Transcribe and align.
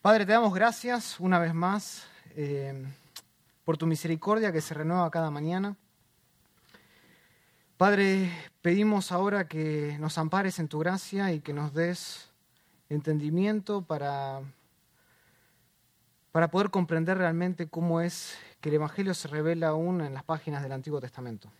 Padre, 0.00 0.24
te 0.24 0.30
damos 0.30 0.54
gracias 0.54 1.18
una 1.18 1.40
vez 1.40 1.52
más 1.52 2.06
eh, 2.36 2.86
por 3.64 3.76
tu 3.76 3.84
misericordia 3.84 4.52
que 4.52 4.60
se 4.60 4.72
renueva 4.72 5.10
cada 5.10 5.28
mañana. 5.28 5.74
Padre, 7.76 8.30
pedimos 8.62 9.10
ahora 9.10 9.48
que 9.48 9.96
nos 9.98 10.16
ampares 10.16 10.60
en 10.60 10.68
tu 10.68 10.78
gracia 10.78 11.32
y 11.32 11.40
que 11.40 11.52
nos 11.52 11.74
des 11.74 12.30
entendimiento 12.88 13.82
para, 13.82 14.40
para 16.30 16.48
poder 16.48 16.70
comprender 16.70 17.18
realmente 17.18 17.66
cómo 17.66 18.00
es 18.00 18.38
que 18.60 18.68
el 18.68 18.76
Evangelio 18.76 19.14
se 19.14 19.26
revela 19.26 19.70
aún 19.70 20.00
en 20.00 20.14
las 20.14 20.22
páginas 20.22 20.62
del 20.62 20.70
Antiguo 20.70 21.00
Testamento. 21.00 21.50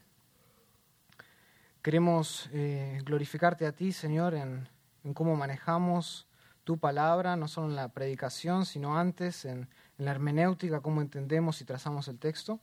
Queremos 1.82 2.48
eh, 2.52 3.00
glorificarte 3.04 3.66
a 3.66 3.72
ti, 3.72 3.90
Señor, 3.90 4.34
en, 4.34 4.68
en, 5.02 5.12
cómo 5.12 5.34
manejamos 5.34 6.27
tu 6.68 6.76
palabra, 6.76 7.34
no 7.34 7.48
solo 7.48 7.68
en 7.68 7.76
la 7.76 7.88
predicación, 7.88 8.66
sino 8.66 8.98
antes 8.98 9.46
en, 9.46 9.70
en 9.96 10.04
la 10.04 10.10
hermenéutica, 10.10 10.82
cómo 10.82 11.00
entendemos 11.00 11.62
y 11.62 11.64
trazamos 11.64 12.08
el 12.08 12.18
texto. 12.18 12.60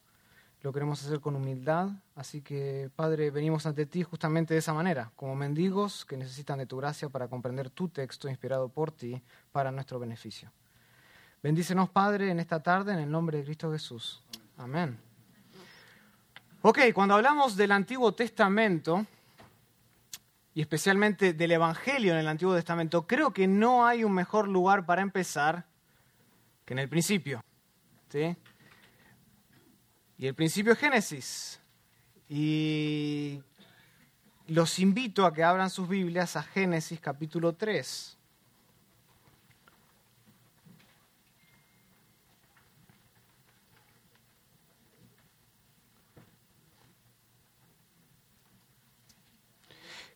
Lo 0.61 0.71
queremos 0.71 1.03
hacer 1.03 1.21
con 1.21 1.35
humildad, 1.35 1.89
así 2.13 2.43
que, 2.43 2.91
Padre, 2.95 3.31
venimos 3.31 3.65
ante 3.65 3.87
ti 3.87 4.03
justamente 4.03 4.53
de 4.53 4.59
esa 4.59 4.75
manera, 4.75 5.11
como 5.15 5.35
mendigos 5.35 6.05
que 6.05 6.17
necesitan 6.17 6.59
de 6.59 6.67
tu 6.67 6.77
gracia 6.77 7.09
para 7.09 7.27
comprender 7.27 7.71
tu 7.71 7.89
texto 7.89 8.29
inspirado 8.29 8.69
por 8.69 8.91
ti 8.91 9.19
para 9.51 9.71
nuestro 9.71 9.97
beneficio. 9.97 10.51
Bendícenos, 11.41 11.89
Padre, 11.89 12.29
en 12.29 12.39
esta 12.39 12.61
tarde, 12.61 12.93
en 12.93 12.99
el 12.99 13.09
nombre 13.09 13.39
de 13.39 13.45
Cristo 13.45 13.71
Jesús. 13.71 14.21
Amén. 14.55 14.99
Ok, 16.61 16.77
cuando 16.93 17.15
hablamos 17.15 17.55
del 17.55 17.71
Antiguo 17.71 18.13
Testamento, 18.13 19.07
y 20.55 20.61
especialmente 20.61 21.33
del 21.33 21.51
Evangelio 21.51 22.13
en 22.13 22.19
el 22.19 22.29
Antiguo 22.29 22.55
Testamento, 22.55 23.05
creo 23.05 23.33
que 23.33 23.45
no 23.45 23.85
hay 23.85 24.05
un 24.05 24.13
mejor 24.13 24.47
lugar 24.47 24.85
para 24.85 25.01
empezar 25.01 25.65
que 26.63 26.73
en 26.73 26.79
el 26.79 26.87
principio. 26.87 27.43
¿sí? 28.09 28.37
Y 30.17 30.27
el 30.27 30.33
principio 30.33 30.71
es 30.71 30.79
Génesis. 30.79 31.59
Y 32.29 33.43
los 34.47 34.79
invito 34.79 35.25
a 35.25 35.33
que 35.33 35.43
abran 35.43 35.69
sus 35.69 35.89
Biblias 35.89 36.37
a 36.37 36.43
Génesis 36.43 37.01
capítulo 37.01 37.53
3. 37.53 38.17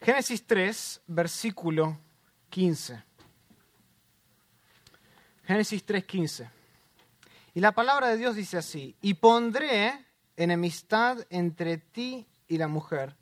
Génesis 0.01 0.45
3, 0.47 1.01
versículo 1.07 1.97
15. 2.49 3.03
Génesis 5.45 5.83
3, 5.83 6.05
15. 6.05 6.49
Y 7.55 7.59
la 7.59 7.73
palabra 7.73 8.07
de 8.07 8.17
Dios 8.17 8.35
dice 8.35 8.57
así, 8.57 8.95
y 9.01 9.15
pondré 9.15 10.05
enemistad 10.37 11.17
entre 11.29 11.77
ti 11.77 12.25
y 12.47 12.57
la 12.57 12.67
mujer, 12.69 13.15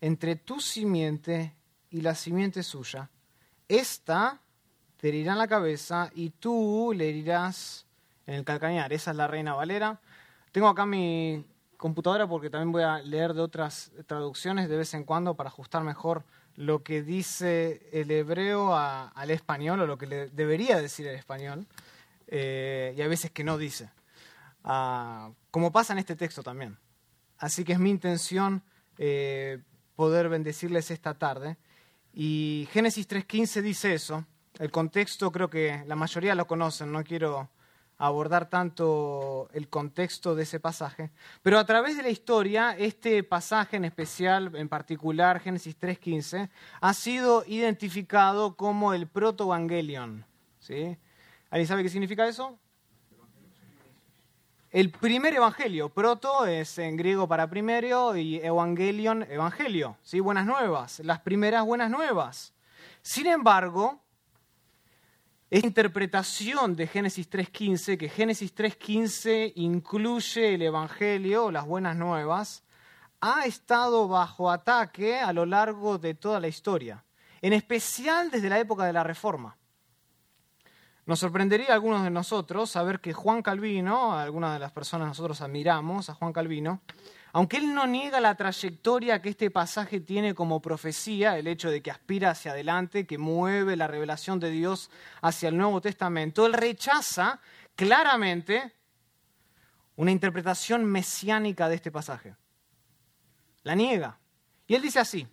entre 0.00 0.34
tu 0.34 0.58
simiente 0.58 1.54
y 1.90 2.00
la 2.00 2.14
simiente 2.16 2.64
suya. 2.64 3.08
Esta 3.68 4.40
te 4.96 5.08
herirá 5.08 5.32
en 5.32 5.38
la 5.38 5.46
cabeza 5.48 6.10
y 6.14 6.30
tú 6.30 6.92
le 6.94 7.08
herirás 7.08 7.86
en 8.26 8.34
el 8.34 8.44
calcañar. 8.44 8.92
Esa 8.92 9.12
es 9.12 9.16
la 9.16 9.28
reina 9.28 9.54
Valera. 9.54 10.00
Tengo 10.50 10.66
acá 10.66 10.84
mi 10.86 11.44
computadora 11.80 12.28
porque 12.28 12.50
también 12.50 12.72
voy 12.72 12.82
a 12.82 12.98
leer 12.98 13.32
de 13.32 13.40
otras 13.40 13.90
traducciones 14.06 14.68
de 14.68 14.76
vez 14.76 14.92
en 14.92 15.04
cuando 15.04 15.34
para 15.34 15.48
ajustar 15.48 15.82
mejor 15.82 16.24
lo 16.54 16.82
que 16.82 17.02
dice 17.02 17.88
el 17.92 18.10
hebreo 18.10 18.76
al 18.76 19.30
español 19.30 19.80
o 19.80 19.86
lo 19.86 19.96
que 19.96 20.06
le 20.06 20.28
debería 20.28 20.76
decir 20.76 21.06
el 21.06 21.16
español 21.16 21.66
eh, 22.26 22.94
y 22.96 23.00
hay 23.00 23.08
veces 23.08 23.30
que 23.30 23.44
no 23.44 23.56
dice, 23.56 23.90
ah, 24.62 25.30
como 25.50 25.72
pasa 25.72 25.94
en 25.94 26.00
este 26.00 26.16
texto 26.16 26.42
también. 26.42 26.76
Así 27.38 27.64
que 27.64 27.72
es 27.72 27.78
mi 27.78 27.88
intención 27.88 28.62
eh, 28.98 29.62
poder 29.96 30.28
bendecirles 30.28 30.90
esta 30.90 31.14
tarde. 31.14 31.56
Y 32.12 32.68
Génesis 32.72 33.08
3.15 33.08 33.62
dice 33.62 33.94
eso. 33.94 34.26
El 34.58 34.70
contexto 34.70 35.32
creo 35.32 35.48
que 35.48 35.82
la 35.86 35.96
mayoría 35.96 36.34
lo 36.34 36.46
conocen, 36.46 36.92
no 36.92 37.02
quiero 37.02 37.48
abordar 38.00 38.48
tanto 38.48 39.50
el 39.52 39.68
contexto 39.68 40.34
de 40.34 40.44
ese 40.44 40.58
pasaje, 40.58 41.10
pero 41.42 41.58
a 41.58 41.66
través 41.66 41.98
de 41.98 42.02
la 42.02 42.08
historia, 42.08 42.74
este 42.78 43.22
pasaje 43.22 43.76
en 43.76 43.84
especial, 43.84 44.56
en 44.56 44.70
particular 44.70 45.38
Génesis 45.38 45.78
3.15, 45.78 46.48
ha 46.80 46.94
sido 46.94 47.44
identificado 47.46 48.56
como 48.56 48.94
el 48.94 49.06
proto-evangelion. 49.06 50.24
¿sí? 50.60 50.96
¿Alguien 51.50 51.68
sabe 51.68 51.82
qué 51.82 51.90
significa 51.90 52.26
eso? 52.26 52.58
El 54.70 54.90
primer 54.90 55.34
evangelio, 55.34 55.90
proto 55.90 56.46
es 56.46 56.78
en 56.78 56.96
griego 56.96 57.28
para 57.28 57.50
primero 57.50 58.16
y 58.16 58.36
evangelion, 58.36 59.24
evangelio, 59.24 59.98
¿sí? 60.02 60.20
buenas 60.20 60.46
nuevas, 60.46 61.00
las 61.00 61.20
primeras 61.20 61.66
buenas 61.66 61.90
nuevas. 61.90 62.54
Sin 63.02 63.26
embargo, 63.26 63.99
esta 65.50 65.66
interpretación 65.66 66.76
de 66.76 66.86
Génesis 66.86 67.28
3.15, 67.28 67.98
que 67.98 68.08
Génesis 68.08 68.54
3.15 68.54 69.52
incluye 69.56 70.54
el 70.54 70.62
Evangelio, 70.62 71.50
las 71.50 71.66
buenas 71.66 71.96
nuevas, 71.96 72.62
ha 73.20 73.44
estado 73.46 74.06
bajo 74.06 74.48
ataque 74.48 75.18
a 75.18 75.32
lo 75.32 75.44
largo 75.46 75.98
de 75.98 76.14
toda 76.14 76.38
la 76.38 76.46
historia, 76.46 77.04
en 77.42 77.52
especial 77.52 78.30
desde 78.30 78.48
la 78.48 78.60
época 78.60 78.84
de 78.84 78.92
la 78.92 79.02
Reforma. 79.02 79.56
Nos 81.04 81.18
sorprendería 81.18 81.70
a 81.70 81.74
algunos 81.74 82.04
de 82.04 82.10
nosotros 82.10 82.70
saber 82.70 83.00
que 83.00 83.12
Juan 83.12 83.42
Calvino, 83.42 84.16
algunas 84.16 84.52
de 84.52 84.60
las 84.60 84.70
personas 84.70 85.08
nosotros 85.08 85.40
admiramos 85.40 86.08
a 86.08 86.14
Juan 86.14 86.32
Calvino, 86.32 86.80
aunque 87.32 87.58
él 87.58 87.74
no 87.74 87.86
niega 87.86 88.20
la 88.20 88.34
trayectoria 88.34 89.22
que 89.22 89.30
este 89.30 89.50
pasaje 89.50 90.00
tiene 90.00 90.34
como 90.34 90.60
profecía, 90.60 91.38
el 91.38 91.46
hecho 91.46 91.70
de 91.70 91.82
que 91.82 91.90
aspira 91.90 92.30
hacia 92.30 92.52
adelante, 92.52 93.06
que 93.06 93.18
mueve 93.18 93.76
la 93.76 93.86
revelación 93.86 94.40
de 94.40 94.50
Dios 94.50 94.90
hacia 95.22 95.48
el 95.48 95.56
Nuevo 95.56 95.80
Testamento, 95.80 96.46
él 96.46 96.52
rechaza 96.52 97.40
claramente 97.76 98.72
una 99.96 100.10
interpretación 100.10 100.84
mesiánica 100.84 101.68
de 101.68 101.76
este 101.76 101.90
pasaje. 101.90 102.34
La 103.62 103.74
niega. 103.74 104.18
Y 104.66 104.74
él 104.74 104.82
dice 104.82 104.98
así, 104.98 105.26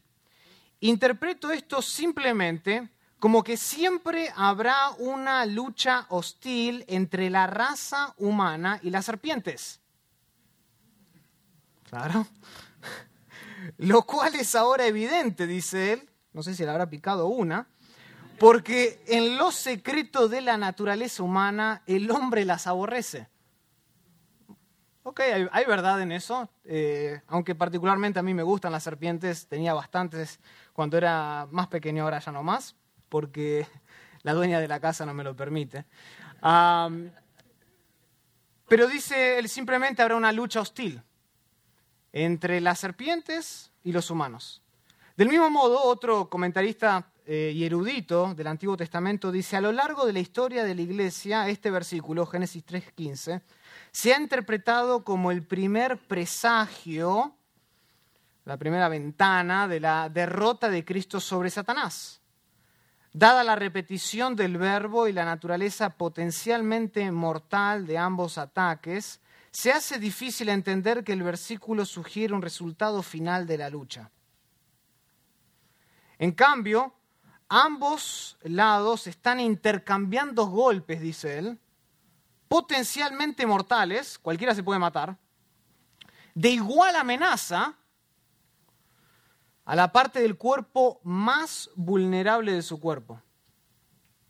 interpreto 0.81 1.51
esto 1.51 1.81
simplemente 1.81 2.89
como 3.19 3.43
que 3.43 3.57
siempre 3.57 4.31
habrá 4.35 4.91
una 4.99 5.45
lucha 5.45 6.05
hostil 6.09 6.85
entre 6.87 7.29
la 7.29 7.47
raza 7.47 8.13
humana 8.17 8.79
y 8.83 8.91
las 8.91 9.05
serpientes. 9.05 9.81
Claro. 11.89 12.27
Lo 13.77 14.03
cual 14.03 14.35
es 14.35 14.55
ahora 14.55 14.85
evidente, 14.85 15.47
dice 15.47 15.93
él, 15.93 16.09
no 16.33 16.43
sé 16.43 16.53
si 16.53 16.63
le 16.63 16.69
habrá 16.69 16.89
picado 16.89 17.27
una, 17.27 17.67
porque 18.39 19.03
en 19.07 19.37
lo 19.37 19.51
secreto 19.51 20.27
de 20.27 20.41
la 20.41 20.57
naturaleza 20.57 21.23
humana 21.23 21.81
el 21.87 22.11
hombre 22.11 22.45
las 22.45 22.67
aborrece. 22.67 23.27
Ok, 25.03 25.21
hay, 25.51 25.65
verdad 25.65 26.01
en 26.01 26.11
eso, 26.11 26.49
eh, 26.65 27.21
aunque 27.27 27.55
particularmente 27.55 28.19
a 28.19 28.23
mí 28.23 28.33
me 28.33 28.43
gustan 28.43 28.73
las 28.73 28.83
serpientes, 28.83 29.47
tenía 29.47 29.73
bastantes 29.73 30.39
cuando 30.73 30.97
era 30.97 31.47
más 31.49 31.67
pequeño, 31.67 32.03
ahora 32.03 32.19
ya 32.19 32.31
no 32.31 32.43
más, 32.43 32.75
porque 33.07 33.65
la 34.23 34.33
dueña 34.33 34.59
de 34.59 34.67
la 34.67 34.79
casa 34.79 35.05
no 35.05 35.13
me 35.13 35.23
lo 35.23 35.35
permite. 35.35 35.85
pero 38.67 38.87
dice 38.87 39.39
él, 39.39 39.47
simplemente 39.47 40.01
habrá 40.01 40.15
una 40.15 40.31
lucha 40.31 40.59
hostil 40.59 41.01
entre 42.13 42.61
las 42.61 42.79
serpientes 42.79 43.71
y 43.83 43.91
los 43.91 44.09
humanos. 44.09 44.61
Del 45.15 45.29
mismo 45.29 45.49
modo, 45.49 45.83
otro 45.83 46.29
comentarista 46.29 47.11
eh, 47.25 47.51
y 47.53 47.65
erudito 47.65 48.33
del 48.35 48.47
Antiguo 48.47 48.77
Testamento 48.77 49.31
dice, 49.31 49.57
a 49.57 49.61
lo 49.61 49.71
largo 49.71 50.05
de 50.05 50.13
la 50.13 50.19
historia 50.19 50.63
de 50.63 50.75
la 50.75 50.81
Iglesia, 50.81 51.49
este 51.49 51.71
versículo, 51.71 52.25
Génesis 52.25 52.65
3.15, 52.65 53.41
se 53.91 54.13
ha 54.13 54.21
interpretado 54.21 55.03
como 55.03 55.31
el 55.31 55.43
primer 55.43 55.97
presagio, 55.97 57.35
la 58.45 58.57
primera 58.57 58.87
ventana 58.87 59.67
de 59.67 59.79
la 59.79 60.07
derrota 60.07 60.69
de 60.69 60.85
Cristo 60.85 61.19
sobre 61.19 61.49
Satanás. 61.49 62.21
Dada 63.11 63.43
la 63.43 63.55
repetición 63.55 64.35
del 64.35 64.57
verbo 64.57 65.07
y 65.07 65.11
la 65.11 65.25
naturaleza 65.25 65.89
potencialmente 65.89 67.11
mortal 67.11 67.87
de 67.87 67.97
ambos 67.97 68.37
ataques, 68.37 69.19
se 69.57 69.71
hace 69.71 69.97
difícil 69.97 70.49
entender 70.49 71.03
que 71.03 71.13
el 71.13 71.23
versículo 71.23 71.83
sugiere 71.83 72.35
un 72.35 72.43
resultado 72.43 73.01
final 73.01 73.47
de 73.47 73.57
la 73.57 73.71
lucha. 73.71 74.11
En 76.19 76.31
cambio, 76.33 76.93
ambos 77.49 78.37
lados 78.43 79.07
están 79.07 79.39
intercambiando 79.39 80.45
golpes, 80.45 81.01
dice 81.01 81.39
él, 81.39 81.59
potencialmente 82.47 83.47
mortales, 83.47 84.19
cualquiera 84.19 84.53
se 84.53 84.61
puede 84.61 84.79
matar, 84.79 85.17
de 86.35 86.49
igual 86.49 86.95
amenaza 86.95 87.75
a 89.65 89.75
la 89.75 89.91
parte 89.91 90.21
del 90.21 90.37
cuerpo 90.37 90.99
más 91.01 91.71
vulnerable 91.75 92.51
de 92.51 92.61
su 92.61 92.79
cuerpo, 92.79 93.19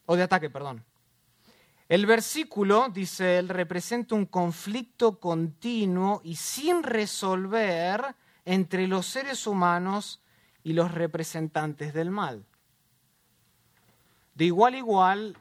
o 0.06 0.16
de 0.16 0.24
ataque, 0.24 0.50
perdón. 0.50 0.86
El 1.90 2.06
versículo, 2.06 2.90
dice 2.90 3.40
él, 3.40 3.48
representa 3.48 4.16
un 4.16 4.26
conflicto 4.26 5.20
continuo 5.20 6.22
y 6.24 6.36
sin 6.36 6.84
resolver 6.84 8.16
entre 8.44 8.88
los 8.88 9.06
seres 9.06 9.48
humanos 9.48 10.22
y 10.64 10.74
los 10.74 10.92
representantes 10.92 11.94
del 11.94 12.12
mal. 12.12 12.46
De 14.36 14.46
igual 14.46 14.74
a 14.74 14.78
igual, 14.78 15.38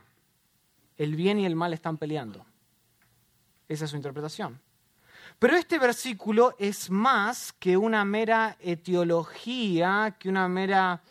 el 0.96 1.16
bien 1.16 1.40
y 1.40 1.46
el 1.46 1.56
mal 1.56 1.72
están 1.72 1.98
peleando. 1.98 2.46
Esa 3.68 3.84
es 3.84 3.90
su 3.90 3.96
interpretación. 3.96 4.60
Pero 5.38 5.56
este 5.56 5.78
versículo 5.78 6.54
es 6.58 6.88
más 6.90 7.52
que 7.52 7.76
una 7.76 8.04
mera 8.04 8.56
etiología, 8.60 10.16
que 10.18 10.28
una 10.28 10.48
mera 10.48 11.02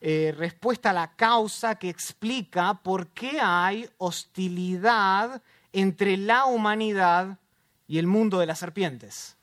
eh, 0.00 0.32
respuesta 0.36 0.90
a 0.90 0.92
la 0.92 1.16
causa 1.16 1.74
que 1.74 1.88
explica 1.88 2.74
por 2.74 3.08
qué 3.08 3.40
hay 3.40 3.88
hostilidad 3.98 5.42
entre 5.72 6.16
la 6.16 6.44
humanidad 6.44 7.38
y 7.88 7.98
el 7.98 8.06
mundo 8.06 8.38
de 8.38 8.46
las 8.46 8.60
serpientes. 8.60 9.36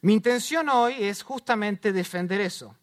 Mi 0.00 0.14
intención 0.14 0.68
hoy 0.68 0.96
es 0.98 1.22
justamente 1.22 1.92
defender 1.92 2.40
eso, 2.40 2.74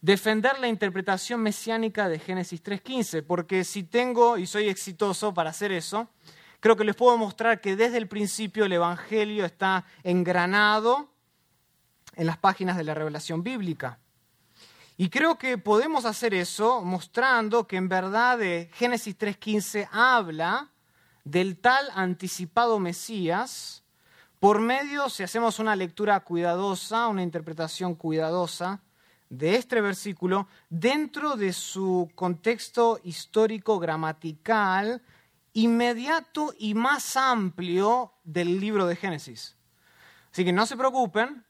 defender 0.00 0.58
la 0.58 0.66
interpretación 0.66 1.40
mesiánica 1.40 2.08
de 2.08 2.18
Génesis 2.18 2.60
3.15, 2.64 3.24
porque 3.24 3.62
si 3.62 3.84
tengo 3.84 4.36
y 4.36 4.46
soy 4.46 4.68
exitoso 4.68 5.32
para 5.32 5.50
hacer 5.50 5.70
eso, 5.70 6.08
creo 6.58 6.76
que 6.76 6.82
les 6.82 6.96
puedo 6.96 7.16
mostrar 7.16 7.60
que 7.60 7.76
desde 7.76 7.98
el 7.98 8.08
principio 8.08 8.64
el 8.64 8.72
Evangelio 8.72 9.44
está 9.44 9.84
engranado 10.02 11.08
en 12.16 12.26
las 12.26 12.38
páginas 12.38 12.76
de 12.76 12.84
la 12.84 12.94
revelación 12.94 13.44
bíblica. 13.44 14.00
Y 14.96 15.08
creo 15.08 15.38
que 15.38 15.58
podemos 15.58 16.04
hacer 16.04 16.34
eso 16.34 16.82
mostrando 16.82 17.66
que 17.66 17.76
en 17.76 17.88
verdad 17.88 18.38
Génesis 18.74 19.18
3.15 19.18 19.88
habla 19.90 20.70
del 21.24 21.58
tal 21.58 21.88
anticipado 21.94 22.78
Mesías 22.78 23.84
por 24.44 24.60
medio, 24.60 25.08
si 25.08 25.22
hacemos 25.22 25.58
una 25.58 25.74
lectura 25.74 26.20
cuidadosa, 26.20 27.08
una 27.08 27.22
interpretación 27.22 27.94
cuidadosa 27.94 28.82
de 29.30 29.56
este 29.56 29.80
versículo, 29.80 30.48
dentro 30.68 31.36
de 31.36 31.54
su 31.54 32.10
contexto 32.14 33.00
histórico 33.04 33.78
gramatical 33.78 35.00
inmediato 35.54 36.52
y 36.58 36.74
más 36.74 37.16
amplio 37.16 38.12
del 38.22 38.60
libro 38.60 38.86
de 38.86 38.96
Génesis. 38.96 39.56
Así 40.30 40.44
que 40.44 40.52
no 40.52 40.66
se 40.66 40.76
preocupen, 40.76 41.42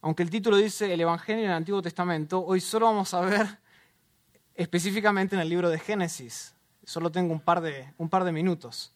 aunque 0.00 0.22
el 0.22 0.30
título 0.30 0.56
dice 0.56 0.92
el 0.92 1.00
Evangelio 1.00 1.44
en 1.44 1.50
el 1.50 1.56
Antiguo 1.56 1.82
Testamento, 1.82 2.44
hoy 2.44 2.60
solo 2.60 2.86
vamos 2.86 3.12
a 3.14 3.20
ver 3.20 3.58
específicamente 4.54 5.34
en 5.34 5.42
el 5.42 5.48
libro 5.48 5.70
de 5.70 5.78
Génesis. 5.78 6.54
Solo 6.84 7.10
tengo 7.10 7.32
un 7.32 7.40
par 7.40 7.60
de, 7.60 7.92
un 7.98 8.08
par 8.08 8.24
de 8.24 8.32
minutos. 8.32 8.92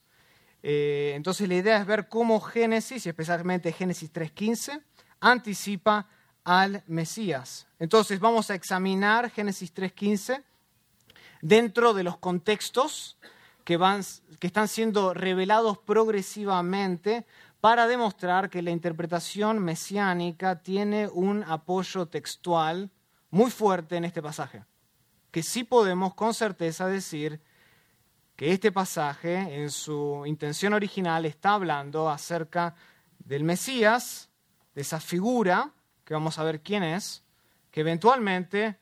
Eh, 0.63 1.13
entonces 1.17 1.49
la 1.49 1.55
idea 1.55 1.79
es 1.79 1.87
ver 1.87 2.09
cómo 2.09 2.41
Génesis, 2.41 3.07
y 3.07 3.09
especialmente 3.09 3.73
Génesis 3.73 4.13
3.15, 4.13 4.83
anticipa 5.21 6.09
al 6.45 6.83
Mesías. 6.87 7.67
Entonces 7.79 8.21
vamos 8.21 8.51
a 8.51 8.55
examinar 8.55 9.31
Génesis 9.31 9.75
3.15 9.75 10.43
dentro 11.43 11.95
de 11.95 12.05
los 12.05 12.19
contextos 12.19 13.17
que, 13.65 13.77
van, 13.77 14.03
que 14.39 14.47
están 14.47 14.69
siendo 14.69 15.15
revelados 15.15 15.79
progresivamente 15.79 17.27
para 17.61 17.87
demostrar 17.87 18.49
que 18.49 18.63
la 18.63 18.71
interpretación 18.71 19.59
mesiánica 19.59 20.63
tiene 20.63 21.09
un 21.09 21.45
apoyo 21.45 22.07
textual 22.07 22.91
muy 23.31 23.51
fuerte 23.51 23.97
en 23.97 24.05
este 24.05 24.23
pasaje. 24.23 24.65
Que 25.31 25.43
sí 25.43 25.65
podemos 25.65 26.15
con 26.15 26.35
certeza 26.35 26.87
decir 26.87 27.41
que 28.35 28.53
este 28.53 28.73
pasaje, 28.73 29.63
en 29.63 29.71
su 29.71 30.25
intención 30.25 30.73
original, 30.73 31.27
está 31.27 31.55
hablando 31.55 32.09
acerca 32.09 32.75
del 33.19 33.45
Mesías, 33.45 34.31
de 34.75 34.81
esa 34.81 34.99
figura, 34.99 35.73
que 36.05 36.15
vamos 36.15 36.39
a 36.39 36.45
ver 36.45 36.63
quién 36.63 36.83
es, 36.83 37.23
que 37.71 37.83
eventualmente 37.83 38.79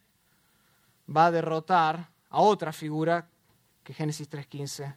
va 1.15 1.27
a 1.27 1.31
derrotar 1.33 2.09
a 2.31 2.41
otra 2.41 2.73
figura 2.73 3.29
que 3.83 3.93
Génesis 3.93 4.31
3.15 4.31 4.97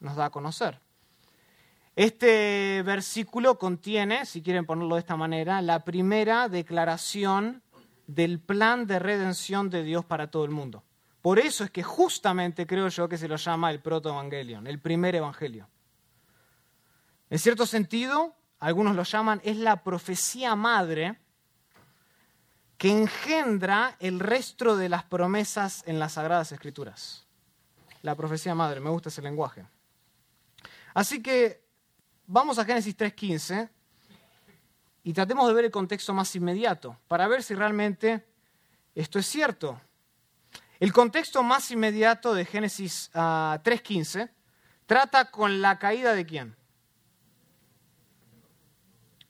nos 0.00 0.16
da 0.16 0.26
a 0.26 0.30
conocer. 0.30 0.80
Este 1.94 2.82
versículo 2.84 3.58
contiene, 3.58 4.24
si 4.24 4.42
quieren 4.42 4.64
ponerlo 4.64 4.94
de 4.94 5.00
esta 5.00 5.16
manera, 5.16 5.60
la 5.60 5.84
primera 5.84 6.48
declaración 6.48 7.62
del 8.06 8.40
plan 8.40 8.86
de 8.86 8.98
redención 8.98 9.68
de 9.68 9.82
Dios 9.82 10.04
para 10.04 10.30
todo 10.30 10.44
el 10.44 10.50
mundo. 10.50 10.82
Por 11.20 11.38
eso 11.38 11.64
es 11.64 11.70
que 11.70 11.82
justamente 11.82 12.66
creo 12.66 12.88
yo 12.88 13.08
que 13.08 13.18
se 13.18 13.28
lo 13.28 13.36
llama 13.36 13.70
el 13.70 13.80
protoevangelion, 13.80 14.66
el 14.66 14.80
primer 14.80 15.14
evangelio. 15.14 15.68
En 17.30 17.38
cierto 17.38 17.66
sentido, 17.66 18.34
algunos 18.58 18.96
lo 18.96 19.04
llaman, 19.04 19.40
es 19.44 19.56
la 19.56 19.82
profecía 19.84 20.56
madre 20.56 21.18
que 22.76 22.90
engendra 22.90 23.96
el 24.00 24.18
resto 24.18 24.76
de 24.76 24.88
las 24.88 25.04
promesas 25.04 25.84
en 25.86 25.98
las 25.98 26.14
Sagradas 26.14 26.52
Escrituras. 26.52 27.26
La 28.02 28.16
profecía 28.16 28.54
madre, 28.54 28.80
me 28.80 28.90
gusta 28.90 29.08
ese 29.08 29.22
lenguaje. 29.22 29.64
Así 30.92 31.22
que 31.22 31.61
vamos 32.26 32.58
a 32.58 32.64
Génesis 32.64 32.96
3.15 32.96 33.68
y 35.04 35.12
tratemos 35.12 35.48
de 35.48 35.54
ver 35.54 35.64
el 35.64 35.70
contexto 35.70 36.14
más 36.14 36.34
inmediato 36.36 36.98
para 37.08 37.26
ver 37.28 37.42
si 37.42 37.54
realmente 37.54 38.26
esto 38.94 39.18
es 39.18 39.26
cierto. 39.26 39.80
El 40.78 40.92
contexto 40.92 41.42
más 41.42 41.70
inmediato 41.70 42.34
de 42.34 42.44
Génesis 42.44 43.10
3.15 43.12 44.28
ah, 44.28 44.32
trata 44.86 45.30
con 45.30 45.60
la 45.60 45.78
caída 45.78 46.14
de 46.14 46.26
quién? 46.26 46.56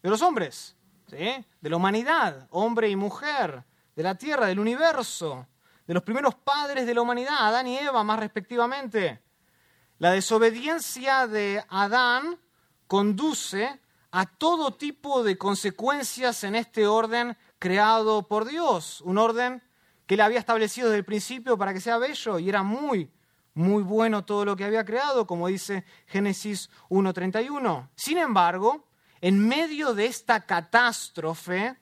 De 0.03 0.11
los 0.11 0.23
hombres, 0.23 0.75
de 1.09 1.45
la 1.61 1.77
humanidad, 1.77 2.49
hombre 2.51 2.89
y 2.89 2.97
mujer, 2.97 3.65
de 3.95 4.03
la 4.03 4.15
tierra, 4.15 4.47
del 4.47 4.59
universo, 4.59 5.47
de 5.87 5.95
los 5.95 6.03
primeros 6.03 6.35
padres 6.35 6.87
de 6.87 6.95
la 6.95 7.03
humanidad, 7.03 7.37
Adán 7.39 7.67
y 7.67 7.79
Eva 7.79 8.03
más 8.03 8.19
respectivamente. 8.19 9.21
La 9.99 10.11
desobediencia 10.11 11.27
de 11.27 11.63
Adán 11.69 12.39
conduce 12.93 13.81
a 14.11 14.27
todo 14.27 14.75
tipo 14.75 15.25
de 15.25 15.39
consecuencias 15.39 16.45
en 16.45 16.55
este 16.55 16.87
orden 16.87 17.39
creado 17.59 18.29
por 18.29 18.45
Dios, 18.45 19.01
un 19.01 19.17
orden 19.17 19.63
que 20.05 20.13
él 20.13 20.21
había 20.21 20.39
establecido 20.39 20.89
desde 20.89 20.99
el 20.99 21.05
principio 21.07 21.57
para 21.57 21.73
que 21.73 21.81
sea 21.81 21.97
bello 21.97 22.39
y 22.39 22.51
era 22.51 22.63
muy, 22.63 23.11
muy 23.55 23.83
bueno 23.83 24.27
todo 24.27 24.45
lo 24.45 24.57
que 24.57 24.67
había 24.67 24.85
creado, 24.85 25.27
como 25.27 25.49
dice 25.49 25.87
Génesis 26.07 26.69
1.31. 26.91 27.89
Sin 27.95 28.19
embargo, 28.19 28.85
en 29.23 29.39
medio 29.39 29.95
de 29.95 30.05
esta 30.05 30.43
catástrofe, 30.43 31.75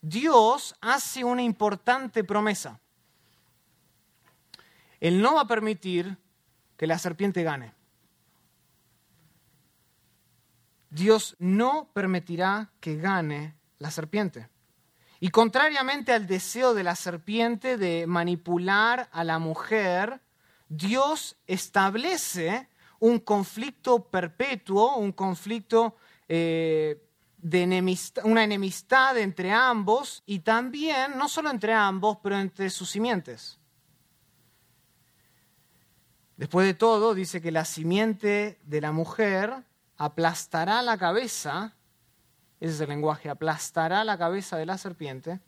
Dios 0.00 0.74
hace 0.80 1.24
una 1.24 1.42
importante 1.42 2.24
promesa. 2.24 2.80
Él 4.98 5.20
no 5.20 5.34
va 5.34 5.42
a 5.42 5.46
permitir 5.46 6.16
que 6.78 6.86
la 6.86 6.98
serpiente 6.98 7.42
gane. 7.42 7.83
Dios 10.94 11.34
no 11.40 11.90
permitirá 11.92 12.70
que 12.78 12.96
gane 12.96 13.56
la 13.80 13.90
serpiente. 13.90 14.48
Y 15.18 15.30
contrariamente 15.30 16.12
al 16.12 16.28
deseo 16.28 16.72
de 16.72 16.84
la 16.84 16.94
serpiente 16.94 17.76
de 17.76 18.06
manipular 18.06 19.08
a 19.10 19.24
la 19.24 19.40
mujer, 19.40 20.20
Dios 20.68 21.36
establece 21.48 22.68
un 23.00 23.18
conflicto 23.18 24.04
perpetuo, 24.04 24.96
un 24.96 25.10
conflicto 25.10 25.96
eh, 26.28 27.02
de 27.38 27.98
una 28.22 28.44
enemistad 28.44 29.18
entre 29.18 29.50
ambos 29.50 30.22
y 30.26 30.38
también, 30.40 31.18
no 31.18 31.28
solo 31.28 31.50
entre 31.50 31.72
ambos, 31.72 32.18
pero 32.22 32.38
entre 32.38 32.70
sus 32.70 32.88
simientes. 32.88 33.58
Después 36.36 36.68
de 36.68 36.74
todo, 36.74 37.14
dice 37.14 37.42
que 37.42 37.50
la 37.50 37.64
simiente 37.64 38.60
de 38.62 38.80
la 38.80 38.92
mujer 38.92 39.64
aplastará 39.96 40.82
la 40.82 40.98
cabeza, 40.98 41.74
ese 42.60 42.74
es 42.74 42.80
el 42.80 42.88
lenguaje, 42.88 43.30
aplastará 43.30 44.04
la 44.04 44.18
cabeza 44.18 44.56
de 44.56 44.66
la 44.66 44.78
serpiente, 44.78 45.40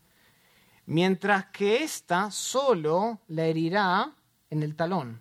mientras 0.86 1.46
que 1.46 1.82
ésta 1.82 2.30
solo 2.30 3.20
la 3.28 3.44
herirá 3.44 4.12
en 4.50 4.62
el 4.62 4.76
talón. 4.76 5.20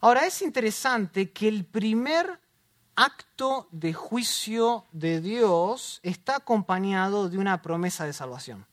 Ahora 0.00 0.26
es 0.26 0.42
interesante 0.42 1.32
que 1.32 1.48
el 1.48 1.64
primer 1.64 2.38
acto 2.94 3.68
de 3.72 3.92
juicio 3.92 4.84
de 4.92 5.20
Dios 5.20 6.00
está 6.02 6.36
acompañado 6.36 7.28
de 7.28 7.38
una 7.38 7.62
promesa 7.62 8.04
de 8.04 8.12
salvación. 8.12 8.66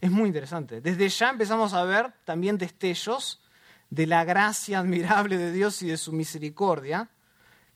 Es 0.00 0.10
muy 0.10 0.26
interesante. 0.26 0.80
Desde 0.80 1.08
ya 1.08 1.30
empezamos 1.30 1.72
a 1.72 1.84
ver 1.84 2.12
también 2.24 2.58
destellos 2.58 3.40
de 3.88 4.06
la 4.06 4.24
gracia 4.24 4.80
admirable 4.80 5.38
de 5.38 5.52
Dios 5.52 5.80
y 5.82 5.88
de 5.88 5.96
su 5.96 6.12
misericordia, 6.12 7.08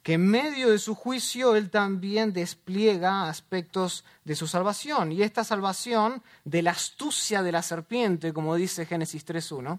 que 0.08 0.14
en 0.14 0.26
medio 0.26 0.70
de 0.70 0.78
su 0.78 0.94
juicio 0.94 1.54
Él 1.54 1.68
también 1.68 2.32
despliega 2.32 3.28
aspectos 3.28 4.06
de 4.24 4.36
su 4.36 4.46
salvación. 4.46 5.12
Y 5.12 5.20
esta 5.20 5.44
salvación 5.44 6.22
de 6.46 6.62
la 6.62 6.70
astucia 6.70 7.42
de 7.42 7.52
la 7.52 7.60
serpiente, 7.60 8.32
como 8.32 8.54
dice 8.54 8.86
Génesis 8.86 9.26
3.1, 9.26 9.78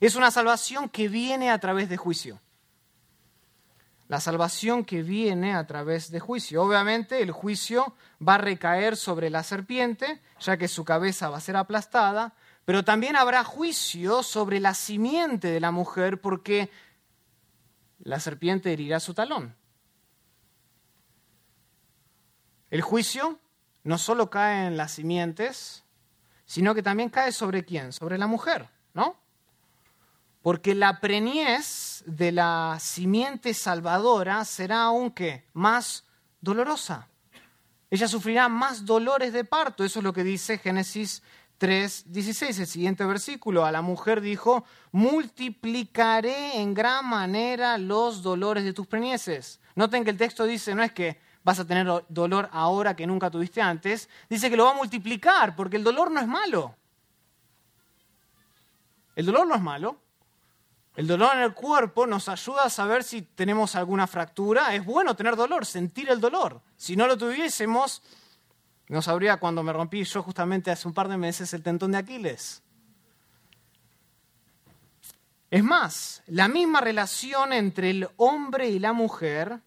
es 0.00 0.16
una 0.16 0.32
salvación 0.32 0.88
que 0.88 1.06
viene 1.06 1.52
a 1.52 1.60
través 1.60 1.88
de 1.88 1.96
juicio. 1.96 2.40
La 4.08 4.18
salvación 4.18 4.84
que 4.84 5.04
viene 5.04 5.54
a 5.54 5.64
través 5.64 6.10
de 6.10 6.18
juicio. 6.18 6.64
Obviamente 6.64 7.22
el 7.22 7.30
juicio 7.30 7.94
va 8.20 8.34
a 8.34 8.38
recaer 8.38 8.96
sobre 8.96 9.30
la 9.30 9.44
serpiente, 9.44 10.22
ya 10.40 10.56
que 10.56 10.66
su 10.66 10.84
cabeza 10.84 11.30
va 11.30 11.36
a 11.36 11.40
ser 11.40 11.54
aplastada, 11.54 12.34
pero 12.64 12.84
también 12.84 13.14
habrá 13.14 13.44
juicio 13.44 14.24
sobre 14.24 14.58
la 14.58 14.74
simiente 14.74 15.52
de 15.52 15.60
la 15.60 15.70
mujer 15.70 16.20
porque 16.20 16.68
la 18.06 18.20
serpiente 18.20 18.72
herirá 18.72 19.00
su 19.00 19.14
talón. 19.14 19.56
El 22.70 22.80
juicio 22.80 23.40
no 23.82 23.98
solo 23.98 24.30
cae 24.30 24.68
en 24.68 24.76
las 24.76 24.92
simientes, 24.92 25.84
sino 26.44 26.74
que 26.74 26.84
también 26.84 27.10
cae 27.10 27.32
sobre 27.32 27.64
quién? 27.64 27.92
Sobre 27.92 28.16
la 28.16 28.28
mujer, 28.28 28.68
¿no? 28.94 29.16
Porque 30.40 30.76
la 30.76 31.00
preñez 31.00 32.04
de 32.06 32.30
la 32.30 32.78
simiente 32.80 33.52
salvadora 33.54 34.44
será 34.44 34.84
aún 34.84 35.10
que 35.10 35.44
más 35.52 36.04
dolorosa. 36.40 37.08
Ella 37.90 38.06
sufrirá 38.06 38.48
más 38.48 38.84
dolores 38.84 39.32
de 39.32 39.44
parto. 39.44 39.82
Eso 39.82 39.98
es 39.98 40.04
lo 40.04 40.12
que 40.12 40.22
dice 40.22 40.58
Génesis 40.58 41.24
3, 41.58 42.04
16, 42.12 42.58
el 42.58 42.66
siguiente 42.66 43.04
versículo. 43.04 43.64
A 43.64 43.72
la 43.72 43.82
mujer 43.82 44.20
dijo, 44.20 44.64
multiplicaré 44.92 46.60
en 46.60 46.74
gran 46.74 47.06
manera 47.06 47.78
los 47.78 48.22
dolores 48.22 48.64
de 48.64 48.72
tus 48.72 48.86
preñeces. 48.86 49.60
Noten 49.74 50.04
que 50.04 50.10
el 50.10 50.16
texto 50.16 50.44
dice, 50.44 50.74
no 50.74 50.82
es 50.82 50.92
que 50.92 51.18
vas 51.42 51.58
a 51.60 51.64
tener 51.64 51.86
dolor 52.08 52.48
ahora 52.52 52.96
que 52.96 53.06
nunca 53.06 53.30
tuviste 53.30 53.62
antes, 53.62 54.08
dice 54.28 54.50
que 54.50 54.56
lo 54.56 54.64
va 54.64 54.72
a 54.72 54.74
multiplicar, 54.74 55.54
porque 55.54 55.76
el 55.76 55.84
dolor 55.84 56.10
no 56.10 56.20
es 56.20 56.26
malo. 56.26 56.74
El 59.14 59.26
dolor 59.26 59.46
no 59.46 59.54
es 59.54 59.62
malo. 59.62 59.96
El 60.96 61.06
dolor 61.06 61.36
en 61.36 61.42
el 61.42 61.52
cuerpo 61.52 62.06
nos 62.06 62.28
ayuda 62.28 62.64
a 62.64 62.70
saber 62.70 63.04
si 63.04 63.22
tenemos 63.22 63.76
alguna 63.76 64.06
fractura. 64.06 64.74
Es 64.74 64.84
bueno 64.84 65.14
tener 65.14 65.36
dolor, 65.36 65.66
sentir 65.66 66.08
el 66.08 66.20
dolor. 66.20 66.60
Si 66.76 66.96
no 66.96 67.06
lo 67.06 67.18
tuviésemos, 67.18 68.02
no 68.88 69.02
sabría 69.02 69.38
cuando 69.38 69.62
me 69.62 69.72
rompí 69.72 70.04
yo 70.04 70.22
justamente 70.22 70.70
hace 70.70 70.86
un 70.86 70.94
par 70.94 71.08
de 71.08 71.16
meses 71.16 71.52
el 71.54 71.62
tentón 71.62 71.92
de 71.92 71.98
Aquiles. 71.98 72.62
Es 75.50 75.62
más, 75.62 76.22
la 76.26 76.48
misma 76.48 76.80
relación 76.80 77.52
entre 77.52 77.90
el 77.90 78.08
hombre 78.16 78.68
y 78.68 78.78
la 78.78 78.92
mujer 78.92 79.60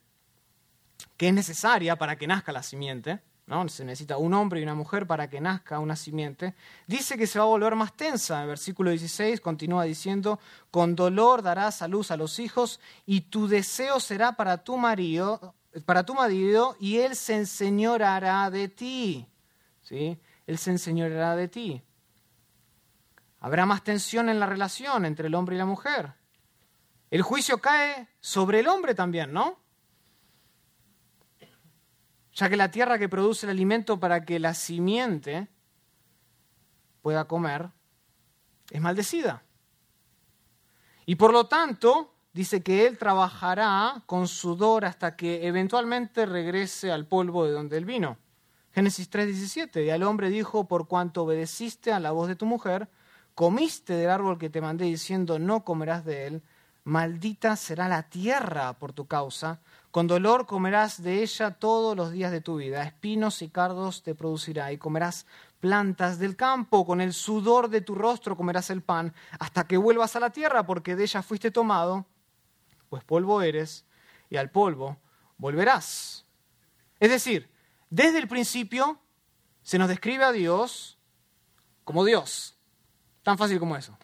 que 1.18 1.30
es 1.30 1.34
necesaria 1.34 1.98
para 1.98 2.18
que 2.18 2.28
nazca 2.28 2.52
la 2.52 2.64
simiente, 2.64 3.20
¿no? 3.46 3.68
se 3.68 3.84
necesita 3.84 4.18
un 4.18 4.34
hombre 4.34 4.60
y 4.60 4.64
una 4.64 4.76
mujer 4.76 5.08
para 5.08 5.30
que 5.30 5.42
nazca 5.42 5.80
una 5.80 5.96
simiente, 5.96 6.54
dice 6.88 7.18
que 7.18 7.28
se 7.28 7.40
va 7.40 7.46
a 7.46 7.50
volver 7.50 7.76
más 7.76 7.94
tensa. 7.94 8.42
En 8.42 8.48
versículo 8.48 8.90
16 8.92 9.42
continúa 9.42 9.84
diciendo, 9.84 10.40
con 10.72 10.96
dolor 10.96 11.42
darás 11.42 11.82
a 11.82 11.88
luz 11.88 12.12
a 12.12 12.18
los 12.18 12.40
hijos 12.40 12.80
y 13.06 13.22
tu 13.22 13.48
deseo 13.48 14.00
será 14.00 14.34
para 14.34 14.64
tu 14.64 14.78
marido, 14.78 15.56
para 15.86 16.06
tu 16.06 16.14
marido 16.14 16.76
y 16.80 16.98
él 16.98 17.16
se 17.16 17.36
enseñorará 17.36 18.50
de 18.50 18.68
ti. 18.68 19.28
¿Sí? 19.82 20.20
Él 20.48 20.58
se 20.58 20.72
enseñorará 20.72 21.36
de 21.36 21.48
ti. 21.48 21.84
Habrá 23.40 23.66
más 23.66 23.84
tensión 23.84 24.30
en 24.30 24.40
la 24.40 24.46
relación 24.46 25.06
entre 25.06 25.28
el 25.28 25.36
hombre 25.36 25.56
y 25.56 25.60
la 25.60 25.66
mujer. 25.66 26.14
El 27.10 27.22
juicio 27.22 27.60
cae 27.60 28.08
sobre 28.20 28.60
el 28.60 28.68
hombre 28.68 28.94
también, 28.94 29.32
¿no? 29.32 29.60
ya 32.40 32.50
que 32.50 32.56
la 32.56 32.72
tierra 32.72 32.98
que 32.98 33.10
produce 33.10 33.46
el 33.46 33.50
alimento 33.52 34.00
para 34.00 34.24
que 34.24 34.40
la 34.40 34.54
simiente 34.54 35.50
pueda 37.02 37.26
comer 37.26 37.70
es 38.72 38.80
maldecida. 38.80 39.44
Y 41.06 41.16
por 41.16 41.34
lo 41.34 41.48
tanto, 41.48 42.14
dice 42.34 42.62
que 42.62 42.86
él 42.86 42.98
trabajará 42.98 44.04
con 44.06 44.28
sudor 44.28 44.86
hasta 44.86 45.16
que 45.16 45.48
eventualmente 45.48 46.26
regrese 46.26 46.92
al 46.92 47.06
polvo 47.06 47.46
de 47.46 47.52
donde 47.52 47.78
él 47.78 47.86
vino. 47.86 48.18
Génesis 48.72 49.10
3:17, 49.10 49.86
y 49.86 49.90
al 49.90 50.04
hombre 50.04 50.30
dijo, 50.30 50.68
por 50.68 50.88
cuanto 50.88 51.24
obedeciste 51.24 51.92
a 51.92 52.00
la 52.00 52.12
voz 52.12 52.28
de 52.28 52.36
tu 52.36 52.46
mujer, 52.46 52.88
comiste 53.34 53.94
del 53.94 54.10
árbol 54.10 54.38
que 54.38 54.50
te 54.50 54.62
mandé 54.62 54.86
diciendo, 54.86 55.40
no 55.40 55.64
comerás 55.64 56.06
de 56.06 56.28
él, 56.28 56.44
maldita 56.84 57.56
será 57.56 57.88
la 57.88 58.04
tierra 58.04 58.74
por 58.74 58.94
tu 58.94 59.08
causa, 59.08 59.60
con 59.92 60.08
dolor 60.08 60.46
comerás 60.46 61.02
de 61.02 61.24
ella 61.24 61.52
todos 61.52 61.98
los 61.98 62.12
días 62.12 62.32
de 62.32 62.42
tu 62.42 62.58
vida, 62.58 62.84
espinos 62.84 63.42
y 63.42 63.50
cardos 63.50 64.04
te 64.04 64.14
producirá, 64.14 64.72
y 64.72 64.78
comerás 64.78 65.26
plantas 65.60 66.20
del 66.20 66.36
campo, 66.36 66.86
con 66.86 67.02
el 67.02 67.14
sudor 67.14 67.70
de 67.70 67.82
tu 67.82 67.96
rostro 67.96 68.38
comerás 68.38 68.70
el 68.70 68.82
pan, 68.82 69.14
hasta 69.40 69.66
que 69.66 69.78
vuelvas 69.78 70.16
a 70.16 70.20
la 70.20 70.30
tierra, 70.30 70.66
porque 70.66 70.96
de 70.96 71.04
ella 71.04 71.22
fuiste 71.22 71.50
tomado, 71.50 72.06
pues 72.90 73.04
polvo 73.04 73.42
eres, 73.42 73.86
y 74.30 74.38
al 74.38 74.52
polvo 74.52 74.98
volverás. 75.38 76.26
Es 77.00 77.10
decir, 77.10 77.50
desde 77.90 78.20
el 78.20 78.28
principio 78.28 79.00
se 79.62 79.78
nos 79.78 79.88
describe 79.88 80.24
a 80.24 80.32
Dios 80.32 80.98
como 81.84 82.06
Dios, 82.06 82.58
tan 83.24 83.38
fácil 83.38 83.60
como 83.60 83.76
eso. 83.76 83.98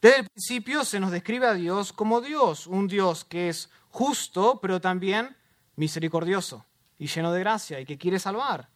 Desde 0.00 0.20
el 0.20 0.26
principio 0.28 0.84
se 0.84 1.00
nos 1.00 1.10
describe 1.10 1.46
a 1.46 1.54
Dios 1.54 1.92
como 1.92 2.20
Dios, 2.20 2.66
un 2.66 2.86
Dios 2.86 3.24
que 3.24 3.48
es 3.48 3.70
justo, 3.90 4.60
pero 4.60 4.80
también 4.80 5.36
misericordioso 5.76 6.64
y 6.98 7.06
lleno 7.06 7.32
de 7.32 7.40
gracia 7.40 7.80
y 7.80 7.86
que 7.86 7.98
quiere 7.98 8.18
salvar. 8.18 8.68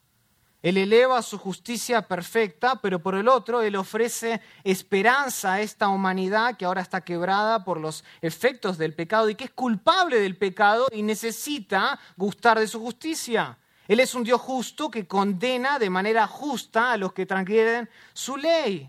Él 0.62 0.76
eleva 0.76 1.20
su 1.22 1.38
justicia 1.38 2.02
perfecta, 2.02 2.80
pero 2.80 3.02
por 3.02 3.14
el 3.16 3.28
otro, 3.28 3.62
Él 3.62 3.76
ofrece 3.76 4.40
esperanza 4.62 5.54
a 5.54 5.60
esta 5.60 5.88
humanidad 5.88 6.56
que 6.56 6.64
ahora 6.64 6.80
está 6.82 7.00
quebrada 7.00 7.64
por 7.64 7.80
los 7.80 8.04
efectos 8.20 8.78
del 8.78 8.94
pecado 8.94 9.28
y 9.28 9.34
que 9.34 9.44
es 9.44 9.50
culpable 9.50 10.20
del 10.20 10.36
pecado 10.36 10.86
y 10.92 11.02
necesita 11.02 11.98
gustar 12.16 12.60
de 12.60 12.68
su 12.68 12.80
justicia. 12.80 13.58
Él 13.88 14.00
es 14.00 14.14
un 14.14 14.22
Dios 14.22 14.40
justo 14.40 14.90
que 14.90 15.06
condena 15.06 15.78
de 15.78 15.90
manera 15.90 16.26
justa 16.26 16.92
a 16.92 16.96
los 16.96 17.12
que 17.12 17.26
transgreden 17.26 17.90
su 18.12 18.36
ley. 18.36 18.88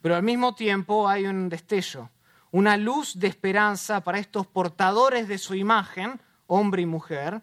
Pero 0.00 0.16
al 0.16 0.22
mismo 0.22 0.54
tiempo 0.54 1.06
hay 1.08 1.26
un 1.26 1.48
destello 1.48 2.10
una 2.56 2.78
luz 2.78 3.18
de 3.18 3.26
esperanza 3.26 4.02
para 4.02 4.18
estos 4.18 4.46
portadores 4.46 5.28
de 5.28 5.36
su 5.36 5.54
imagen, 5.54 6.20
hombre 6.46 6.80
y 6.80 6.86
mujer, 6.86 7.42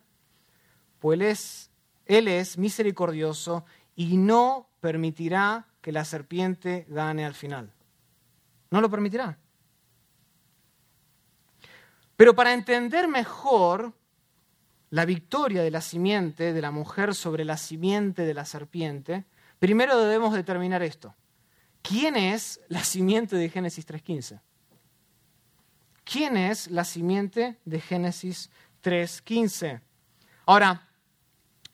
pues 0.98 1.20
él 1.20 1.22
es, 1.22 1.72
misericordioso 2.58 3.66
y 3.96 4.18
no 4.18 4.70
permitirá 4.80 5.68
que 5.82 5.92
la 5.92 6.06
serpiente 6.06 6.86
gane 6.90 7.26
al 7.26 7.34
final. 7.34 7.72
No 8.72 8.82
lo 8.82 8.90
permitirá. 8.90 9.38
Pero 12.16 12.36
para 12.36 12.54
entender 12.54 13.08
mejor 13.08 13.94
la 14.90 15.06
victoria 15.06 15.64
de 15.64 15.72
la 15.72 15.82
simiente, 15.82 16.54
de 16.54 16.62
la 16.62 16.72
mujer 16.72 17.16
sobre 17.16 17.46
la 17.46 17.58
simiente 17.58 18.24
de 18.24 18.34
la 18.34 18.46
serpiente, 18.46 19.26
primero 19.60 19.98
debemos 19.98 20.34
determinar 20.34 20.84
esto. 20.84 21.16
¿Quién 21.82 22.16
es 22.16 22.62
la 22.70 22.84
simiente 22.84 23.36
de 23.36 23.50
Génesis 23.50 23.88
3.15? 23.88 24.40
quién 26.04 26.38
es 26.38 26.70
la 26.70 26.84
simiente 26.84 27.58
de 27.66 27.80
Génesis 27.80 28.50
3.15. 28.84 29.82
Ahora, 30.46 30.88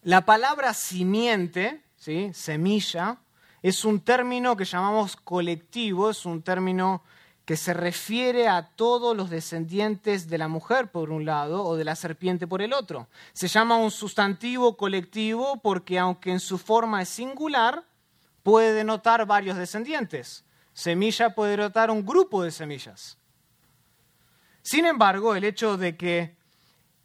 la 0.03 0.25
palabra 0.25 0.73
simiente, 0.73 1.83
¿sí? 1.97 2.31
semilla, 2.33 3.17
es 3.61 3.83
un 3.83 3.99
término 3.99 4.55
que 4.55 4.65
llamamos 4.65 5.15
colectivo, 5.15 6.09
es 6.09 6.25
un 6.25 6.41
término 6.41 7.03
que 7.43 7.57
se 7.57 7.73
refiere 7.73 8.47
a 8.47 8.69
todos 8.75 9.17
los 9.17 9.29
descendientes 9.29 10.29
de 10.29 10.37
la 10.37 10.47
mujer 10.47 10.91
por 10.91 11.09
un 11.09 11.25
lado 11.25 11.63
o 11.63 11.75
de 11.75 11.83
la 11.83 11.95
serpiente 11.95 12.45
por 12.45 12.61
el 12.61 12.73
otro. 12.73 13.07
Se 13.33 13.47
llama 13.47 13.75
un 13.77 13.89
sustantivo 13.89 14.77
colectivo 14.77 15.59
porque 15.61 15.97
aunque 15.97 16.31
en 16.31 16.39
su 16.39 16.59
forma 16.59 17.01
es 17.01 17.09
singular, 17.09 17.83
puede 18.43 18.73
denotar 18.73 19.25
varios 19.25 19.57
descendientes. 19.57 20.45
Semilla 20.73 21.33
puede 21.33 21.57
denotar 21.57 21.89
un 21.89 22.05
grupo 22.05 22.43
de 22.43 22.51
semillas. 22.51 23.17
Sin 24.61 24.85
embargo, 24.85 25.35
el 25.35 25.43
hecho 25.43 25.75
de 25.75 25.97
que 25.97 26.37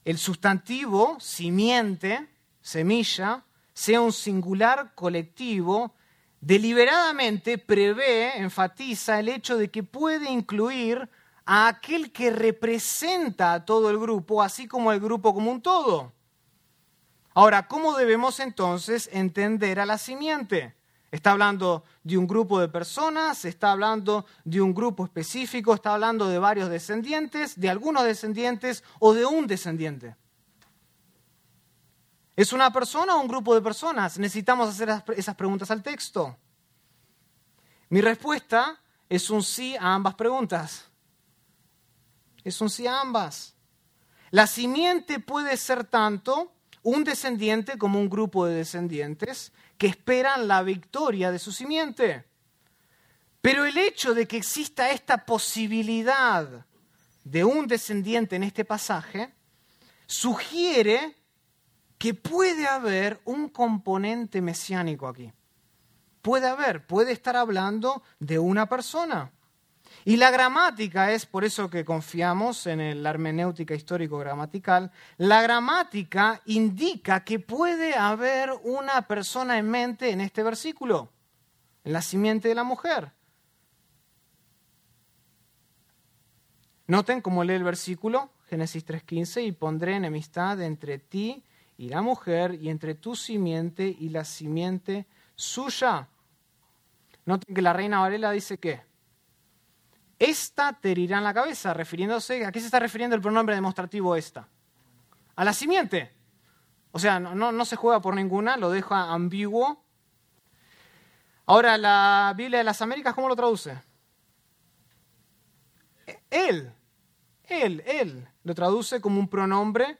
el 0.04 0.18
sustantivo 0.18 1.18
simiente, 1.18 2.28
semilla, 2.64 3.44
sea 3.74 4.00
un 4.00 4.12
singular 4.12 4.94
colectivo, 4.94 5.94
deliberadamente 6.40 7.58
prevé, 7.58 8.38
enfatiza 8.38 9.20
el 9.20 9.28
hecho 9.28 9.58
de 9.58 9.70
que 9.70 9.82
puede 9.82 10.30
incluir 10.30 11.10
a 11.44 11.68
aquel 11.68 12.10
que 12.10 12.30
representa 12.30 13.52
a 13.52 13.66
todo 13.66 13.90
el 13.90 13.98
grupo, 13.98 14.42
así 14.42 14.66
como 14.66 14.92
el 14.92 14.98
grupo 14.98 15.34
como 15.34 15.52
un 15.52 15.60
todo. 15.60 16.14
Ahora, 17.34 17.68
¿cómo 17.68 17.98
debemos 17.98 18.40
entonces 18.40 19.10
entender 19.12 19.78
a 19.78 19.84
la 19.84 19.98
simiente? 19.98 20.74
Está 21.10 21.32
hablando 21.32 21.84
de 22.02 22.16
un 22.16 22.26
grupo 22.26 22.60
de 22.60 22.68
personas, 22.68 23.44
está 23.44 23.72
hablando 23.72 24.24
de 24.44 24.62
un 24.62 24.72
grupo 24.72 25.04
específico, 25.04 25.74
está 25.74 25.92
hablando 25.92 26.28
de 26.28 26.38
varios 26.38 26.70
descendientes, 26.70 27.60
de 27.60 27.68
algunos 27.68 28.04
descendientes 28.04 28.82
o 29.00 29.12
de 29.12 29.26
un 29.26 29.46
descendiente. 29.46 30.16
¿Es 32.36 32.52
una 32.52 32.72
persona 32.72 33.16
o 33.16 33.20
un 33.20 33.28
grupo 33.28 33.54
de 33.54 33.62
personas? 33.62 34.18
Necesitamos 34.18 34.68
hacer 34.68 34.90
esas 35.16 35.34
preguntas 35.36 35.70
al 35.70 35.82
texto. 35.82 36.36
Mi 37.90 38.00
respuesta 38.00 38.80
es 39.08 39.30
un 39.30 39.42
sí 39.42 39.76
a 39.76 39.94
ambas 39.94 40.14
preguntas. 40.14 40.86
Es 42.42 42.60
un 42.60 42.68
sí 42.68 42.86
a 42.86 43.00
ambas. 43.00 43.54
La 44.30 44.48
simiente 44.48 45.20
puede 45.20 45.56
ser 45.56 45.84
tanto 45.84 46.52
un 46.82 47.04
descendiente 47.04 47.78
como 47.78 48.00
un 48.00 48.10
grupo 48.10 48.46
de 48.46 48.56
descendientes 48.56 49.52
que 49.78 49.86
esperan 49.86 50.48
la 50.48 50.62
victoria 50.62 51.30
de 51.30 51.38
su 51.38 51.52
simiente. 51.52 52.24
Pero 53.40 53.64
el 53.64 53.76
hecho 53.78 54.12
de 54.12 54.26
que 54.26 54.36
exista 54.36 54.90
esta 54.90 55.24
posibilidad 55.24 56.66
de 57.22 57.44
un 57.44 57.66
descendiente 57.66 58.36
en 58.36 58.42
este 58.42 58.64
pasaje 58.64 59.32
sugiere 60.06 61.16
que 62.04 62.12
puede 62.12 62.66
haber 62.66 63.18
un 63.24 63.48
componente 63.48 64.42
mesiánico 64.42 65.08
aquí. 65.08 65.32
Puede 66.20 66.46
haber, 66.46 66.86
puede 66.86 67.12
estar 67.12 67.34
hablando 67.34 68.02
de 68.18 68.38
una 68.38 68.68
persona. 68.68 69.32
Y 70.04 70.18
la 70.18 70.30
gramática 70.30 71.12
es, 71.12 71.24
por 71.24 71.46
eso 71.46 71.70
que 71.70 71.82
confiamos 71.82 72.66
en 72.66 73.02
la 73.02 73.08
hermenéutica 73.08 73.74
histórico-gramatical, 73.74 74.92
la 75.16 75.40
gramática 75.40 76.42
indica 76.44 77.24
que 77.24 77.40
puede 77.40 77.94
haber 77.94 78.50
una 78.64 79.08
persona 79.08 79.56
en 79.56 79.70
mente 79.70 80.10
en 80.10 80.20
este 80.20 80.42
versículo, 80.42 81.08
en 81.84 81.94
la 81.94 82.02
simiente 82.02 82.48
de 82.48 82.54
la 82.54 82.64
mujer. 82.64 83.12
Noten 86.86 87.22
cómo 87.22 87.44
lee 87.44 87.54
el 87.54 87.64
versículo, 87.64 88.28
Génesis 88.50 88.84
3.15, 88.84 89.46
y 89.46 89.52
pondré 89.52 89.96
enemistad 89.96 90.60
entre 90.60 90.98
ti 90.98 91.42
y 91.76 91.88
la 91.88 92.02
mujer, 92.02 92.54
y 92.54 92.70
entre 92.70 92.94
tu 92.94 93.16
simiente 93.16 93.86
y 93.86 94.08
la 94.08 94.24
simiente 94.24 95.06
suya. 95.34 96.08
Noten 97.26 97.54
que 97.54 97.62
la 97.62 97.72
reina 97.72 98.00
Varela 98.00 98.30
dice 98.30 98.58
que 98.58 98.82
esta 100.18 100.72
te 100.72 100.92
herirá 100.92 101.18
en 101.18 101.24
la 101.24 101.34
cabeza, 101.34 101.74
refiriéndose, 101.74 102.44
¿a 102.44 102.52
qué 102.52 102.60
se 102.60 102.66
está 102.66 102.78
refiriendo 102.78 103.16
el 103.16 103.22
pronombre 103.22 103.54
demostrativo 103.54 104.14
esta? 104.14 104.48
A 105.36 105.44
la 105.44 105.52
simiente. 105.52 106.14
O 106.92 106.98
sea, 106.98 107.18
no, 107.18 107.50
no 107.50 107.64
se 107.64 107.76
juega 107.76 108.00
por 108.00 108.14
ninguna, 108.14 108.56
lo 108.56 108.70
deja 108.70 109.12
ambiguo. 109.12 109.84
Ahora, 111.46 111.76
la 111.76 112.32
Biblia 112.36 112.58
de 112.58 112.64
las 112.64 112.80
Américas, 112.80 113.14
¿cómo 113.14 113.28
lo 113.28 113.36
traduce? 113.36 113.76
Él, 116.30 116.72
él, 117.44 117.82
él. 117.86 118.28
Lo 118.44 118.54
traduce 118.54 119.00
como 119.00 119.18
un 119.18 119.28
pronombre 119.28 119.98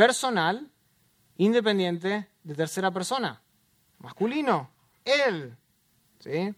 personal, 0.00 0.66
independiente, 1.36 2.26
de 2.42 2.54
tercera 2.54 2.90
persona. 2.90 3.42
Masculino. 3.98 4.70
Él. 5.04 5.54
¿Sí? 6.20 6.54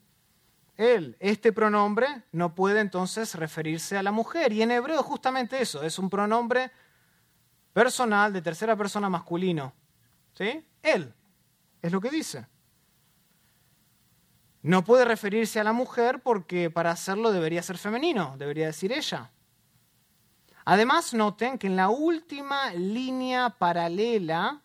él. 0.76 1.16
Este 1.18 1.52
pronombre 1.52 2.22
no 2.30 2.54
puede 2.54 2.78
entonces 2.78 3.34
referirse 3.34 3.98
a 3.98 4.04
la 4.04 4.12
mujer. 4.12 4.52
Y 4.52 4.62
en 4.62 4.70
hebreo 4.70 5.02
justamente 5.02 5.60
eso, 5.60 5.82
es 5.82 5.98
un 5.98 6.08
pronombre 6.08 6.70
personal 7.72 8.32
de 8.32 8.42
tercera 8.42 8.76
persona 8.76 9.08
masculino. 9.08 9.72
¿Sí? 10.34 10.64
Él. 10.80 11.12
Es 11.80 11.90
lo 11.90 12.00
que 12.00 12.10
dice. 12.10 12.46
No 14.62 14.84
puede 14.84 15.04
referirse 15.04 15.58
a 15.58 15.64
la 15.64 15.72
mujer 15.72 16.22
porque 16.22 16.70
para 16.70 16.92
hacerlo 16.92 17.32
debería 17.32 17.64
ser 17.64 17.76
femenino, 17.76 18.36
debería 18.38 18.66
decir 18.66 18.92
ella. 18.92 19.32
Además, 20.64 21.12
noten 21.12 21.58
que 21.58 21.66
en 21.66 21.76
la 21.76 21.88
última 21.88 22.72
línea 22.72 23.50
paralela, 23.50 24.62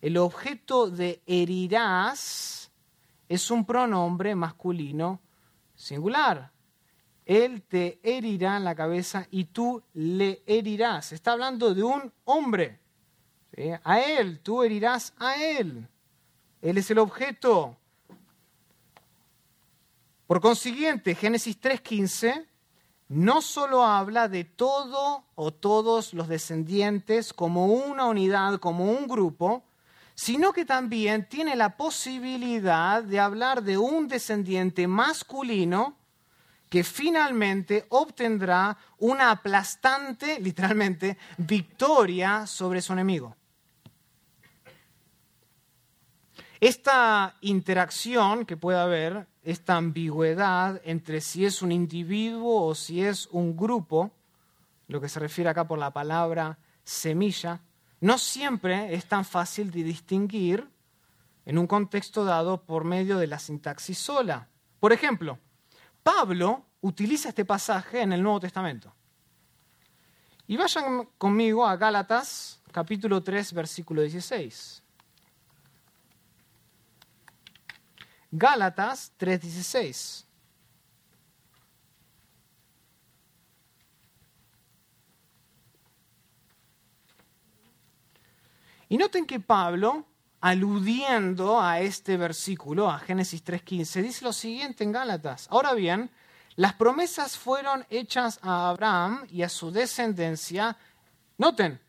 el 0.00 0.16
objeto 0.16 0.90
de 0.90 1.22
herirás 1.26 2.70
es 3.28 3.50
un 3.50 3.64
pronombre 3.64 4.34
masculino 4.34 5.20
singular. 5.74 6.50
Él 7.26 7.62
te 7.62 8.00
herirá 8.02 8.56
en 8.56 8.64
la 8.64 8.74
cabeza 8.74 9.26
y 9.30 9.46
tú 9.46 9.82
le 9.94 10.42
herirás. 10.46 11.12
Está 11.12 11.32
hablando 11.32 11.74
de 11.74 11.82
un 11.82 12.12
hombre. 12.24 12.80
A 13.82 14.00
él, 14.00 14.40
tú 14.40 14.62
herirás 14.62 15.14
a 15.18 15.36
él. 15.36 15.88
Él 16.60 16.78
es 16.78 16.90
el 16.90 16.98
objeto. 16.98 17.76
Por 20.26 20.40
consiguiente, 20.40 21.14
Génesis 21.14 21.60
3.15 21.60 22.46
no 23.08 23.42
solo 23.42 23.84
habla 23.84 24.28
de 24.28 24.44
todo 24.44 25.24
o 25.34 25.52
todos 25.52 26.14
los 26.14 26.28
descendientes 26.28 27.32
como 27.32 27.66
una 27.66 28.06
unidad, 28.06 28.58
como 28.58 28.90
un 28.90 29.06
grupo, 29.06 29.64
sino 30.14 30.52
que 30.52 30.64
también 30.64 31.28
tiene 31.28 31.56
la 31.56 31.76
posibilidad 31.76 33.02
de 33.02 33.20
hablar 33.20 33.62
de 33.62 33.76
un 33.76 34.08
descendiente 34.08 34.86
masculino 34.86 35.96
que 36.68 36.82
finalmente 36.82 37.86
obtendrá 37.90 38.76
una 38.98 39.30
aplastante, 39.30 40.40
literalmente, 40.40 41.18
victoria 41.36 42.46
sobre 42.46 42.80
su 42.80 42.92
enemigo. 42.92 43.36
Esta 46.60 47.36
interacción 47.42 48.46
que 48.46 48.56
puede 48.56 48.78
haber, 48.78 49.26
esta 49.44 49.76
ambigüedad 49.76 50.80
entre 50.84 51.20
si 51.20 51.44
es 51.44 51.62
un 51.62 51.70
individuo 51.70 52.66
o 52.66 52.74
si 52.74 53.02
es 53.02 53.28
un 53.30 53.56
grupo, 53.56 54.10
lo 54.88 55.00
que 55.00 55.08
se 55.08 55.20
refiere 55.20 55.50
acá 55.50 55.66
por 55.66 55.78
la 55.78 55.92
palabra 55.92 56.58
semilla, 56.82 57.60
no 58.00 58.18
siempre 58.18 58.94
es 58.94 59.06
tan 59.06 59.24
fácil 59.24 59.70
de 59.70 59.82
distinguir 59.82 60.68
en 61.46 61.58
un 61.58 61.66
contexto 61.66 62.24
dado 62.24 62.62
por 62.62 62.84
medio 62.84 63.18
de 63.18 63.26
la 63.26 63.38
sintaxis 63.38 63.98
sola. 63.98 64.48
Por 64.80 64.92
ejemplo, 64.92 65.38
Pablo 66.02 66.64
utiliza 66.82 67.30
este 67.30 67.44
pasaje 67.44 68.02
en 68.02 68.12
el 68.12 68.22
Nuevo 68.22 68.40
Testamento. 68.40 68.94
Y 70.46 70.56
vayan 70.56 71.08
conmigo 71.16 71.66
a 71.66 71.76
Gálatas 71.76 72.60
capítulo 72.70 73.22
3, 73.22 73.54
versículo 73.54 74.02
16. 74.02 74.83
Gálatas 78.36 79.12
16. 79.16 80.26
Y 88.88 88.96
noten 88.96 89.24
que 89.24 89.38
Pablo, 89.38 90.04
aludiendo 90.40 91.60
a 91.60 91.78
este 91.78 92.16
versículo, 92.16 92.90
a 92.90 92.98
Génesis 92.98 93.44
3.15, 93.44 94.02
dice 94.02 94.24
lo 94.24 94.32
siguiente 94.32 94.82
en 94.82 94.90
Gálatas. 94.90 95.46
Ahora 95.52 95.72
bien, 95.72 96.10
las 96.56 96.72
promesas 96.72 97.38
fueron 97.38 97.86
hechas 97.88 98.40
a 98.42 98.68
Abraham 98.68 99.24
y 99.30 99.42
a 99.42 99.48
su 99.48 99.70
descendencia. 99.70 100.76
Noten, 101.38 101.80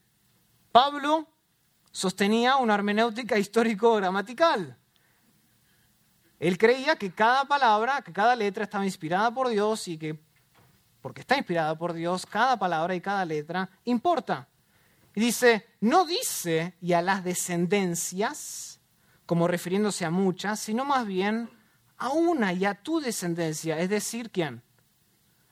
Pablo 0.72 1.28
sostenía 1.92 2.58
una 2.58 2.76
hermenéutica 2.76 3.36
histórico-gramatical. 3.40 4.78
Él 6.40 6.58
creía 6.58 6.96
que 6.96 7.12
cada 7.12 7.46
palabra, 7.46 8.02
que 8.02 8.12
cada 8.12 8.36
letra 8.36 8.64
estaba 8.64 8.86
inspirada 8.86 9.34
por 9.34 9.48
Dios 9.50 9.88
y 9.88 9.98
que, 9.98 10.20
porque 11.02 11.22
está 11.22 11.38
inspirada 11.38 11.78
por 11.78 11.94
Dios, 11.94 12.26
cada 12.26 12.58
palabra 12.58 12.96
y 12.96 13.02
cada 13.02 13.24
letra 13.26 13.70
importa. 13.86 14.48
Y 15.14 15.22
dice, 15.22 15.66
no 15.80 16.06
dice 16.06 16.76
y 16.82 16.94
a 16.94 17.02
las 17.02 17.24
descendencias, 17.24 18.82
como 19.26 19.48
refiriéndose 19.48 20.06
a 20.06 20.12
muchas, 20.12 20.60
sino 20.60 20.84
más 20.84 21.06
bien 21.08 21.50
a 21.98 22.10
una 22.10 22.52
y 22.52 22.66
a 22.66 22.76
tu 22.76 23.00
descendencia, 23.00 23.80
es 23.80 23.90
decir, 23.90 24.30
¿quién? 24.30 24.62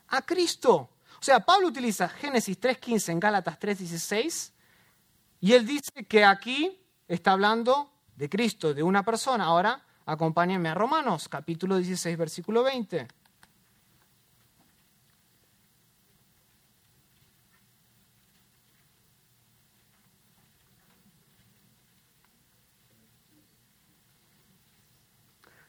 A 0.08 0.22
Cristo. 0.22 0.90
O 1.18 1.22
sea, 1.22 1.40
Pablo 1.40 1.68
utiliza 1.68 2.08
Génesis 2.08 2.60
3.15 2.60 3.12
en 3.12 3.20
Gálatas 3.20 3.58
3.16 3.58 4.52
y 5.40 5.52
él 5.54 5.66
dice 5.66 6.04
que 6.06 6.24
aquí 6.24 6.78
está 7.08 7.32
hablando 7.32 7.90
de 8.16 8.28
Cristo, 8.28 8.74
de 8.74 8.82
una 8.82 9.02
persona. 9.02 9.44
Ahora, 9.44 9.83
acompáñenme 10.06 10.68
a 10.68 10.74
Romanos, 10.74 11.28
capítulo 11.28 11.76
16, 11.76 12.16
versículo 12.16 12.62
20. 12.62 13.08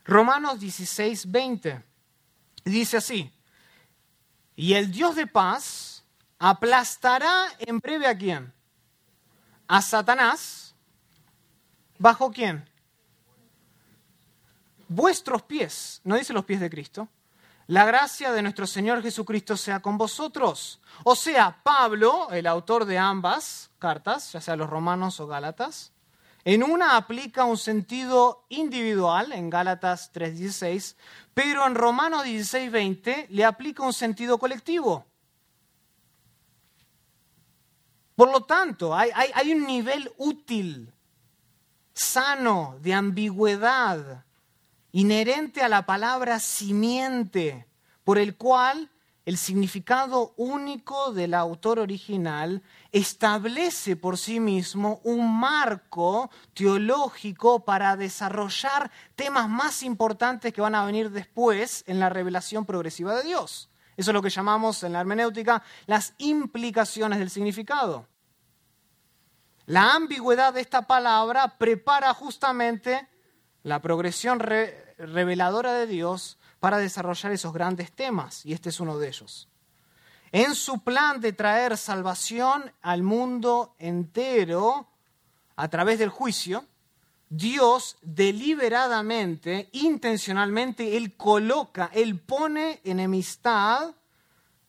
Romanos 0.06 0.60
16, 0.60 1.32
20. 1.32 1.84
Dice 2.63 2.98
así, 2.98 3.32
y 4.56 4.74
el 4.74 4.91
Dios 4.91 5.15
de 5.15 5.28
paz 5.28 6.04
aplastará 6.39 7.48
en 7.60 7.80
breve 7.80 8.08
a 8.08 8.17
quién? 8.17 8.54
A 9.67 9.82
Satanás. 9.82 10.76
¿Bajo 11.98 12.32
quién? 12.32 12.69
Vuestros 14.88 15.41
pies, 15.43 16.02
no 16.04 16.15
dice 16.15 16.34
los 16.34 16.45
pies 16.45 16.60
de 16.60 16.69
Cristo. 16.69 17.08
La 17.67 17.86
gracia 17.86 18.32
de 18.32 18.43
nuestro 18.43 18.67
Señor 18.67 19.02
Jesucristo 19.02 19.58
sea 19.58 19.82
con 19.82 19.98
vosotros. 19.98 20.80
O 21.04 21.15
sea, 21.15 21.62
Pablo, 21.63 22.30
el 22.32 22.45
autor 22.45 22.86
de 22.86 23.00
ambas 23.00 23.71
cartas, 23.80 24.34
ya 24.34 24.41
sea 24.41 24.56
los 24.56 24.69
romanos 24.69 25.19
o 25.19 25.26
gálatas, 25.26 25.91
en 26.43 26.62
una 26.62 26.95
aplica 26.95 27.43
un 27.45 27.58
sentido 27.58 28.45
individual, 28.50 29.32
en 29.32 29.50
Gálatas 29.50 30.13
3.16, 30.13 30.95
pero 31.34 31.65
en 31.65 31.74
Romanos 31.74 32.24
16.20 32.24 33.30
le 33.30 33.43
aplica 33.43 33.82
un 33.82 33.93
sentido 33.93 34.38
colectivo. 34.38 35.08
Por 38.15 38.32
lo 38.32 38.43
tanto, 38.43 38.95
hay, 38.95 39.10
hay 39.12 39.54
un 39.54 39.65
nivel 39.65 40.12
útil, 40.17 40.93
sano, 41.95 42.78
de 42.80 42.93
ambigüedad, 42.93 44.25
inherente 44.95 45.62
a 45.62 45.67
la 45.67 45.86
palabra 45.86 46.39
simiente, 46.39 47.67
por 48.05 48.17
el 48.17 48.38
cual 48.38 48.89
el 49.25 49.38
significado 49.38 50.34
único 50.38 51.12
del 51.12 51.34
autor 51.34 51.79
original 51.79 52.63
establece 52.93 53.97
por 53.97 54.17
sí 54.17 54.39
mismo 54.39 55.01
un 55.03 55.38
marco 55.38 56.31
teológico 56.53 57.65
para 57.65 57.97
desarrollar 57.97 58.89
temas 59.17 59.49
más 59.49 59.84
importantes 59.84 60.53
que 60.53 60.62
van 60.62 60.75
a 60.75 60.86
venir 60.86 61.12
después 61.12 61.84
en 61.88 61.99
la 61.99 62.08
revelación 62.08 62.65
progresiva 62.65 63.15
de 63.15 63.23
Dios. 63.23 63.69
Eso 63.97 64.12
es 64.12 64.13
lo 64.13 64.21
que 64.21 64.29
llamamos 64.29 64.81
en 64.84 64.93
la 64.93 65.01
hermenéutica 65.01 65.62
las 65.88 66.13
implicaciones 66.19 67.19
del 67.19 67.29
significado. 67.29 68.08
La 69.65 69.93
ambigüedad 69.93 70.53
de 70.53 70.62
esta 70.62 70.84
palabra 70.84 71.58
prepara 71.58 72.13
justamente 72.13 73.10
la 73.65 73.81
progresión 73.81 74.39
reveladora 74.97 75.73
de 75.73 75.88
Dios 75.88 76.38
para 76.60 76.77
desarrollar 76.77 77.31
esos 77.31 77.53
grandes 77.53 77.91
temas, 77.91 78.45
y 78.45 78.53
este 78.53 78.69
es 78.69 78.79
uno 78.79 78.97
de 78.97 79.08
ellos. 79.08 79.49
En 80.31 80.55
su 80.55 80.84
plan 80.84 81.21
de 81.21 81.34
traer 81.34 81.77
salvación 81.77 82.71
al 82.81 83.03
mundo 83.03 83.75
entero 83.79 84.88
a 85.55 85.67
través 85.69 85.99
del 85.99 86.10
juicio, 86.10 86.65
Dios 87.29 87.97
deliberadamente, 88.01 89.69
intencionalmente, 89.71 90.97
Él 90.97 91.15
coloca, 91.15 91.89
Él 91.93 92.19
pone 92.19 92.81
enemistad, 92.84 93.95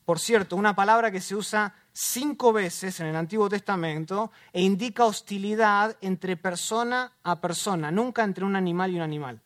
por 0.04 0.20
cierto, 0.20 0.56
una 0.56 0.76
palabra 0.76 1.10
que 1.10 1.20
se 1.20 1.34
usa 1.34 1.74
cinco 1.92 2.52
veces 2.52 3.00
en 3.00 3.06
el 3.06 3.16
Antiguo 3.16 3.48
Testamento 3.48 4.30
e 4.52 4.62
indica 4.62 5.04
hostilidad 5.04 5.96
entre 6.00 6.36
persona 6.36 7.12
a 7.24 7.40
persona, 7.40 7.90
nunca 7.90 8.22
entre 8.22 8.44
un 8.44 8.54
animal 8.54 8.92
y 8.92 8.96
un 8.96 9.02
animal. 9.02 9.40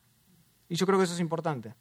Y 0.71 0.75
yo 0.75 0.85
creo 0.85 0.97
que 0.97 1.03
eso 1.03 1.13
es 1.13 1.19
importante. 1.19 1.75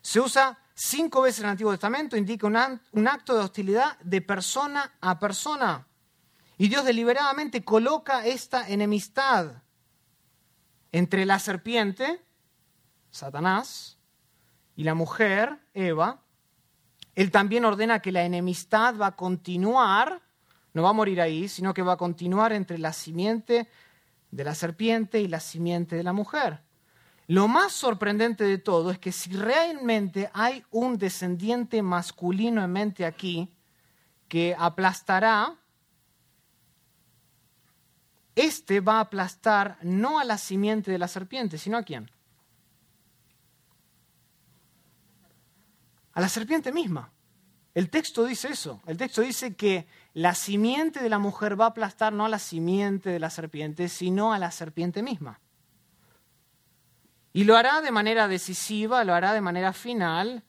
Se 0.00 0.18
usa 0.18 0.58
cinco 0.72 1.20
veces 1.20 1.40
en 1.40 1.44
el 1.44 1.50
Antiguo 1.50 1.72
Testamento, 1.72 2.16
indica 2.16 2.46
un 2.46 3.06
acto 3.06 3.34
de 3.34 3.44
hostilidad 3.44 3.98
de 3.98 4.22
persona 4.22 4.94
a 5.02 5.18
persona. 5.18 5.86
Y 6.56 6.68
Dios 6.68 6.86
deliberadamente 6.86 7.62
coloca 7.62 8.24
esta 8.24 8.66
enemistad 8.66 9.62
entre 10.90 11.26
la 11.26 11.38
serpiente, 11.38 12.24
Satanás, 13.10 13.98
y 14.74 14.84
la 14.84 14.94
mujer, 14.94 15.58
Eva. 15.74 16.22
Él 17.14 17.30
también 17.30 17.66
ordena 17.66 18.00
que 18.00 18.10
la 18.10 18.24
enemistad 18.24 18.96
va 18.96 19.08
a 19.08 19.16
continuar, 19.16 20.22
no 20.72 20.82
va 20.82 20.88
a 20.88 20.94
morir 20.94 21.20
ahí, 21.20 21.46
sino 21.46 21.74
que 21.74 21.82
va 21.82 21.92
a 21.92 21.98
continuar 21.98 22.54
entre 22.54 22.78
la 22.78 22.94
simiente 22.94 23.68
de 24.30 24.44
la 24.44 24.54
serpiente 24.54 25.20
y 25.20 25.28
la 25.28 25.40
simiente 25.40 25.94
de 25.94 26.04
la 26.04 26.14
mujer. 26.14 26.66
Lo 27.28 27.46
más 27.46 27.72
sorprendente 27.72 28.44
de 28.44 28.56
todo 28.56 28.90
es 28.90 28.98
que 28.98 29.12
si 29.12 29.30
realmente 29.34 30.30
hay 30.32 30.64
un 30.70 30.96
descendiente 30.96 31.82
masculino 31.82 32.64
en 32.64 32.72
mente 32.72 33.04
aquí 33.04 33.54
que 34.28 34.56
aplastará, 34.58 35.54
este 38.34 38.80
va 38.80 38.94
a 38.94 39.00
aplastar 39.00 39.76
no 39.82 40.18
a 40.18 40.24
la 40.24 40.38
simiente 40.38 40.90
de 40.90 40.96
la 40.96 41.06
serpiente, 41.06 41.58
sino 41.58 41.76
a 41.76 41.82
quién? 41.82 42.10
A 46.14 46.22
la 46.22 46.30
serpiente 46.30 46.72
misma. 46.72 47.12
El 47.74 47.90
texto 47.90 48.24
dice 48.24 48.48
eso. 48.48 48.80
El 48.86 48.96
texto 48.96 49.20
dice 49.20 49.54
que 49.54 49.86
la 50.14 50.34
simiente 50.34 51.02
de 51.02 51.10
la 51.10 51.18
mujer 51.18 51.60
va 51.60 51.66
a 51.66 51.68
aplastar 51.68 52.14
no 52.14 52.24
a 52.24 52.30
la 52.30 52.38
simiente 52.38 53.10
de 53.10 53.20
la 53.20 53.28
serpiente, 53.28 53.90
sino 53.90 54.32
a 54.32 54.38
la 54.38 54.50
serpiente 54.50 55.02
misma. 55.02 55.40
Y 57.38 57.44
lo 57.44 57.56
hará 57.56 57.80
de 57.80 57.92
manera 57.92 58.26
decisiva, 58.26 59.04
lo 59.04 59.14
hará 59.14 59.32
de 59.32 59.40
manera 59.40 59.72
final, 59.72 60.42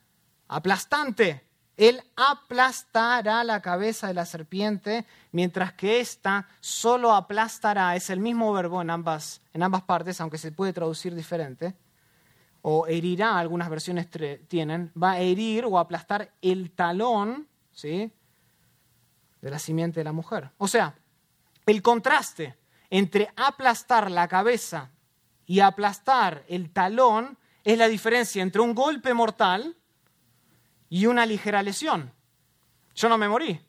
aplastante. 0.48 1.46
Él 1.78 2.02
aplastará 2.16 3.44
la 3.44 3.62
cabeza 3.62 4.08
de 4.08 4.16
la 4.16 4.26
serpiente, 4.26 5.06
mientras 5.32 5.74
que 5.74 6.00
ésta 6.00 6.48
solo 6.60 7.14
aplastará, 7.14 7.96
es 7.96 8.10
el 8.10 8.20
mismo 8.20 8.52
verbo 8.54 8.82
en 8.82 8.90
ambas, 8.90 9.40
en 9.54 9.62
ambas 9.62 9.84
partes, 9.84 10.20
aunque 10.20 10.40
se 10.40 10.52
puede 10.52 10.74
traducir 10.74 11.14
diferente, 11.14 11.76
o 12.64 12.88
herirá, 12.88 13.38
algunas 13.38 13.70
versiones 13.70 14.08
tienen, 14.48 14.92
va 15.00 15.12
a 15.12 15.20
herir 15.20 15.66
o 15.66 15.78
aplastar 15.78 16.34
el 16.42 16.72
talón 16.72 17.48
¿sí? 17.72 18.12
de 19.42 19.52
la 19.52 19.60
simiente 19.60 20.00
de 20.00 20.06
la 20.06 20.12
mujer. 20.12 20.50
O 20.58 20.68
sea, 20.68 20.96
el 21.68 21.84
contraste 21.84 22.58
entre 22.90 23.32
aplastar 23.36 24.10
la 24.10 24.28
cabeza 24.28 24.90
y 25.50 25.62
aplastar 25.62 26.46
el 26.48 26.70
talón 26.70 27.36
es 27.64 27.76
la 27.76 27.88
diferencia 27.88 28.44
entre 28.44 28.62
un 28.62 28.76
golpe 28.76 29.16
mortal 29.16 29.76
y 30.90 31.08
una 31.08 31.26
ligera 31.26 31.64
lesión. 31.64 32.14
Yo 32.94 33.10
no 33.10 33.18
me 33.18 33.28
morí. 33.28 33.60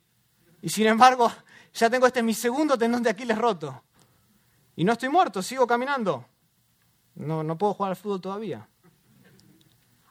Y 0.61 0.69
sin 0.69 0.89
embargo, 0.89 1.33
ya 1.73 1.89
tengo 1.89 2.07
este 2.07 2.23
mi 2.23 2.35
segundo 2.35 2.77
tendón 2.77 3.03
de 3.03 3.09
Aquiles 3.09 3.39
roto. 3.39 3.83
Y 4.77 4.85
no 4.85 4.93
estoy 4.93 5.09
muerto, 5.09 5.41
sigo 5.41 5.67
caminando. 5.67 6.27
No, 7.15 7.43
no 7.43 7.57
puedo 7.57 7.73
jugar 7.73 7.93
al 7.93 7.97
fútbol 7.97 8.21
todavía. 8.21 8.69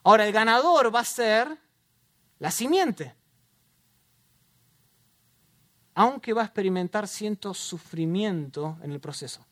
Ahora, 0.01 0.25
el 0.25 0.33
ganador 0.33 0.93
va 0.93 1.01
a 1.01 1.05
ser 1.05 1.55
la 2.39 2.49
simiente. 2.49 3.15
Aunque 5.93 6.33
va 6.33 6.41
a 6.41 6.45
experimentar 6.45 7.07
cierto 7.07 7.53
sufrimiento 7.53 8.79
en 8.81 8.91
el 8.91 8.99
proceso. 8.99 9.45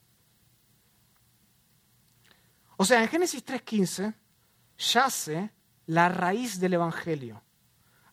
O 2.78 2.86
sea, 2.86 3.02
en 3.02 3.10
Génesis 3.10 3.44
3.15 3.44 4.14
yace 4.78 5.52
la 5.88 6.10
raíz 6.10 6.60
del 6.60 6.76
Evangelio. 6.76 7.42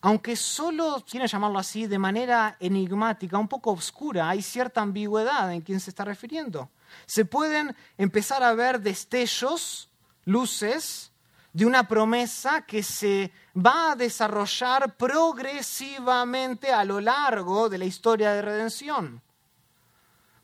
Aunque 0.00 0.36
solo, 0.36 1.02
quieren 1.08 1.28
llamarlo 1.28 1.58
así, 1.58 1.86
de 1.86 1.98
manera 1.98 2.56
enigmática, 2.60 3.38
un 3.38 3.48
poco 3.48 3.72
oscura, 3.72 4.28
hay 4.28 4.42
cierta 4.42 4.82
ambigüedad 4.82 5.52
en 5.52 5.62
quién 5.62 5.80
se 5.80 5.90
está 5.90 6.04
refiriendo. 6.04 6.70
Se 7.06 7.24
pueden 7.24 7.74
empezar 7.96 8.42
a 8.42 8.52
ver 8.54 8.80
destellos, 8.80 9.88
luces, 10.24 11.10
de 11.54 11.64
una 11.64 11.86
promesa 11.86 12.62
que 12.62 12.82
se 12.82 13.32
va 13.56 13.92
a 13.92 13.96
desarrollar 13.96 14.96
progresivamente 14.96 16.72
a 16.72 16.84
lo 16.84 17.00
largo 17.00 17.68
de 17.68 17.78
la 17.78 17.84
historia 17.84 18.32
de 18.32 18.42
redención. 18.42 19.22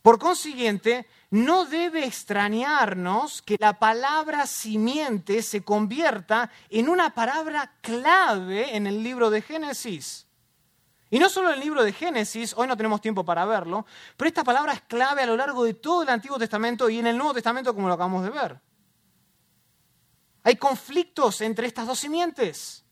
Por 0.03 0.19
consiguiente, 0.19 1.07
no 1.31 1.67
debe 1.67 2.05
extrañarnos 2.05 3.43
que 3.43 3.57
la 3.59 3.79
palabra 3.79 4.47
simiente 4.47 5.43
se 5.43 5.63
convierta 5.63 6.51
en 6.71 6.89
una 6.89 7.15
palabra 7.15 7.75
clave 7.83 8.77
en 8.77 8.87
el 8.87 9.03
libro 9.03 9.31
de 9.31 9.43
Génesis. 9.43 10.27
Y 11.11 11.19
no 11.19 11.29
solo 11.29 11.49
en 11.49 11.55
el 11.55 11.61
libro 11.61 11.83
de 11.83 11.93
Génesis, 11.93 12.55
hoy 12.57 12.67
no 12.67 12.77
tenemos 12.77 13.01
tiempo 13.01 13.25
para 13.25 13.45
verlo, 13.45 13.85
pero 14.17 14.29
esta 14.29 14.45
palabra 14.45 14.73
es 14.73 14.81
clave 14.83 15.23
a 15.23 15.27
lo 15.27 15.37
largo 15.37 15.65
de 15.65 15.75
todo 15.75 16.03
el 16.03 16.09
Antiguo 16.09 16.39
Testamento 16.39 16.89
y 16.89 16.99
en 16.99 17.09
el 17.09 17.17
Nuevo 17.17 17.35
Testamento 17.35 17.75
como 17.75 17.89
lo 17.89 17.95
acabamos 17.95 18.23
de 18.23 18.31
ver. 18.31 18.61
Hay 20.45 20.57
conflictos 20.57 21.41
entre 21.43 21.67
estas 21.67 21.87
dos 21.87 21.99
simientes 21.99 22.85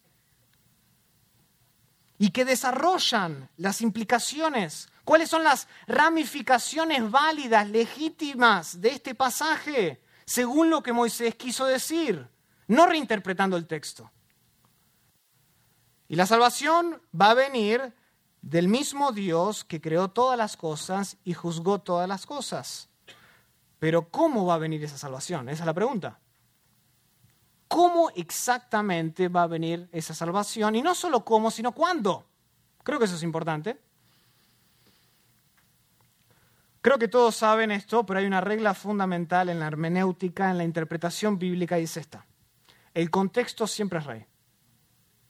y 2.18 2.30
que 2.30 2.44
desarrollan 2.44 3.48
las 3.56 3.80
implicaciones 3.80 4.88
¿Cuáles 5.08 5.30
son 5.30 5.42
las 5.42 5.68
ramificaciones 5.86 7.10
válidas, 7.10 7.70
legítimas 7.70 8.78
de 8.78 8.90
este 8.90 9.14
pasaje, 9.14 10.02
según 10.26 10.68
lo 10.68 10.82
que 10.82 10.92
Moisés 10.92 11.34
quiso 11.34 11.64
decir? 11.64 12.28
No 12.66 12.84
reinterpretando 12.84 13.56
el 13.56 13.66
texto. 13.66 14.10
Y 16.08 16.16
la 16.16 16.26
salvación 16.26 17.00
va 17.18 17.30
a 17.30 17.34
venir 17.34 17.94
del 18.42 18.68
mismo 18.68 19.10
Dios 19.12 19.64
que 19.64 19.80
creó 19.80 20.10
todas 20.10 20.36
las 20.36 20.58
cosas 20.58 21.16
y 21.24 21.32
juzgó 21.32 21.78
todas 21.78 22.06
las 22.06 22.26
cosas. 22.26 22.90
Pero 23.78 24.10
¿cómo 24.10 24.44
va 24.44 24.56
a 24.56 24.58
venir 24.58 24.84
esa 24.84 24.98
salvación? 24.98 25.48
Esa 25.48 25.62
es 25.62 25.66
la 25.66 25.72
pregunta. 25.72 26.18
¿Cómo 27.66 28.10
exactamente 28.10 29.28
va 29.28 29.44
a 29.44 29.46
venir 29.46 29.88
esa 29.90 30.12
salvación? 30.12 30.76
Y 30.76 30.82
no 30.82 30.94
solo 30.94 31.24
cómo, 31.24 31.50
sino 31.50 31.72
cuándo. 31.72 32.28
Creo 32.84 32.98
que 32.98 33.06
eso 33.06 33.16
es 33.16 33.22
importante. 33.22 33.87
Creo 36.88 36.98
que 36.98 37.08
todos 37.08 37.36
saben 37.36 37.70
esto, 37.70 38.06
pero 38.06 38.18
hay 38.18 38.24
una 38.24 38.40
regla 38.40 38.72
fundamental 38.72 39.50
en 39.50 39.60
la 39.60 39.66
hermenéutica, 39.66 40.50
en 40.50 40.56
la 40.56 40.64
interpretación 40.64 41.38
bíblica, 41.38 41.78
y 41.78 41.82
es 41.82 41.98
esta. 41.98 42.24
El 42.94 43.10
contexto 43.10 43.66
siempre 43.66 43.98
es 43.98 44.06
rey. 44.06 44.24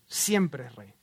Siempre 0.07 0.67
es 0.67 0.77
rey. 0.77 0.95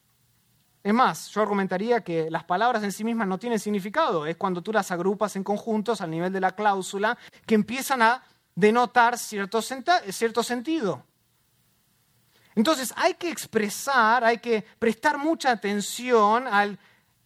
Es 0.82 0.94
más, 0.94 1.28
yo 1.32 1.42
argumentaría 1.42 2.06
que 2.06 2.32
las 2.32 2.46
palabras 2.46 2.82
en 2.84 2.94
sí 2.94 3.04
mismas 3.04 3.28
no 3.28 3.38
tienen 3.38 3.60
significado. 3.60 4.26
Es 4.26 4.38
cuando 4.38 4.64
tú 4.64 4.72
las 4.72 4.92
agrupas 4.92 5.36
en 5.36 5.44
conjuntos 5.44 6.00
al 6.00 6.10
nivel 6.10 6.32
de 6.32 6.40
la 6.40 6.56
cláusula 6.56 7.18
que 7.46 7.56
empiezan 7.56 8.02
a 8.02 8.24
denotar 8.56 9.18
cierto, 9.18 9.62
cierto 9.62 10.42
sentido. 10.42 11.04
Entonces 12.56 12.94
hay 12.96 13.16
que 13.16 13.30
expresar, 13.30 14.24
hay 14.24 14.38
que 14.38 14.64
prestar 14.80 15.18
mucha 15.18 15.52
atención 15.52 16.48
al 16.48 16.80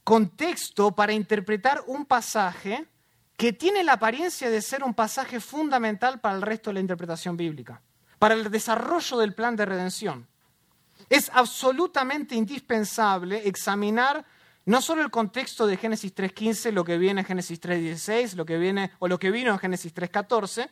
contexto 0.03 0.95
para 0.95 1.13
interpretar 1.13 1.83
un 1.85 2.07
pasaje 2.07 2.87
que 3.39 3.54
tiene 3.54 3.86
la 3.86 3.93
apariencia 3.93 4.49
de 4.49 4.62
ser 4.62 4.84
un 4.84 4.93
pasaje 4.93 5.39
fundamental 5.39 6.19
para 6.19 6.36
el 6.36 6.41
resto 6.41 6.71
de 6.71 6.73
la 6.73 6.80
interpretación 6.82 7.38
bíblica, 7.38 7.82
para 8.19 8.34
el 8.34 8.52
desarrollo 8.52 9.17
del 9.17 9.34
plan 9.34 9.56
de 9.56 9.65
redención. 9.65 10.28
Es 11.10 11.32
absolutamente 11.34 12.36
indispensable 12.36 13.47
examinar 13.47 14.25
no 14.65 14.82
solo 14.82 15.04
el 15.04 15.10
contexto 15.10 15.67
de 15.67 15.78
Génesis 15.78 16.13
3.15, 16.13 16.73
lo 16.73 16.84
que 16.84 16.97
viene 16.97 17.21
en 17.21 17.25
Génesis 17.25 17.62
3.16, 17.62 18.34
lo 18.34 18.45
que 18.45 18.58
viene 18.58 18.91
o 18.99 19.08
lo 19.08 19.17
que 19.17 19.32
vino 19.32 19.54
en 19.54 19.60
Génesis 19.60 19.95
3.14, 19.95 20.69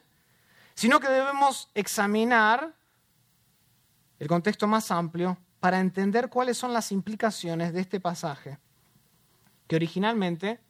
sino 0.76 1.00
que 1.00 1.08
debemos 1.08 1.72
examinar 1.74 2.76
el 4.20 4.28
contexto 4.28 4.68
más 4.68 4.92
amplio 4.92 5.38
para 5.62 5.80
entender 5.80 6.28
cuáles 6.28 6.58
son 6.58 6.74
las 6.74 6.92
implicaciones 6.92 7.72
de 7.72 7.80
este 7.80 8.02
pasaje, 8.02 8.60
que 9.70 9.78
originalmente 9.78 10.67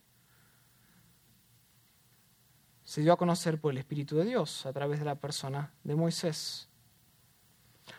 se 2.88 3.02
dio 3.02 3.12
a 3.12 3.18
conocer 3.18 3.60
por 3.60 3.70
el 3.70 3.76
Espíritu 3.76 4.16
de 4.16 4.24
Dios 4.24 4.64
a 4.64 4.72
través 4.72 4.98
de 4.98 5.04
la 5.04 5.16
persona 5.16 5.74
de 5.84 5.94
Moisés. 5.94 6.70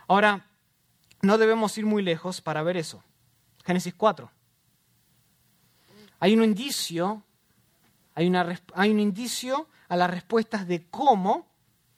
Ahora, 0.07 0.47
no 1.21 1.37
debemos 1.37 1.77
ir 1.77 1.85
muy 1.85 2.01
lejos 2.01 2.41
para 2.41 2.63
ver 2.63 2.75
eso. 2.75 3.03
Génesis 3.63 3.93
4. 3.93 4.31
Hay 6.19 6.33
un 6.33 6.43
indicio, 6.43 7.21
hay, 8.15 8.27
un 8.89 8.99
indicio 8.99 9.67
a 9.89 9.95
las 9.95 10.09
respuestas 10.09 10.67
de 10.67 10.87
cómo 10.89 11.45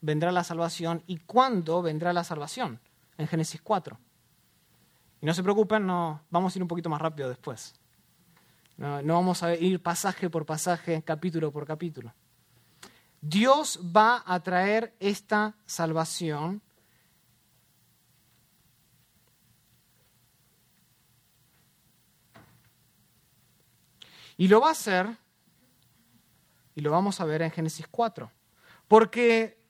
vendrá 0.02 0.34
la 0.34 0.44
salvación 0.44 1.02
y 1.08 1.20
cuándo 1.20 1.82
vendrá 1.82 2.12
la 2.12 2.26
salvación 2.26 2.82
en 3.18 3.26
Génesis 3.26 3.62
4. 3.62 3.98
Y 5.22 5.26
no 5.26 5.34
se 5.34 5.44
preocupen, 5.44 5.88
no, 5.88 6.24
vamos 6.30 6.54
a 6.54 6.60
ir 6.60 6.62
un 6.62 6.68
poquito 6.68 6.90
más 6.90 7.00
rápido 7.00 7.30
después. 7.30 7.74
No 8.76 9.14
vamos 9.14 9.44
a 9.44 9.56
ir 9.56 9.82
pasaje 9.82 10.30
por 10.30 10.46
pasaje, 10.46 11.02
capítulo 11.04 11.54
por 11.54 11.66
capítulo. 11.66 12.14
Dios 13.22 13.80
va 13.96 14.24
a 14.26 14.40
traer 14.42 14.96
esta 15.00 15.56
salvación 15.66 16.62
Y 24.42 24.48
lo 24.48 24.60
va 24.60 24.70
a 24.70 24.72
hacer, 24.72 25.08
y 26.74 26.82
lo 26.82 26.90
vamos 26.90 27.22
a 27.22 27.26
ver 27.26 27.44
en 27.44 27.52
Génesis 27.52 27.86
4, 27.92 28.32
porque 28.88 29.62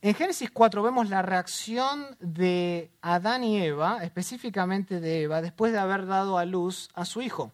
en 0.00 0.14
Génesis 0.14 0.50
4 0.50 0.82
vemos 0.82 1.10
la 1.10 1.20
reacción 1.20 2.16
de 2.20 2.90
Adán 3.02 3.44
y 3.44 3.60
Eva, 3.60 4.02
específicamente 4.02 4.98
de 4.98 5.24
Eva, 5.24 5.42
después 5.42 5.72
de 5.72 5.78
haber 5.78 6.06
dado 6.06 6.38
a 6.38 6.46
luz 6.46 6.88
a 6.94 7.04
su 7.04 7.20
hijo. 7.20 7.52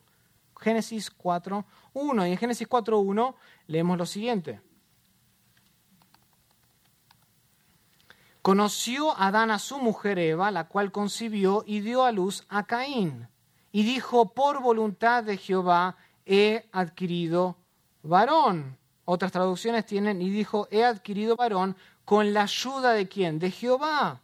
Génesis 0.61 1.11
4, 1.11 1.65
1. 1.93 2.27
Y 2.29 2.31
en 2.31 2.39
Génesis 2.39 2.69
4, 2.69 3.01
1 3.01 3.37
leemos 3.67 3.99
lo 3.99 4.07
siguiente. 4.07 4.61
Conoció 8.43 9.19
Adán 9.19 9.51
a 9.51 9.59
su 9.59 9.79
mujer 9.79 10.19
Eva, 10.19 10.51
la 10.51 10.69
cual 10.69 10.93
concibió 10.93 11.63
y 11.67 11.81
dio 11.81 12.05
a 12.05 12.13
luz 12.13 12.47
a 12.49 12.65
Caín. 12.65 13.29
Y 13.71 13.83
dijo, 13.83 14.33
por 14.33 14.63
voluntad 14.63 15.23
de 15.25 15.37
Jehová 15.37 15.97
he 16.25 16.69
adquirido 16.73 17.59
varón. 18.03 18.79
Otras 19.05 19.33
traducciones 19.33 19.85
tienen, 19.85 20.23
y 20.23 20.31
dijo, 20.31 20.69
he 20.71 20.85
adquirido 20.85 21.37
varón 21.37 21.77
con 22.05 22.33
la 22.33 22.43
ayuda 22.43 22.93
de 22.93 23.09
quién? 23.09 23.39
De 23.39 23.51
Jehová. 23.51 24.21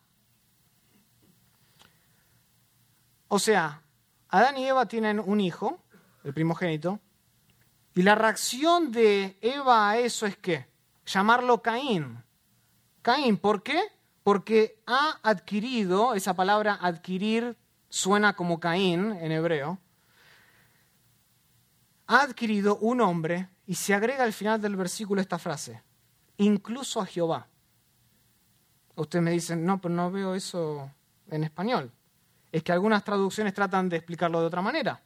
O 3.28 3.38
sea, 3.38 3.82
Adán 4.28 4.56
y 4.56 4.66
Eva 4.66 4.86
tienen 4.86 5.20
un 5.20 5.40
hijo, 5.40 5.82
el 6.24 6.32
primogénito, 6.32 7.00
y 7.94 8.02
la 8.02 8.14
reacción 8.14 8.92
de 8.92 9.38
Eva 9.40 9.90
a 9.90 9.98
eso 9.98 10.26
es 10.26 10.36
que 10.36 10.66
llamarlo 11.04 11.62
Caín. 11.62 12.22
Caín, 13.02 13.36
¿por 13.36 13.62
qué? 13.62 13.95
Porque 14.26 14.82
ha 14.88 15.20
adquirido, 15.22 16.14
esa 16.14 16.34
palabra 16.34 16.76
adquirir 16.82 17.56
suena 17.88 18.34
como 18.34 18.58
Caín 18.58 19.12
en 19.12 19.30
hebreo, 19.30 19.78
ha 22.08 22.22
adquirido 22.22 22.76
un 22.78 23.02
hombre, 23.02 23.48
y 23.68 23.76
se 23.76 23.94
agrega 23.94 24.24
al 24.24 24.32
final 24.32 24.60
del 24.60 24.74
versículo 24.74 25.20
esta 25.20 25.38
frase, 25.38 25.80
incluso 26.38 27.00
a 27.00 27.06
Jehová. 27.06 27.46
Ustedes 28.96 29.24
me 29.24 29.30
dicen, 29.30 29.64
no, 29.64 29.80
pero 29.80 29.94
no 29.94 30.10
veo 30.10 30.34
eso 30.34 30.90
en 31.30 31.44
español. 31.44 31.92
Es 32.50 32.64
que 32.64 32.72
algunas 32.72 33.04
traducciones 33.04 33.54
tratan 33.54 33.88
de 33.88 33.98
explicarlo 33.98 34.40
de 34.40 34.46
otra 34.46 34.60
manera. 34.60 35.00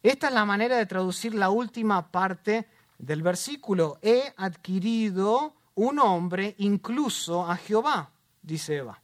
Esta 0.00 0.28
es 0.28 0.32
la 0.32 0.44
manera 0.44 0.76
de 0.76 0.86
traducir 0.86 1.34
la 1.34 1.50
última 1.50 2.12
parte 2.12 2.68
del 2.98 3.20
versículo. 3.20 3.98
He 4.00 4.32
adquirido 4.36 5.56
un 5.74 5.98
hombre 5.98 6.54
incluso 6.58 7.44
a 7.44 7.56
Jehová, 7.56 8.11
dice 8.42 8.76
Eva. 8.76 9.00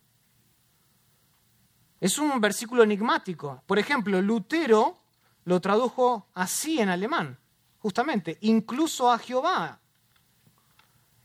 Es 2.01 2.19
un 2.19 2.41
versículo 2.41 2.83
enigmático. 2.83 3.63
Por 3.67 3.79
ejemplo, 3.79 4.21
Lutero 4.21 4.99
lo 5.45 5.61
tradujo 5.61 6.29
así 6.35 6.81
en 6.81 6.91
alemán, 6.91 7.39
justamente, 7.79 8.39
incluso 8.43 9.11
a 9.11 9.19
Jehová. 9.19 9.81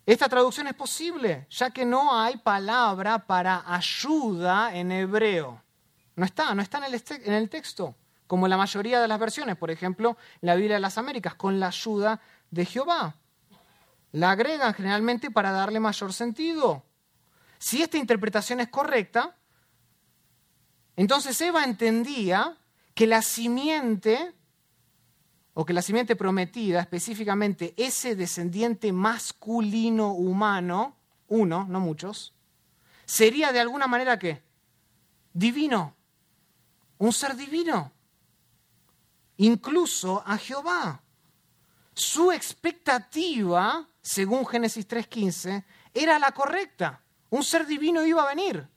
Esta 0.06 0.28
traducción 0.28 0.67
es 0.67 0.73
posible, 0.73 1.47
ya 1.49 1.71
que 1.71 1.86
no 1.86 2.19
hay 2.19 2.38
palabra 2.38 3.19
para 3.26 3.63
ayuda 3.65 4.76
en 4.76 4.91
hebreo. 4.91 5.62
No 6.15 6.26
está, 6.26 6.54
no 6.54 6.62
está 6.62 6.80
en 6.80 6.84
el, 6.86 6.93
este, 6.93 7.47
texto, 7.47 7.95
como 8.28 8.47
la 8.47 8.58
mayoría 8.58 8.99
de 9.02 9.08
las 9.08 9.19
versiones, 9.19 9.56
por 9.56 9.71
ejemplo, 9.71 10.17
la 10.41 10.56
Biblia 10.56 10.76
de 10.76 10.82
las 10.82 10.97
Américas, 10.97 11.36
con 11.36 11.60
la 11.60 11.67
ayuda 11.67 12.19
de 12.52 12.65
Jehová. 12.65 13.15
La 14.12 14.32
agregan 14.32 14.73
generalmente 14.73 15.32
para 15.32 15.52
darle 15.52 15.80
mayor 15.80 16.13
sentido. 16.13 16.84
Si 17.63 17.82
esta 17.82 17.97
interpretación 17.97 18.60
es 18.60 18.67
correcta, 18.67 19.38
entonces 20.97 21.39
Eva 21.39 21.63
entendía 21.63 22.58
que 22.93 23.08
la 23.08 23.21
simiente, 23.21 24.34
o 25.54 25.63
que 25.63 25.71
la 25.71 25.82
simiente 25.82 26.17
prometida, 26.17 26.82
específicamente 26.82 27.73
ese 27.78 28.17
descendiente 28.17 28.91
masculino 28.91 30.12
humano, 30.12 30.97
uno, 31.30 31.65
no 31.69 31.80
muchos, 31.80 32.34
sería 33.06 33.54
de 33.54 33.62
alguna 33.62 33.88
manera 33.88 34.19
que 34.19 34.43
divino, 35.32 35.95
un 36.97 37.13
ser 37.13 37.34
divino, 37.34 37.93
incluso 39.38 40.21
a 40.26 40.38
Jehová. 40.38 41.02
Su 41.93 42.30
expectativa, 42.34 43.88
según 44.02 44.45
Génesis 44.45 44.86
3.15, 44.86 45.63
era 45.93 46.19
la 46.19 46.34
correcta. 46.34 47.03
Un 47.34 47.43
ser 47.43 47.65
divino 47.65 48.06
iba 48.06 48.22
a 48.22 48.28
venir. 48.28 48.67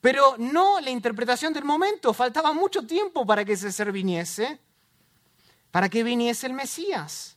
Pero 0.00 0.36
no 0.38 0.78
la 0.78 0.90
interpretación 0.90 1.52
del 1.52 1.64
momento, 1.64 2.14
faltaba 2.14 2.52
mucho 2.52 2.86
tiempo 2.86 3.26
para 3.26 3.44
que 3.44 3.54
ese 3.54 3.72
ser 3.72 3.90
viniese, 3.90 4.60
para 5.72 5.88
que 5.88 6.04
viniese 6.04 6.46
el 6.46 6.52
Mesías. 6.52 7.36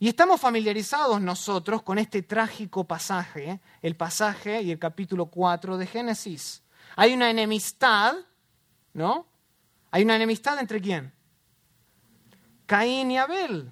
Y 0.00 0.08
estamos 0.08 0.40
familiarizados 0.40 1.20
nosotros 1.20 1.84
con 1.84 1.98
este 1.98 2.22
trágico 2.22 2.82
pasaje, 2.82 3.60
el 3.82 3.94
pasaje 3.94 4.62
y 4.62 4.72
el 4.72 4.80
capítulo 4.80 5.26
4 5.26 5.78
de 5.78 5.86
Génesis. 5.86 6.64
Hay 6.96 7.14
una 7.14 7.30
enemistad, 7.30 8.16
¿no? 8.94 9.26
Hay 9.92 10.02
una 10.02 10.16
enemistad 10.16 10.58
entre 10.58 10.80
quién? 10.80 11.12
Caín 12.66 13.12
y 13.12 13.18
Abel. 13.18 13.70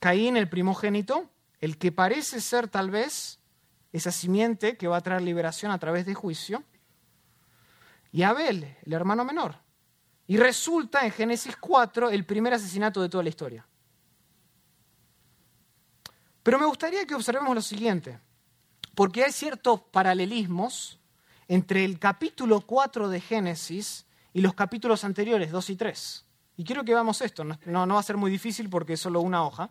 Caín, 0.00 0.38
el 0.38 0.48
primogénito, 0.48 1.28
el 1.60 1.78
que 1.78 1.92
parece 1.92 2.40
ser 2.40 2.68
tal 2.68 2.90
vez 2.90 3.40
esa 3.92 4.12
simiente 4.12 4.76
que 4.76 4.88
va 4.88 4.98
a 4.98 5.00
traer 5.00 5.22
liberación 5.22 5.72
a 5.72 5.78
través 5.78 6.06
de 6.06 6.14
juicio, 6.14 6.62
y 8.12 8.22
Abel, 8.22 8.76
el 8.84 8.92
hermano 8.92 9.24
menor. 9.24 9.56
Y 10.26 10.36
resulta 10.36 11.04
en 11.04 11.10
Génesis 11.10 11.56
4 11.56 12.10
el 12.10 12.24
primer 12.24 12.54
asesinato 12.54 13.00
de 13.02 13.08
toda 13.08 13.22
la 13.22 13.28
historia. 13.28 13.66
Pero 16.42 16.58
me 16.58 16.66
gustaría 16.66 17.06
que 17.06 17.14
observemos 17.14 17.54
lo 17.54 17.62
siguiente, 17.62 18.18
porque 18.94 19.24
hay 19.24 19.32
ciertos 19.32 19.80
paralelismos 19.90 20.98
entre 21.46 21.84
el 21.84 21.98
capítulo 21.98 22.60
4 22.60 23.08
de 23.08 23.20
Génesis 23.20 24.06
y 24.32 24.40
los 24.40 24.54
capítulos 24.54 25.04
anteriores, 25.04 25.50
2 25.50 25.70
y 25.70 25.76
3. 25.76 26.24
Y 26.56 26.64
quiero 26.64 26.84
que 26.84 26.92
veamos 26.92 27.20
esto, 27.22 27.44
no, 27.44 27.56
no 27.86 27.94
va 27.94 28.00
a 28.00 28.02
ser 28.02 28.16
muy 28.16 28.30
difícil 28.30 28.68
porque 28.68 28.94
es 28.94 29.00
solo 29.00 29.20
una 29.20 29.44
hoja 29.44 29.70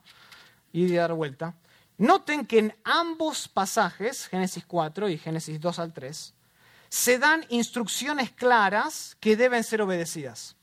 y 0.71 0.86
de 0.86 0.97
dar 0.97 1.13
vuelta. 1.13 1.56
Noten 1.98 2.46
que 2.46 2.60
en 2.60 2.76
ambos 2.84 3.48
pasajes, 3.48 4.28
Génesis 4.28 4.66
4 4.66 5.10
y 5.10 5.18
Génesis 5.18 5.60
2 5.60 5.80
al 5.80 5.94
3, 5.94 6.34
se 6.90 7.20
dan 7.20 7.44
instrucciones 7.50 8.32
claras 8.32 9.18
que 9.20 9.36
deben 9.36 9.64
ser 9.64 9.82
obedecidas. 9.82 10.56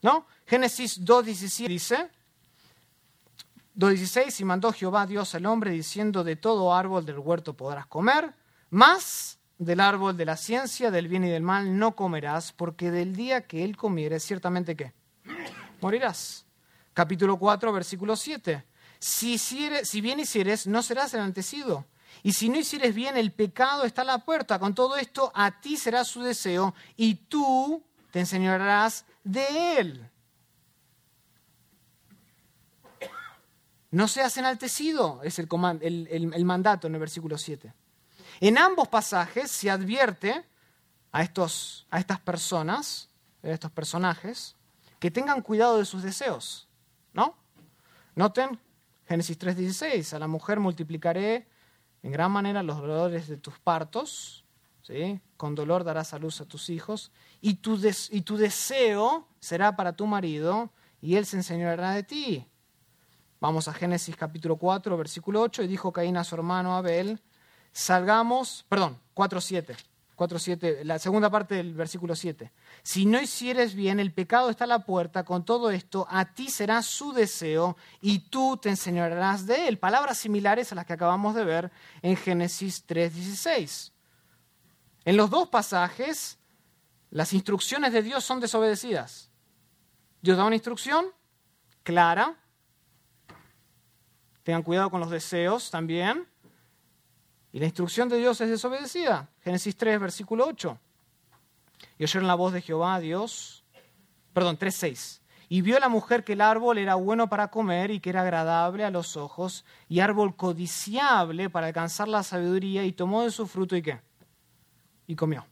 ¿No? 0.00 0.26
Génesis 0.46 1.04
2.17 1.04 1.68
dice, 1.68 2.10
2.16, 3.76 4.40
y 4.40 4.44
mandó 4.44 4.72
Jehová 4.72 5.06
Dios 5.06 5.34
al 5.34 5.46
hombre 5.46 5.72
diciendo, 5.72 6.24
de 6.24 6.36
todo 6.36 6.74
árbol 6.74 7.04
del 7.04 7.18
huerto 7.18 7.54
podrás 7.54 7.86
comer, 7.86 8.34
mas 8.70 9.38
del 9.58 9.80
árbol 9.80 10.16
de 10.16 10.24
la 10.24 10.36
ciencia, 10.36 10.90
del 10.90 11.08
bien 11.08 11.24
y 11.24 11.30
del 11.30 11.42
mal 11.42 11.76
no 11.78 11.96
comerás, 11.96 12.52
porque 12.52 12.90
del 12.90 13.14
día 13.14 13.46
que 13.46 13.64
él 13.64 13.76
comiere, 13.76 14.20
ciertamente 14.20 14.76
que 14.76 14.94
morirás. 15.80 16.46
Capítulo 16.94 17.36
4, 17.38 17.72
versículo 17.72 18.16
7. 18.16 18.64
Si, 18.98 20.00
bien 20.00 20.20
hicieres, 20.20 20.66
no 20.66 20.82
serás 20.82 21.14
enaltecido. 21.14 21.86
Y 22.22 22.32
si 22.32 22.48
no 22.48 22.58
hicieres 22.58 22.94
bien, 22.94 23.16
el 23.16 23.32
pecado 23.32 23.84
está 23.84 24.02
a 24.02 24.06
la 24.06 24.24
puerta. 24.24 24.58
Con 24.58 24.74
todo 24.74 24.96
esto, 24.96 25.30
a 25.34 25.60
ti 25.60 25.76
será 25.76 26.04
su 26.04 26.22
deseo 26.22 26.74
y 26.96 27.14
tú 27.14 27.82
te 28.10 28.20
enseñarás 28.20 29.04
de 29.22 29.78
él. 29.78 30.10
No 33.90 34.08
seas 34.08 34.36
enaltecido, 34.36 35.20
es 35.22 35.38
el, 35.38 35.48
el, 36.10 36.44
mandato 36.44 36.88
en 36.88 36.94
el 36.94 37.00
versículo 37.00 37.38
7. 37.38 37.72
En 38.40 38.58
ambos 38.58 38.88
pasajes 38.88 39.50
se 39.50 39.70
advierte 39.70 40.44
a, 41.10 41.22
estos, 41.22 41.86
a 41.90 41.98
estas 41.98 42.20
personas, 42.20 43.08
a 43.42 43.48
estos 43.48 43.70
personajes, 43.70 44.56
que 44.98 45.10
tengan 45.10 45.40
cuidado 45.40 45.78
de 45.78 45.86
sus 45.86 46.02
deseos. 46.02 46.68
¿No? 47.14 47.34
Noten 48.14 48.60
Génesis 49.08 49.38
3:16, 49.38 50.12
a 50.12 50.18
la 50.18 50.26
mujer 50.26 50.60
multiplicaré 50.60 51.48
en 52.02 52.12
gran 52.12 52.30
manera 52.30 52.62
los 52.62 52.76
dolores 52.76 53.26
de 53.26 53.38
tus 53.38 53.58
partos, 53.58 54.44
¿sí? 54.82 55.18
con 55.38 55.54
dolor 55.54 55.82
darás 55.82 56.12
a 56.12 56.18
luz 56.18 56.42
a 56.42 56.44
tus 56.44 56.68
hijos, 56.68 57.10
y 57.40 57.54
tu, 57.54 57.80
y 58.10 58.20
tu 58.20 58.36
deseo 58.36 59.26
será 59.40 59.76
para 59.76 59.94
tu 59.94 60.06
marido, 60.06 60.70
y 61.00 61.16
él 61.16 61.24
se 61.24 61.38
enseñará 61.38 61.92
de 61.92 62.02
ti. 62.02 62.46
Vamos 63.40 63.66
a 63.66 63.72
Génesis 63.72 64.14
capítulo 64.14 64.56
4, 64.56 64.96
versículo 64.98 65.40
8, 65.40 65.62
y 65.62 65.68
dijo 65.68 65.90
Caín 65.90 66.18
a 66.18 66.24
su 66.24 66.34
hermano 66.34 66.76
Abel, 66.76 67.22
salgamos, 67.72 68.66
perdón, 68.68 68.98
4.7, 69.14 69.74
4.7, 70.18 70.82
la 70.82 70.98
segunda 70.98 71.30
parte 71.30 71.54
del 71.54 71.72
versículo 71.74 72.16
7. 72.16 72.52
Si 72.82 73.06
no 73.06 73.20
hicieres 73.20 73.74
bien, 73.74 74.00
el 74.00 74.12
pecado 74.12 74.50
está 74.50 74.64
a 74.64 74.66
la 74.66 74.84
puerta, 74.84 75.24
con 75.24 75.44
todo 75.44 75.70
esto, 75.70 76.08
a 76.10 76.34
ti 76.34 76.50
será 76.50 76.82
su 76.82 77.12
deseo 77.12 77.76
y 78.00 78.18
tú 78.28 78.56
te 78.56 78.68
enseñarás 78.68 79.46
de 79.46 79.68
él. 79.68 79.78
Palabras 79.78 80.18
similares 80.18 80.72
a 80.72 80.74
las 80.74 80.86
que 80.86 80.92
acabamos 80.92 81.36
de 81.36 81.44
ver 81.44 81.70
en 82.02 82.16
Génesis 82.16 82.84
3.16. 82.86 83.92
En 85.04 85.16
los 85.16 85.30
dos 85.30 85.48
pasajes, 85.48 86.38
las 87.10 87.32
instrucciones 87.32 87.92
de 87.92 88.02
Dios 88.02 88.24
son 88.24 88.40
desobedecidas. 88.40 89.30
Dios 90.20 90.36
da 90.36 90.44
una 90.44 90.56
instrucción 90.56 91.06
clara, 91.84 92.36
tengan 94.42 94.64
cuidado 94.64 94.90
con 94.90 94.98
los 94.98 95.10
deseos 95.10 95.70
también, 95.70 96.26
y 97.58 97.60
la 97.60 97.66
instrucción 97.66 98.08
de 98.08 98.18
Dios 98.18 98.40
es 98.40 98.50
desobedecida. 98.50 99.28
Génesis 99.42 99.76
3, 99.76 99.98
versículo 99.98 100.46
8. 100.46 100.78
Y 101.98 102.04
oyeron 102.04 102.28
la 102.28 102.36
voz 102.36 102.52
de 102.52 102.62
Jehová, 102.62 103.00
Dios, 103.00 103.64
perdón, 104.32 104.56
3.6. 104.56 105.20
Y 105.48 105.62
vio 105.62 105.80
la 105.80 105.88
mujer 105.88 106.22
que 106.22 106.34
el 106.34 106.40
árbol 106.40 106.78
era 106.78 106.94
bueno 106.94 107.28
para 107.28 107.50
comer 107.50 107.90
y 107.90 107.98
que 107.98 108.10
era 108.10 108.20
agradable 108.22 108.84
a 108.84 108.92
los 108.92 109.16
ojos 109.16 109.64
y 109.88 109.98
árbol 109.98 110.36
codiciable 110.36 111.50
para 111.50 111.66
alcanzar 111.66 112.06
la 112.06 112.22
sabiduría 112.22 112.84
y 112.84 112.92
tomó 112.92 113.24
de 113.24 113.32
su 113.32 113.44
fruto 113.48 113.74
y 113.74 113.82
qué? 113.82 114.00
Y 115.08 115.16
comió. 115.16 115.44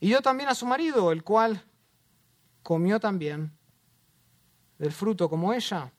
Y 0.00 0.06
dio 0.06 0.22
también 0.22 0.48
a 0.48 0.54
su 0.54 0.64
marido, 0.64 1.12
el 1.12 1.22
cual 1.22 1.62
comió 2.62 2.98
también 2.98 3.52
del 4.78 4.92
fruto 4.92 5.28
como 5.28 5.52
ella. 5.52 5.92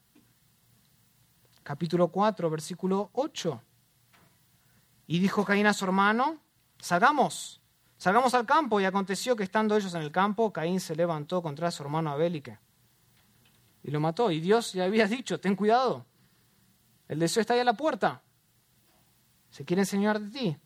Capítulo 1.61 2.07
4, 2.07 2.49
versículo 2.49 3.11
8. 3.13 3.61
Y 5.13 5.19
dijo 5.19 5.45
Caín 5.45 5.67
a 5.67 5.75
su 5.75 5.85
hermano, 5.85 6.39
salgamos, 6.79 7.61
salgamos 7.97 8.33
al 8.33 8.47
campo. 8.47 8.81
Y 8.81 8.85
aconteció 8.85 9.35
que 9.35 9.43
estando 9.43 9.77
ellos 9.77 9.93
en 9.93 10.01
el 10.01 10.11
campo, 10.11 10.51
Caín 10.51 10.79
se 10.79 10.95
levantó 10.95 11.43
contra 11.43 11.69
su 11.69 11.83
hermano 11.83 12.09
Abel 12.09 12.35
y, 12.35 12.43
y 13.83 13.91
lo 13.91 13.99
mató. 13.99 14.31
Y 14.31 14.39
Dios 14.39 14.73
le 14.73 14.81
había 14.81 15.05
dicho, 15.05 15.39
ten 15.39 15.55
cuidado, 15.55 16.03
el 17.07 17.19
deseo 17.19 17.41
está 17.41 17.53
ahí 17.53 17.59
a 17.59 17.63
la 17.63 17.75
puerta. 17.75 18.23
Se 19.51 19.63
quiere 19.63 19.83
enseñar 19.83 20.19
de 20.19 20.31
ti. 20.31 20.57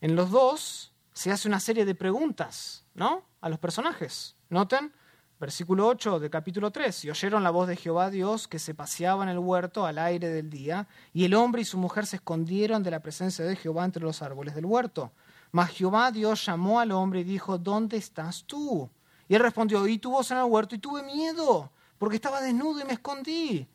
En 0.00 0.16
los 0.16 0.32
dos 0.32 0.92
se 1.12 1.30
hace 1.30 1.46
una 1.46 1.60
serie 1.60 1.84
de 1.84 1.94
preguntas, 1.94 2.84
¿no? 2.94 3.28
A 3.42 3.48
los 3.48 3.60
personajes. 3.60 4.34
Noten, 4.48 4.92
Versículo 5.40 5.86
8 5.86 6.20
de 6.20 6.28
capítulo 6.28 6.70
3. 6.70 7.06
Y 7.06 7.10
oyeron 7.10 7.42
la 7.42 7.50
voz 7.50 7.66
de 7.66 7.74
Jehová 7.74 8.10
Dios 8.10 8.46
que 8.46 8.58
se 8.58 8.74
paseaba 8.74 9.22
en 9.22 9.30
el 9.30 9.38
huerto 9.38 9.86
al 9.86 9.96
aire 9.96 10.28
del 10.28 10.50
día, 10.50 10.86
y 11.14 11.24
el 11.24 11.32
hombre 11.32 11.62
y 11.62 11.64
su 11.64 11.78
mujer 11.78 12.04
se 12.04 12.16
escondieron 12.16 12.82
de 12.82 12.90
la 12.90 13.00
presencia 13.00 13.46
de 13.46 13.56
Jehová 13.56 13.86
entre 13.86 14.02
los 14.02 14.20
árboles 14.20 14.54
del 14.54 14.66
huerto. 14.66 15.12
Mas 15.50 15.70
Jehová 15.70 16.12
Dios 16.12 16.44
llamó 16.44 16.78
al 16.78 16.92
hombre 16.92 17.20
y 17.20 17.24
dijo, 17.24 17.56
¿dónde 17.56 17.96
estás 17.96 18.44
tú? 18.44 18.90
Y 19.28 19.34
él 19.34 19.40
respondió, 19.40 19.80
oí 19.80 19.96
tu 19.96 20.10
voz 20.10 20.30
en 20.30 20.36
el 20.36 20.44
huerto 20.44 20.74
y 20.74 20.78
tuve 20.78 21.02
miedo, 21.04 21.72
porque 21.96 22.16
estaba 22.16 22.42
desnudo 22.42 22.82
y 22.82 22.84
me 22.84 22.92
escondí. 22.92 23.66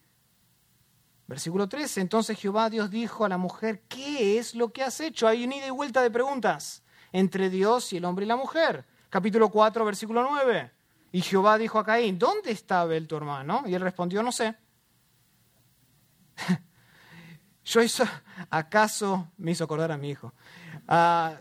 Versículo 1.26 1.68
13. 1.68 2.02
Entonces 2.02 2.38
Jehová 2.38 2.70
Dios 2.70 2.92
dijo 2.92 3.26
a 3.26 3.30
la 3.30 3.40
mujer, 3.40 3.82
¿qué 3.90 4.38
es 4.38 4.54
lo 4.54 4.72
que 4.72 4.84
has 4.84 5.00
hecho? 5.00 5.28
Hay 5.28 5.44
un 5.44 5.54
ida 5.54 5.66
y 5.66 5.72
vuelta 5.72 6.04
de 6.04 6.12
preguntas 6.12 6.84
entre 7.12 7.50
Dios 7.50 7.92
y 7.92 7.98
el 7.98 8.06
hombre 8.06 8.26
y 8.26 8.28
la 8.28 8.36
mujer. 8.36 8.86
Capítulo 9.10 9.50
4, 9.50 9.84
versículo 9.84 10.22
9. 10.30 10.75
Y 11.16 11.22
Jehová 11.22 11.58
dijo 11.58 11.80
a 11.80 11.86
Caín, 11.86 12.20
¿dónde 12.20 12.52
está 12.52 12.82
Abel 12.82 13.08
tu 13.08 13.16
hermano? 13.16 13.64
Y 13.68 13.74
él 13.74 13.80
respondió, 13.82 14.22
no 14.22 14.34
sé. 14.34 14.54
Yo 17.64 17.80
acaso, 18.50 19.32
me 19.38 19.52
hizo 19.52 19.64
acordar 19.64 19.94
a 19.94 19.98
mi 19.98 20.10
hijo. 20.10 20.34
Ah, 20.90 21.38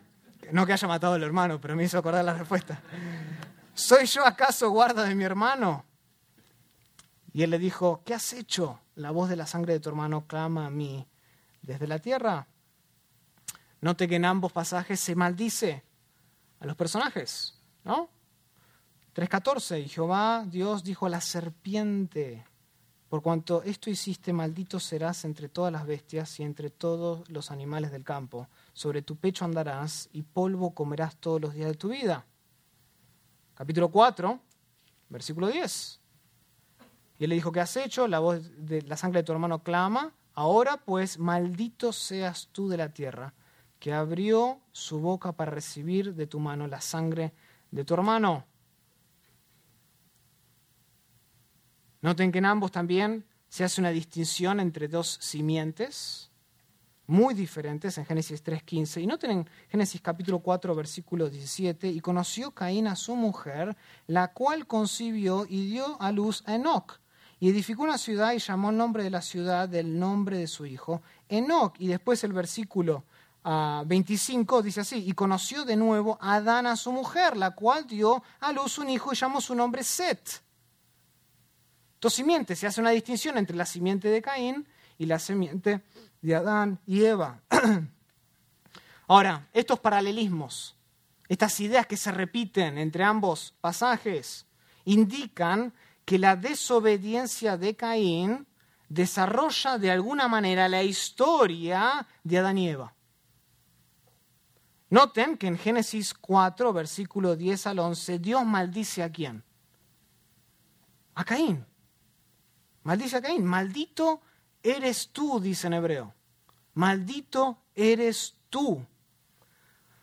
no 0.52 0.64
que 0.64 0.74
haya 0.74 0.86
matado 0.86 1.14
al 1.14 1.24
hermano, 1.24 1.60
pero 1.60 1.74
me 1.74 1.82
hizo 1.82 1.98
acordar 1.98 2.24
la 2.24 2.34
respuesta. 2.34 2.80
¿Soy 3.74 4.06
yo 4.06 4.24
acaso 4.24 4.70
guarda 4.70 5.02
de 5.02 5.16
mi 5.16 5.24
hermano? 5.24 5.84
Y 7.32 7.42
él 7.42 7.50
le 7.50 7.58
dijo, 7.58 8.00
¿qué 8.04 8.14
has 8.14 8.32
hecho? 8.32 8.78
La 8.94 9.10
voz 9.10 9.28
de 9.28 9.34
la 9.34 9.44
sangre 9.44 9.72
de 9.72 9.80
tu 9.80 9.88
hermano 9.88 10.24
clama 10.28 10.66
a 10.66 10.70
mí 10.70 11.04
desde 11.62 11.88
la 11.88 11.98
tierra. 11.98 12.46
Note 13.80 14.06
que 14.06 14.14
en 14.14 14.24
ambos 14.24 14.52
pasajes 14.52 15.00
se 15.00 15.16
maldice 15.16 15.82
a 16.60 16.66
los 16.66 16.76
personajes, 16.76 17.60
¿no? 17.82 18.13
3.14, 19.14 19.84
y 19.84 19.88
Jehová 19.88 20.44
Dios 20.46 20.82
dijo 20.82 21.06
a 21.06 21.08
la 21.08 21.20
serpiente, 21.20 22.44
por 23.08 23.22
cuanto 23.22 23.62
esto 23.62 23.88
hiciste, 23.88 24.32
maldito 24.32 24.80
serás 24.80 25.24
entre 25.24 25.48
todas 25.48 25.72
las 25.72 25.86
bestias 25.86 26.40
y 26.40 26.42
entre 26.42 26.68
todos 26.68 27.30
los 27.30 27.52
animales 27.52 27.92
del 27.92 28.02
campo. 28.02 28.48
Sobre 28.72 29.02
tu 29.02 29.14
pecho 29.14 29.44
andarás 29.44 30.08
y 30.12 30.22
polvo 30.22 30.74
comerás 30.74 31.14
todos 31.18 31.40
los 31.40 31.54
días 31.54 31.68
de 31.68 31.76
tu 31.76 31.90
vida. 31.90 32.26
Capítulo 33.54 33.88
4, 33.88 34.40
versículo 35.10 35.46
10. 35.46 36.00
Y 37.20 37.24
él 37.24 37.30
le 37.30 37.36
dijo, 37.36 37.52
¿qué 37.52 37.60
has 37.60 37.76
hecho? 37.76 38.08
La 38.08 38.18
voz 38.18 38.50
de 38.56 38.82
la 38.82 38.96
sangre 38.96 39.20
de 39.20 39.24
tu 39.24 39.30
hermano 39.30 39.62
clama. 39.62 40.12
Ahora 40.32 40.78
pues, 40.78 41.20
maldito 41.20 41.92
seas 41.92 42.48
tú 42.50 42.68
de 42.68 42.78
la 42.78 42.88
tierra, 42.88 43.32
que 43.78 43.92
abrió 43.92 44.58
su 44.72 44.98
boca 44.98 45.30
para 45.30 45.52
recibir 45.52 46.16
de 46.16 46.26
tu 46.26 46.40
mano 46.40 46.66
la 46.66 46.80
sangre 46.80 47.32
de 47.70 47.84
tu 47.84 47.94
hermano. 47.94 48.44
Noten 52.04 52.32
que 52.32 52.36
en 52.36 52.44
ambos 52.44 52.70
también 52.70 53.24
se 53.48 53.64
hace 53.64 53.80
una 53.80 53.88
distinción 53.88 54.60
entre 54.60 54.88
dos 54.88 55.16
simientes 55.22 56.30
muy 57.06 57.32
diferentes 57.32 57.96
en 57.96 58.04
Génesis 58.04 58.44
3.15. 58.44 59.00
Y 59.02 59.06
noten 59.06 59.30
en 59.30 59.48
Génesis 59.70 60.02
capítulo 60.02 60.40
4, 60.40 60.74
versículo 60.74 61.30
17, 61.30 61.88
y 61.88 62.00
conoció 62.00 62.50
Caín 62.50 62.88
a 62.88 62.94
su 62.94 63.16
mujer, 63.16 63.74
la 64.06 64.34
cual 64.34 64.66
concibió 64.66 65.46
y 65.48 65.70
dio 65.70 65.98
a 65.98 66.12
luz 66.12 66.42
a 66.44 66.56
Enoch. 66.56 67.00
Y 67.40 67.48
edificó 67.48 67.84
una 67.84 67.96
ciudad 67.96 68.34
y 68.34 68.38
llamó 68.38 68.68
el 68.68 68.76
nombre 68.76 69.02
de 69.02 69.08
la 69.08 69.22
ciudad 69.22 69.66
del 69.66 69.98
nombre 69.98 70.36
de 70.36 70.46
su 70.46 70.66
hijo, 70.66 71.00
Enoch. 71.30 71.74
Y 71.78 71.86
después 71.86 72.22
el 72.22 72.34
versículo 72.34 73.04
25 73.42 74.58
ah, 74.58 74.62
dice 74.62 74.82
así, 74.82 75.02
y 75.08 75.12
conoció 75.14 75.64
de 75.64 75.76
nuevo 75.76 76.18
a 76.20 76.34
Adán 76.34 76.66
a 76.66 76.76
su 76.76 76.92
mujer, 76.92 77.38
la 77.38 77.52
cual 77.52 77.86
dio 77.86 78.22
a 78.40 78.52
luz 78.52 78.76
un 78.76 78.90
hijo 78.90 79.10
y 79.10 79.16
llamó 79.16 79.40
su 79.40 79.54
nombre 79.54 79.82
Set. 79.82 80.43
Dos 82.04 82.12
simientes, 82.12 82.58
se 82.58 82.66
hace 82.66 82.82
una 82.82 82.90
distinción 82.90 83.38
entre 83.38 83.56
la 83.56 83.64
simiente 83.64 84.08
de 84.08 84.20
Caín 84.20 84.68
y 84.98 85.06
la 85.06 85.18
simiente 85.18 85.80
de 86.20 86.34
Adán 86.34 86.78
y 86.86 87.02
Eva. 87.02 87.40
Ahora, 89.08 89.48
estos 89.54 89.80
paralelismos, 89.80 90.76
estas 91.30 91.58
ideas 91.60 91.86
que 91.86 91.96
se 91.96 92.12
repiten 92.12 92.76
entre 92.76 93.04
ambos 93.04 93.54
pasajes, 93.58 94.44
indican 94.84 95.72
que 96.04 96.18
la 96.18 96.36
desobediencia 96.36 97.56
de 97.56 97.74
Caín 97.74 98.46
desarrolla 98.90 99.78
de 99.78 99.90
alguna 99.90 100.28
manera 100.28 100.68
la 100.68 100.82
historia 100.82 102.06
de 102.22 102.38
Adán 102.38 102.58
y 102.58 102.68
Eva. 102.68 102.94
Noten 104.90 105.38
que 105.38 105.46
en 105.46 105.56
Génesis 105.56 106.12
4, 106.12 106.70
versículo 106.74 107.34
10 107.34 107.66
al 107.66 107.78
11, 107.78 108.18
Dios 108.18 108.44
maldice 108.44 109.02
a 109.02 109.10
quién? 109.10 109.42
A 111.14 111.24
Caín. 111.24 111.64
Maldice 112.84 113.16
a. 113.16 113.38
Maldito 113.40 114.20
eres 114.62 115.10
tú, 115.10 115.40
dice 115.40 115.66
en 115.66 115.74
hebreo. 115.74 116.14
Maldito 116.74 117.58
eres 117.74 118.36
tú. 118.48 118.86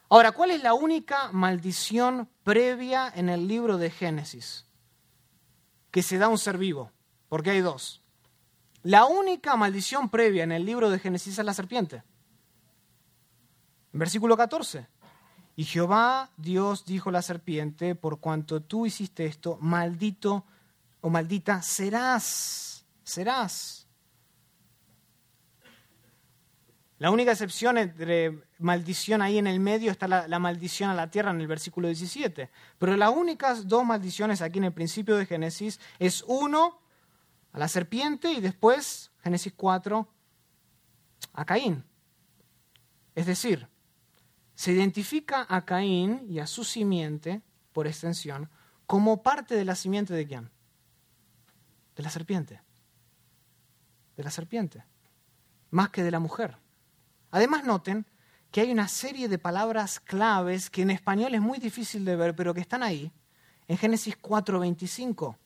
Ahora, 0.09 0.33
¿cuál 0.33 0.51
es 0.51 0.61
la 0.61 0.73
única 0.73 1.31
maldición 1.31 2.29
previa 2.43 3.11
en 3.15 3.29
el 3.29 3.47
libro 3.47 3.77
de 3.77 3.89
Génesis? 3.89 4.65
que 5.91 6.01
se 6.01 6.17
da 6.17 6.29
un 6.29 6.37
ser 6.37 6.57
vivo, 6.57 6.91
porque 7.29 7.51
hay 7.51 7.61
dos. 7.61 8.01
La 8.81 9.05
única 9.05 9.55
maldición 9.57 10.09
previa 10.09 10.43
en 10.43 10.53
el 10.53 10.65
libro 10.65 10.89
de 10.89 10.97
Génesis 10.97 11.37
es 11.37 11.45
la 11.45 11.53
serpiente. 11.53 12.03
Versículo 13.91 14.35
14. 14.37 14.87
Y 15.57 15.65
Jehová 15.65 16.31
Dios 16.37 16.85
dijo 16.85 17.09
a 17.09 17.11
la 17.11 17.21
serpiente, 17.21 17.93
por 17.93 18.19
cuanto 18.19 18.61
tú 18.61 18.85
hiciste 18.85 19.25
esto, 19.25 19.57
maldito 19.59 20.45
o 21.01 21.09
maldita 21.09 21.61
serás, 21.61 22.70
serás. 23.03 23.87
La 27.01 27.09
única 27.09 27.31
excepción 27.31 27.79
entre 27.79 28.43
maldición 28.59 29.23
ahí 29.23 29.39
en 29.39 29.47
el 29.47 29.59
medio 29.59 29.89
está 29.89 30.07
la, 30.07 30.37
maldición 30.37 30.91
a 30.91 30.93
la 30.93 31.09
tierra 31.09 31.31
en 31.31 31.41
el 31.41 31.47
versículo 31.47 31.87
17. 31.87 32.51
Pero 32.77 32.95
las 32.95 33.09
únicas 33.09 33.67
dos 33.67 33.83
maldiciones 33.83 34.43
aquí 34.43 34.59
en 34.59 34.65
el 34.65 34.71
principio 34.71 35.17
de 35.17 35.25
Génesis 35.25 35.79
es 35.97 36.23
uno 36.27 36.79
a 37.53 37.57
la 37.57 37.67
serpiente 37.67 38.31
y 38.31 38.39
después, 38.39 39.11
Génesis 39.23 39.51
4, 39.57 40.07
a 41.33 41.45
Caín. 41.45 41.83
Es 43.15 43.25
decir, 43.25 43.67
se 44.53 44.71
identifica 44.71 45.47
a 45.49 45.65
Caín 45.65 46.23
y 46.29 46.37
a 46.37 46.45
su 46.45 46.63
simiente, 46.63 47.41
por 47.73 47.87
extensión, 47.87 48.47
como 48.85 49.23
parte 49.23 49.55
de 49.55 49.65
la 49.65 49.73
simiente 49.73 50.13
de 50.13 50.27
quién? 50.27 50.51
De 51.95 52.03
la 52.03 52.11
serpiente. 52.11 52.61
De 54.21 54.25
la 54.25 54.29
serpiente. 54.29 54.83
Más 55.71 55.89
que 55.89 56.03
de 56.03 56.11
la 56.11 56.19
mujer. 56.19 56.55
Además, 57.31 57.63
noten 57.63 58.05
que 58.51 58.61
hay 58.61 58.71
una 58.71 58.87
serie 58.87 59.27
de 59.27 59.39
palabras 59.39 59.99
claves 59.99 60.69
que 60.69 60.83
en 60.83 60.91
español 60.91 61.33
es 61.33 61.41
muy 61.41 61.57
difícil 61.57 62.05
de 62.05 62.15
ver, 62.15 62.35
pero 62.35 62.53
que 62.53 62.61
están 62.61 62.83
ahí, 62.83 63.11
en 63.67 63.79
Génesis 63.79 64.15
4:25, 64.21 65.37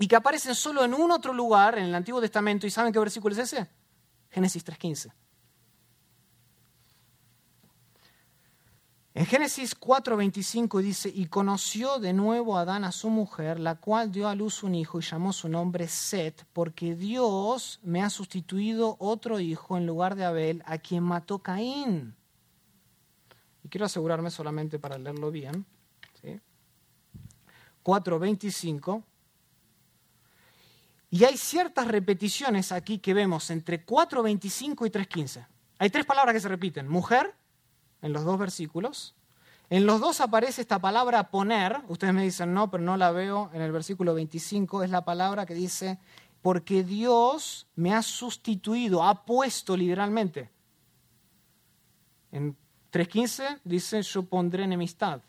y 0.00 0.08
que 0.08 0.16
aparecen 0.16 0.56
solo 0.56 0.82
en 0.82 0.94
un 0.94 1.12
otro 1.12 1.32
lugar 1.32 1.78
en 1.78 1.84
el 1.84 1.94
Antiguo 1.94 2.20
Testamento. 2.20 2.66
¿Y 2.66 2.70
saben 2.70 2.92
qué 2.92 2.98
versículo 2.98 3.36
es 3.36 3.38
ese? 3.38 3.68
Génesis 4.30 4.64
3:15. 4.64 5.12
En 9.20 9.26
Génesis 9.26 9.78
4:25 9.78 10.80
dice, 10.80 11.12
y 11.14 11.26
conoció 11.26 11.98
de 11.98 12.14
nuevo 12.14 12.56
Adán 12.56 12.84
a 12.84 12.90
su 12.90 13.10
mujer, 13.10 13.60
la 13.60 13.74
cual 13.74 14.10
dio 14.10 14.28
a 14.28 14.34
luz 14.34 14.62
un 14.62 14.74
hijo 14.74 14.98
y 14.98 15.02
llamó 15.02 15.34
su 15.34 15.46
nombre 15.50 15.88
Set, 15.88 16.46
porque 16.54 16.94
Dios 16.94 17.80
me 17.82 18.02
ha 18.02 18.08
sustituido 18.08 18.96
otro 18.98 19.38
hijo 19.38 19.76
en 19.76 19.84
lugar 19.84 20.14
de 20.14 20.24
Abel, 20.24 20.62
a 20.64 20.78
quien 20.78 21.02
mató 21.02 21.40
Caín. 21.40 22.16
Y 23.62 23.68
quiero 23.68 23.84
asegurarme 23.84 24.30
solamente 24.30 24.78
para 24.78 24.96
leerlo 24.96 25.30
bien. 25.30 25.66
4:25. 27.82 29.02
Y 31.10 31.24
hay 31.24 31.36
ciertas 31.36 31.88
repeticiones 31.88 32.72
aquí 32.72 33.00
que 33.00 33.12
vemos 33.12 33.50
entre 33.50 33.84
4:25 33.84 34.86
y 34.86 34.90
3:15. 34.90 35.46
Hay 35.78 35.90
tres 35.90 36.06
palabras 36.06 36.32
que 36.32 36.40
se 36.40 36.48
repiten, 36.48 36.88
mujer, 36.88 37.34
en 38.02 38.12
los 38.12 38.24
dos 38.24 38.38
versículos. 38.38 39.14
En 39.68 39.86
los 39.86 40.00
dos 40.00 40.20
aparece 40.20 40.60
esta 40.60 40.80
palabra 40.80 41.30
poner, 41.30 41.80
ustedes 41.88 42.12
me 42.12 42.24
dicen 42.24 42.52
no, 42.52 42.70
pero 42.70 42.82
no 42.82 42.96
la 42.96 43.12
veo 43.12 43.50
en 43.52 43.62
el 43.62 43.70
versículo 43.70 44.14
25, 44.14 44.82
es 44.82 44.90
la 44.90 45.04
palabra 45.04 45.46
que 45.46 45.54
dice, 45.54 45.98
porque 46.42 46.82
Dios 46.82 47.68
me 47.76 47.94
ha 47.94 48.02
sustituido, 48.02 49.04
ha 49.04 49.24
puesto 49.24 49.76
literalmente. 49.76 50.50
En 52.32 52.56
3.15 52.92 53.60
dice, 53.64 54.02
yo 54.02 54.24
pondré 54.24 54.64
enemistad, 54.64 55.20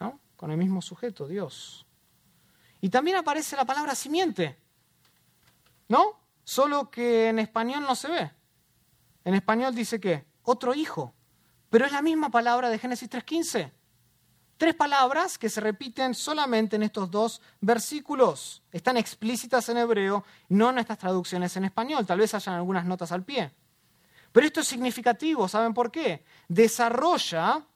¿no? 0.00 0.18
Con 0.36 0.50
el 0.50 0.56
mismo 0.56 0.82
sujeto, 0.82 1.28
Dios. 1.28 1.86
Y 2.80 2.88
también 2.88 3.16
aparece 3.16 3.56
la 3.56 3.64
palabra 3.64 3.94
simiente, 3.94 4.58
¿no? 5.88 6.18
Solo 6.44 6.90
que 6.90 7.28
en 7.28 7.38
español 7.38 7.82
no 7.82 7.94
se 7.94 8.08
ve. 8.08 8.30
En 9.24 9.34
español 9.34 9.74
dice 9.74 10.00
que 10.00 10.24
otro 10.42 10.74
hijo. 10.74 11.12
Pero 11.70 11.86
es 11.86 11.92
la 11.92 12.02
misma 12.02 12.30
palabra 12.30 12.68
de 12.68 12.78
Génesis 12.78 13.10
3.15. 13.10 13.72
Tres 14.56 14.74
palabras 14.74 15.36
que 15.36 15.50
se 15.50 15.60
repiten 15.60 16.14
solamente 16.14 16.76
en 16.76 16.82
estos 16.82 17.10
dos 17.10 17.42
versículos. 17.60 18.62
Están 18.72 18.96
explícitas 18.96 19.68
en 19.68 19.76
hebreo, 19.76 20.24
no 20.48 20.70
en 20.70 20.78
estas 20.78 20.98
traducciones 20.98 21.56
en 21.56 21.64
español. 21.64 22.06
Tal 22.06 22.18
vez 22.18 22.32
hayan 22.32 22.54
algunas 22.54 22.86
notas 22.86 23.12
al 23.12 23.24
pie. 23.24 23.52
Pero 24.32 24.46
esto 24.46 24.60
es 24.60 24.66
significativo, 24.66 25.48
¿saben 25.48 25.74
por 25.74 25.90
qué? 25.90 26.24
Desarrolla 26.48 27.66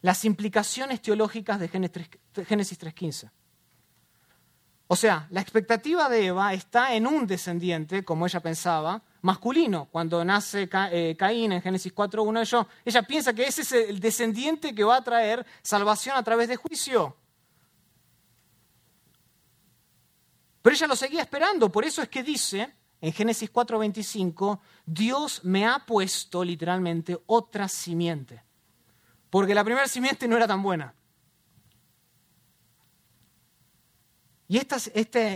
las 0.00 0.24
implicaciones 0.24 1.02
teológicas 1.02 1.58
de 1.60 1.68
Génesis 1.68 2.80
3.15. 2.80 3.30
O 4.86 4.96
sea, 4.96 5.26
la 5.30 5.42
expectativa 5.42 6.08
de 6.08 6.26
Eva 6.26 6.54
está 6.54 6.94
en 6.94 7.06
un 7.06 7.26
descendiente, 7.26 8.04
como 8.04 8.26
ella 8.26 8.40
pensaba, 8.40 9.02
masculino. 9.22 9.88
Cuando 9.90 10.24
nace 10.24 10.68
eh, 10.72 11.16
Caín 11.18 11.52
en 11.52 11.62
Génesis 11.62 11.94
4.1, 11.94 12.40
ella, 12.40 12.66
ella 12.84 13.02
piensa 13.02 13.32
que 13.32 13.44
ese 13.44 13.62
es 13.62 13.72
el 13.72 14.00
descendiente 14.00 14.74
que 14.74 14.84
va 14.84 14.96
a 14.96 15.04
traer 15.04 15.44
salvación 15.62 16.16
a 16.16 16.22
través 16.22 16.48
de 16.48 16.56
juicio. 16.56 17.16
Pero 20.62 20.74
ella 20.74 20.86
lo 20.86 20.96
seguía 20.96 21.22
esperando, 21.22 21.70
por 21.70 21.84
eso 21.84 22.02
es 22.02 22.08
que 22.08 22.22
dice 22.22 22.74
en 23.00 23.12
Génesis 23.12 23.50
4:25, 23.50 24.60
Dios 24.84 25.44
me 25.44 25.66
ha 25.66 25.78
puesto 25.86 26.42
literalmente 26.42 27.16
otra 27.26 27.68
simiente, 27.68 28.42
porque 29.30 29.54
la 29.54 29.64
primera 29.64 29.86
simiente 29.86 30.26
no 30.26 30.36
era 30.36 30.46
tan 30.46 30.62
buena. 30.62 30.94
Y 34.48 34.56
esta, 34.56 34.78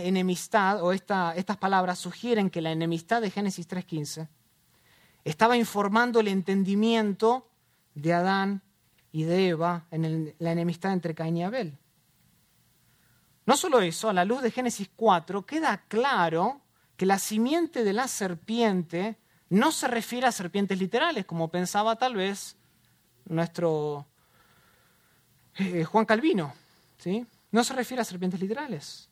enemistad 0.03 0.83
o 0.83 0.91
estas 0.91 1.57
palabras 1.59 1.99
sugieren 1.99 2.49
que 2.49 2.61
la 2.61 2.71
enemistad 2.71 3.21
de 3.21 3.29
Génesis 3.29 3.69
3.15 3.69 4.27
estaba 5.23 5.55
informando 5.55 6.19
el 6.19 6.27
entendimiento 6.27 7.47
de 7.93 8.13
Adán 8.13 8.61
y 9.11 9.23
de 9.23 9.49
Eva 9.49 9.85
en 9.91 10.33
la 10.39 10.51
enemistad 10.51 10.93
entre 10.93 11.13
Caín 11.13 11.37
y 11.37 11.43
Abel. 11.43 11.77
No 13.45 13.55
solo 13.55 13.81
eso, 13.81 14.09
a 14.09 14.13
la 14.13 14.25
luz 14.25 14.41
de 14.41 14.49
Génesis 14.49 14.89
4 14.95 15.45
queda 15.45 15.83
claro 15.87 16.61
que 16.97 17.05
la 17.05 17.19
simiente 17.19 17.83
de 17.83 17.93
la 17.93 18.07
serpiente 18.07 19.17
no 19.49 19.71
se 19.71 19.87
refiere 19.87 20.25
a 20.25 20.31
serpientes 20.31 20.79
literales, 20.79 21.25
como 21.25 21.49
pensaba 21.49 21.95
tal 21.97 22.15
vez 22.15 22.55
nuestro 23.25 24.07
eh, 25.55 25.83
Juan 25.83 26.05
Calvino. 26.05 26.53
¿sí? 26.97 27.27
No 27.53 27.63
se 27.63 27.73
refiere 27.73 28.01
a 28.01 28.05
serpientes 28.05 28.41
literales. 28.41 29.09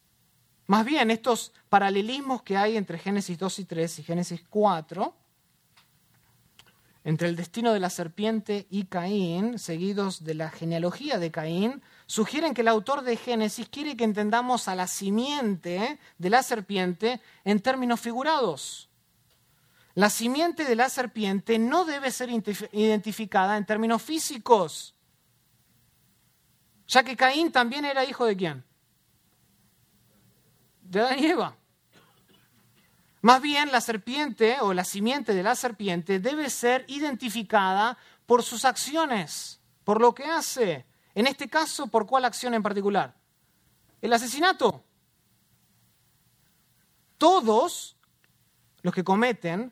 Más 0.66 0.84
bien, 0.84 1.12
estos 1.12 1.54
paralelismos 1.70 2.42
que 2.42 2.58
hay 2.58 2.76
entre 2.76 2.98
Génesis 2.98 3.38
2 3.38 3.60
y 3.60 3.66
3 3.66 4.00
y 4.00 4.04
Génesis 4.04 4.44
4, 4.50 5.16
entre 7.04 7.28
el 7.28 7.36
destino 7.36 7.72
de 7.72 7.80
la 7.80 7.92
serpiente 7.92 8.66
y 8.72 8.86
Caín, 8.86 9.60
seguidos 9.60 10.24
de 10.24 10.34
la 10.34 10.50
genealogía 10.50 11.20
de 11.20 11.30
Caín, 11.30 11.84
sugieren 12.08 12.56
que 12.56 12.62
el 12.62 12.68
autor 12.68 13.04
de 13.04 13.16
Génesis 13.16 13.70
quiere 13.70 13.96
que 13.96 14.06
entendamos 14.06 14.68
a 14.68 14.76
la 14.76 14.88
simiente 14.88 16.00
de 16.18 16.30
la 16.32 16.42
serpiente 16.42 17.22
en 17.44 17.60
términos 17.60 18.00
figurados. 18.00 18.90
La 19.94 20.10
simiente 20.10 20.66
de 20.66 20.76
la 20.76 20.90
serpiente 20.90 21.60
no 21.60 21.86
debe 21.86 22.10
ser 22.10 22.30
identificada 22.32 23.56
en 23.58 23.66
términos 23.68 24.02
físicos 24.02 24.96
ya 26.92 27.04
que 27.04 27.16
Caín 27.16 27.54
también 27.54 27.86
era 27.86 28.04
hijo 28.04 28.26
de 28.26 28.36
quién? 28.36 28.66
De 30.82 31.00
Adán 31.00 31.20
y 31.20 31.26
Eva. 31.26 31.56
Más 33.22 33.42
bien 33.42 33.72
la 33.72 33.80
serpiente 33.80 34.58
o 34.60 34.74
la 34.74 34.84
simiente 34.84 35.34
de 35.34 35.42
la 35.42 35.56
serpiente 35.56 36.20
debe 36.20 36.50
ser 36.50 36.84
identificada 36.90 37.98
por 38.26 38.44
sus 38.44 38.66
acciones, 38.66 39.62
por 39.86 40.02
lo 40.02 40.14
que 40.14 40.26
hace. 40.26 40.86
En 41.16 41.28
este 41.28 41.48
caso, 41.48 41.88
¿por 41.88 42.06
cuál 42.06 42.26
acción 42.26 42.54
en 42.56 42.64
particular? 42.64 43.16
El 44.02 44.12
asesinato. 44.12 44.84
Todos 47.18 47.96
los 48.82 48.94
que 48.94 49.04
cometen 49.04 49.72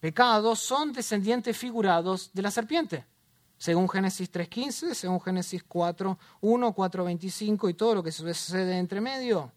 pecados 0.00 0.58
son 0.58 0.92
descendientes 0.92 1.56
figurados 1.56 2.30
de 2.34 2.42
la 2.42 2.50
serpiente 2.50 3.06
según 3.62 3.88
Génesis 3.88 4.28
3.15, 4.32 4.92
según 4.92 5.20
Génesis 5.20 5.64
4.1, 5.64 6.18
4.25 6.74 7.70
y 7.70 7.74
todo 7.74 7.94
lo 7.94 8.02
que 8.02 8.10
sucede 8.10 8.76
entre 8.76 9.00
medio. 9.00 9.52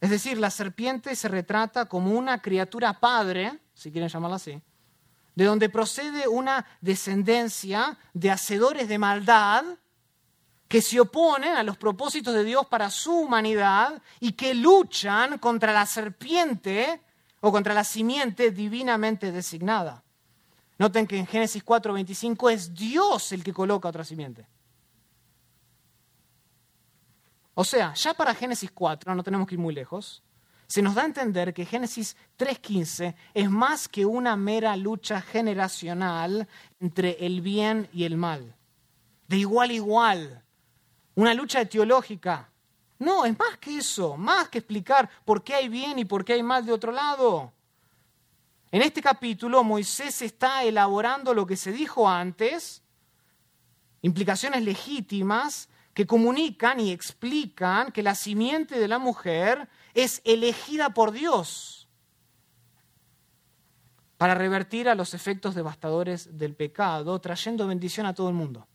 Es 0.00 0.10
decir, 0.10 0.36
la 0.38 0.50
serpiente 0.50 1.14
se 1.14 1.28
retrata 1.28 1.84
como 1.84 2.10
una 2.10 2.42
criatura 2.42 2.98
padre, 2.98 3.60
si 3.72 3.92
quieren 3.92 4.08
llamarla 4.08 4.34
así, 4.34 4.60
de 5.36 5.44
donde 5.44 5.68
procede 5.68 6.26
una 6.26 6.66
descendencia 6.80 7.96
de 8.12 8.32
hacedores 8.32 8.88
de 8.88 8.98
maldad 8.98 9.62
que 10.66 10.82
se 10.82 10.98
oponen 10.98 11.54
a 11.54 11.62
los 11.62 11.76
propósitos 11.76 12.34
de 12.34 12.42
Dios 12.42 12.66
para 12.66 12.90
su 12.90 13.14
humanidad 13.14 14.02
y 14.18 14.32
que 14.32 14.54
luchan 14.54 15.38
contra 15.38 15.72
la 15.72 15.86
serpiente 15.86 17.00
o 17.38 17.52
contra 17.52 17.74
la 17.74 17.84
simiente 17.84 18.50
divinamente 18.50 19.30
designada. 19.30 20.02
Noten 20.78 21.06
que 21.06 21.18
en 21.18 21.26
Génesis 21.26 21.64
4:25 21.64 22.50
es 22.50 22.72
Dios 22.74 23.32
el 23.32 23.44
que 23.44 23.52
coloca 23.52 23.88
otra 23.88 24.04
simiente. 24.04 24.46
O 27.54 27.64
sea, 27.64 27.92
ya 27.94 28.14
para 28.14 28.34
Génesis 28.34 28.70
4, 28.72 29.14
no 29.14 29.22
tenemos 29.22 29.46
que 29.46 29.54
ir 29.54 29.60
muy 29.60 29.74
lejos, 29.74 30.22
se 30.72 30.80
nos 30.80 30.94
da 30.94 31.02
a 31.02 31.04
entender 31.04 31.52
que 31.52 31.66
Génesis 31.66 32.16
3.15 32.38 33.14
es 33.34 33.50
más 33.50 33.88
que 33.88 34.06
una 34.06 34.36
mera 34.36 34.74
lucha 34.74 35.20
generacional 35.20 36.48
entre 36.80 37.26
el 37.26 37.42
bien 37.42 37.90
y 37.92 38.04
el 38.04 38.16
mal. 38.16 38.56
De 39.28 39.36
igual 39.36 39.68
a 39.68 39.74
igual. 39.74 40.44
Una 41.14 41.34
lucha 41.34 41.62
teológica. 41.66 42.50
No, 42.98 43.26
es 43.26 43.38
más 43.38 43.58
que 43.58 43.76
eso, 43.76 44.16
más 44.16 44.48
que 44.48 44.60
explicar 44.60 45.10
por 45.26 45.44
qué 45.44 45.56
hay 45.56 45.68
bien 45.68 45.98
y 45.98 46.06
por 46.06 46.24
qué 46.24 46.32
hay 46.32 46.42
mal 46.42 46.64
de 46.64 46.72
otro 46.72 46.90
lado. 46.90 47.52
En 48.72 48.80
este 48.80 49.02
capítulo 49.02 49.62
Moisés 49.62 50.22
está 50.22 50.64
elaborando 50.64 51.34
lo 51.34 51.46
que 51.46 51.58
se 51.58 51.72
dijo 51.72 52.08
antes, 52.08 52.82
implicaciones 54.00 54.62
legítimas 54.62 55.68
que 55.92 56.06
comunican 56.06 56.80
y 56.80 56.90
explican 56.90 57.92
que 57.92 58.02
la 58.02 58.14
simiente 58.14 58.78
de 58.78 58.88
la 58.88 58.98
mujer 58.98 59.68
es 59.92 60.22
elegida 60.24 60.94
por 60.94 61.12
Dios 61.12 61.86
para 64.16 64.34
revertir 64.34 64.88
a 64.88 64.94
los 64.94 65.12
efectos 65.12 65.54
devastadores 65.54 66.38
del 66.38 66.54
pecado, 66.54 67.20
trayendo 67.20 67.66
bendición 67.66 68.06
a 68.06 68.14
todo 68.14 68.30
el 68.30 68.34
mundo. 68.34 68.66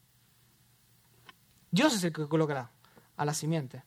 Dios 1.71 1.95
es 1.95 2.03
el 2.03 2.13
que 2.13 2.27
colocará 2.27 2.69
a 3.15 3.25
la 3.25 3.33
simiente. 3.33 3.83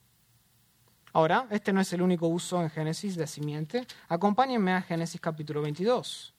Ahora, 1.13 1.47
este 1.51 1.73
no 1.73 1.81
es 1.81 1.93
el 1.93 2.03
único 2.03 2.29
uso 2.29 2.63
en 2.63 2.71
Génesis 2.71 3.17
de 3.17 3.27
simiente. 3.27 3.87
Acompáñenme 4.09 4.73
a 4.73 4.83
Génesis 4.83 5.21
capítulo 5.21 5.61
22. 5.63 6.35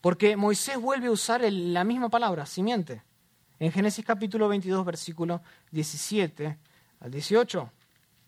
Porque 0.00 0.36
Moisés 0.36 0.78
vuelve 0.78 1.08
a 1.08 1.10
usar 1.10 1.40
la 1.50 1.82
misma 1.82 2.08
palabra, 2.10 2.44
simiente. 2.44 3.02
En 3.58 3.72
Génesis 3.72 4.04
capítulo 4.04 4.48
22, 4.48 4.84
versículo 4.84 5.42
17 5.70 6.58
al 7.00 7.10
18. 7.10 7.72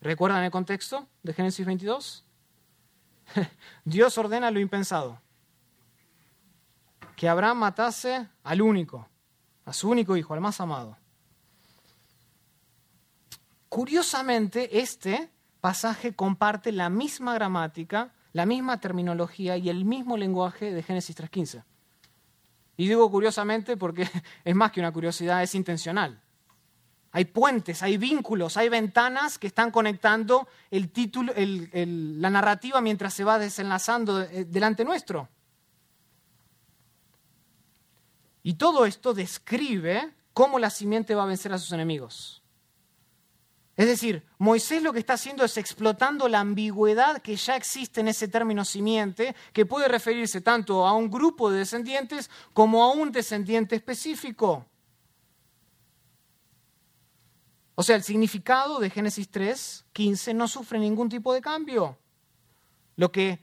¿Recuerdan 0.01 0.45
el 0.45 0.51
contexto 0.51 1.07
de 1.23 1.33
Génesis 1.33 1.67
22? 1.67 2.26
Dios 3.85 4.17
ordena 4.19 4.51
lo 4.51 4.61
impensado. 4.61 5.21
Que 7.17 7.29
Abraham 7.29 7.59
matase 7.59 8.29
al 8.45 8.63
único, 8.63 9.09
a 9.65 9.73
su 9.73 9.89
único 9.89 10.17
hijo, 10.17 10.35
al 10.35 10.41
más 10.41 10.61
amado. 10.61 10.97
Curiosamente, 13.69 14.81
este 14.81 15.31
pasaje 15.61 16.15
comparte 16.15 16.73
la 16.73 16.89
misma 16.89 17.35
gramática 17.35 18.13
la 18.37 18.45
misma 18.45 18.79
terminología 18.81 19.57
y 19.57 19.71
el 19.71 19.87
mismo 19.87 20.19
lenguaje 20.19 20.71
de 20.71 20.83
Génesis 20.83 21.17
3.15. 21.17 21.65
Y 22.77 22.87
digo 22.87 23.11
curiosamente 23.11 23.79
porque 23.79 24.07
es 24.45 24.55
más 24.55 24.73
que 24.73 24.81
una 24.81 24.93
curiosidad, 24.93 25.43
es 25.43 25.55
intencional. 25.55 26.21
Hay 27.17 27.25
puentes, 27.25 27.83
hay 27.83 27.97
vínculos, 27.97 28.59
hay 28.59 28.69
ventanas 28.69 29.39
que 29.39 29.47
están 29.47 29.71
conectando 29.71 30.47
el 30.71 30.91
título, 30.91 31.33
la 31.35 32.29
narrativa 32.29 32.83
mientras 32.83 33.15
se 33.15 33.25
va 33.25 33.39
desenlazando 33.39 34.21
eh, 34.21 34.45
delante 34.45 34.85
nuestro. 34.85 35.27
Y 38.43 38.57
todo 38.57 38.85
esto 38.85 39.15
describe 39.15 40.13
cómo 40.35 40.59
la 40.59 40.69
simiente 40.69 41.15
va 41.15 41.23
a 41.23 41.27
vencer 41.27 41.55
a 41.55 41.59
sus 41.59 41.73
enemigos. 41.73 42.43
Es 43.79 43.87
decir, 43.87 44.23
Moisés 44.37 44.83
lo 44.83 44.93
que 44.93 44.99
está 44.99 45.15
haciendo 45.15 45.43
es 45.43 45.57
explotando 45.57 46.29
la 46.29 46.41
ambigüedad 46.41 47.23
que 47.23 47.37
ya 47.37 47.57
existe 47.57 48.03
en 48.03 48.09
ese 48.09 48.29
término 48.29 48.63
simiente, 48.63 49.35
que 49.55 49.65
puede 49.65 49.89
referirse 49.89 50.43
tanto 50.43 50.87
a 50.87 50.93
un 50.93 51.11
grupo 51.11 51.51
de 51.51 51.61
descendientes 51.61 52.29
como 52.53 52.85
a 52.85 52.93
un 52.93 53.11
descendiente 53.11 53.75
específico. 53.75 54.67
O 57.77 57.83
sea, 57.83 57.95
el 57.95 58.03
significado 58.03 58.81
de 58.81 58.91
Génesis 58.91 59.31
3, 59.31 59.85
15 59.93 60.35
no 60.35 60.49
sufre 60.49 60.79
ningún 60.79 61.11
tipo 61.11 61.33
de 61.35 61.43
cambio. 61.43 61.99
Lo 62.97 63.13
que 63.13 63.39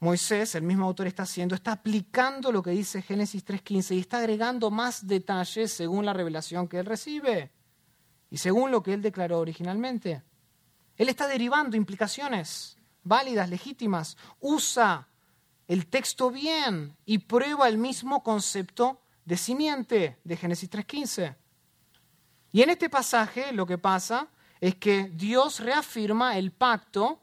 Moisés, 0.00 0.54
el 0.54 0.62
mismo 0.62 0.86
autor, 0.86 1.06
está 1.06 1.24
haciendo, 1.24 1.54
está 1.54 1.72
aplicando 1.72 2.50
lo 2.50 2.62
que 2.62 2.70
dice 2.70 3.02
Génesis 3.02 3.44
3.15 3.44 3.94
y 3.94 4.00
está 4.00 4.18
agregando 4.18 4.70
más 4.70 5.06
detalles 5.06 5.72
según 5.72 6.06
la 6.06 6.14
revelación 6.14 6.68
que 6.68 6.78
él 6.78 6.86
recibe 6.86 7.52
y 8.30 8.38
según 8.38 8.70
lo 8.70 8.82
que 8.82 8.94
él 8.94 9.02
declaró 9.02 9.40
originalmente. 9.40 10.22
Él 10.96 11.10
está 11.10 11.28
derivando 11.28 11.76
implicaciones 11.76 12.78
válidas, 13.02 13.50
legítimas, 13.50 14.16
usa 14.40 15.06
el 15.68 15.86
texto 15.86 16.30
bien 16.30 16.96
y 17.04 17.18
prueba 17.18 17.68
el 17.68 17.76
mismo 17.76 18.22
concepto 18.22 19.02
de 19.26 19.36
simiente 19.36 20.18
de 20.24 20.36
Génesis 20.36 20.70
3.15. 20.70 21.36
Y 22.56 22.62
en 22.62 22.70
este 22.70 22.88
pasaje 22.88 23.52
lo 23.52 23.66
que 23.66 23.76
pasa 23.76 24.28
es 24.62 24.76
que 24.76 25.10
Dios 25.12 25.60
reafirma 25.60 26.38
el 26.38 26.52
pacto 26.52 27.20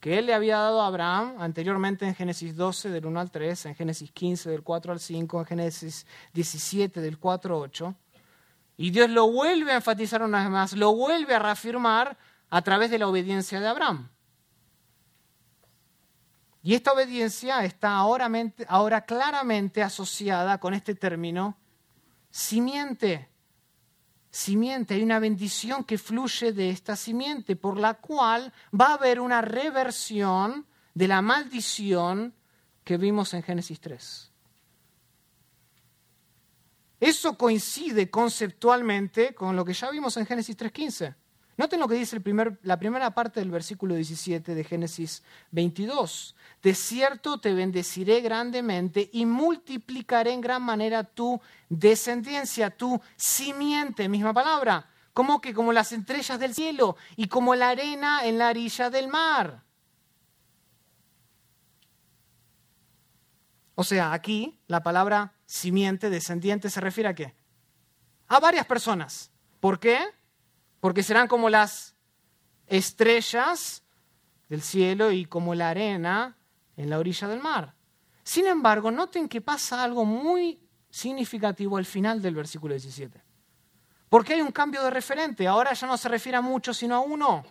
que 0.00 0.18
él 0.18 0.26
le 0.26 0.34
había 0.34 0.58
dado 0.58 0.82
a 0.82 0.88
Abraham 0.88 1.36
anteriormente 1.38 2.04
en 2.04 2.16
Génesis 2.16 2.56
12 2.56 2.90
del 2.90 3.06
1 3.06 3.20
al 3.20 3.30
3, 3.30 3.66
en 3.66 3.76
Génesis 3.76 4.10
15 4.10 4.50
del 4.50 4.64
4 4.64 4.94
al 4.94 4.98
5, 4.98 5.38
en 5.38 5.46
Génesis 5.46 6.06
17 6.32 7.00
del 7.00 7.20
4 7.20 7.54
al 7.54 7.62
8. 7.62 7.94
Y 8.78 8.90
Dios 8.90 9.10
lo 9.10 9.30
vuelve 9.30 9.70
a 9.70 9.76
enfatizar 9.76 10.20
una 10.24 10.40
vez 10.40 10.50
más, 10.50 10.72
lo 10.72 10.92
vuelve 10.92 11.36
a 11.36 11.38
reafirmar 11.38 12.18
a 12.50 12.62
través 12.62 12.90
de 12.90 12.98
la 12.98 13.06
obediencia 13.06 13.60
de 13.60 13.68
Abraham. 13.68 14.10
Y 16.64 16.74
esta 16.74 16.90
obediencia 16.92 17.64
está 17.64 17.94
ahora, 17.94 18.28
ahora 18.66 19.04
claramente 19.04 19.84
asociada 19.84 20.58
con 20.58 20.74
este 20.74 20.96
término 20.96 21.56
simiente. 22.32 23.31
Simiente, 24.34 24.94
hay 24.94 25.02
una 25.02 25.18
bendición 25.18 25.84
que 25.84 25.98
fluye 25.98 26.54
de 26.54 26.70
esta 26.70 26.96
simiente, 26.96 27.54
por 27.54 27.78
la 27.78 27.92
cual 27.92 28.50
va 28.74 28.86
a 28.86 28.94
haber 28.94 29.20
una 29.20 29.42
reversión 29.42 30.66
de 30.94 31.06
la 31.06 31.20
maldición 31.20 32.34
que 32.82 32.96
vimos 32.96 33.34
en 33.34 33.42
Génesis 33.42 33.78
3. 33.78 34.32
Eso 36.98 37.36
coincide 37.36 38.08
conceptualmente 38.08 39.34
con 39.34 39.54
lo 39.54 39.66
que 39.66 39.74
ya 39.74 39.90
vimos 39.90 40.16
en 40.16 40.24
Génesis 40.24 40.56
3.15. 40.56 41.14
Noten 41.56 41.80
lo 41.80 41.88
que 41.88 41.96
dice 41.96 42.20
la 42.62 42.78
primera 42.78 43.10
parte 43.10 43.40
del 43.40 43.50
versículo 43.50 43.94
17 43.94 44.54
de 44.54 44.64
Génesis 44.64 45.22
22. 45.50 46.34
De 46.62 46.74
cierto 46.74 47.40
te 47.40 47.52
bendeciré 47.52 48.20
grandemente 48.20 49.10
y 49.12 49.26
multiplicaré 49.26 50.32
en 50.32 50.40
gran 50.40 50.62
manera 50.62 51.04
tu 51.04 51.40
descendencia, 51.68 52.70
tu 52.70 53.00
simiente, 53.16 54.08
misma 54.08 54.32
palabra, 54.32 54.88
como 55.12 55.40
que 55.40 55.52
como 55.52 55.72
las 55.72 55.92
estrellas 55.92 56.38
del 56.38 56.54
cielo 56.54 56.96
y 57.16 57.28
como 57.28 57.54
la 57.54 57.70
arena 57.70 58.24
en 58.24 58.38
la 58.38 58.48
orilla 58.48 58.88
del 58.88 59.08
mar. 59.08 59.62
O 63.74 63.84
sea, 63.84 64.12
aquí 64.12 64.58
la 64.68 64.82
palabra 64.82 65.34
simiente, 65.44 66.08
descendiente, 66.08 66.70
se 66.70 66.80
refiere 66.80 67.10
a 67.10 67.14
qué? 67.14 67.34
A 68.28 68.40
varias 68.40 68.64
personas. 68.64 69.30
¿Por 69.60 69.78
qué? 69.78 69.98
Porque 70.82 71.04
serán 71.04 71.28
como 71.28 71.48
las 71.48 71.94
estrellas 72.66 73.84
del 74.48 74.62
cielo 74.62 75.12
y 75.12 75.26
como 75.26 75.54
la 75.54 75.70
arena 75.70 76.36
en 76.76 76.90
la 76.90 76.98
orilla 76.98 77.28
del 77.28 77.38
mar. 77.38 77.76
Sin 78.24 78.48
embargo, 78.48 78.90
noten 78.90 79.28
que 79.28 79.40
pasa 79.40 79.84
algo 79.84 80.04
muy 80.04 80.58
significativo 80.90 81.76
al 81.76 81.84
final 81.84 82.20
del 82.20 82.34
versículo 82.34 82.74
17. 82.74 83.22
Porque 84.08 84.32
hay 84.32 84.40
un 84.40 84.50
cambio 84.50 84.82
de 84.82 84.90
referente. 84.90 85.46
Ahora 85.46 85.72
ya 85.72 85.86
no 85.86 85.96
se 85.96 86.08
refiere 86.08 86.38
a 86.38 86.40
muchos, 86.40 86.78
sino 86.78 86.96
a 86.96 86.98
uno. 86.98 87.44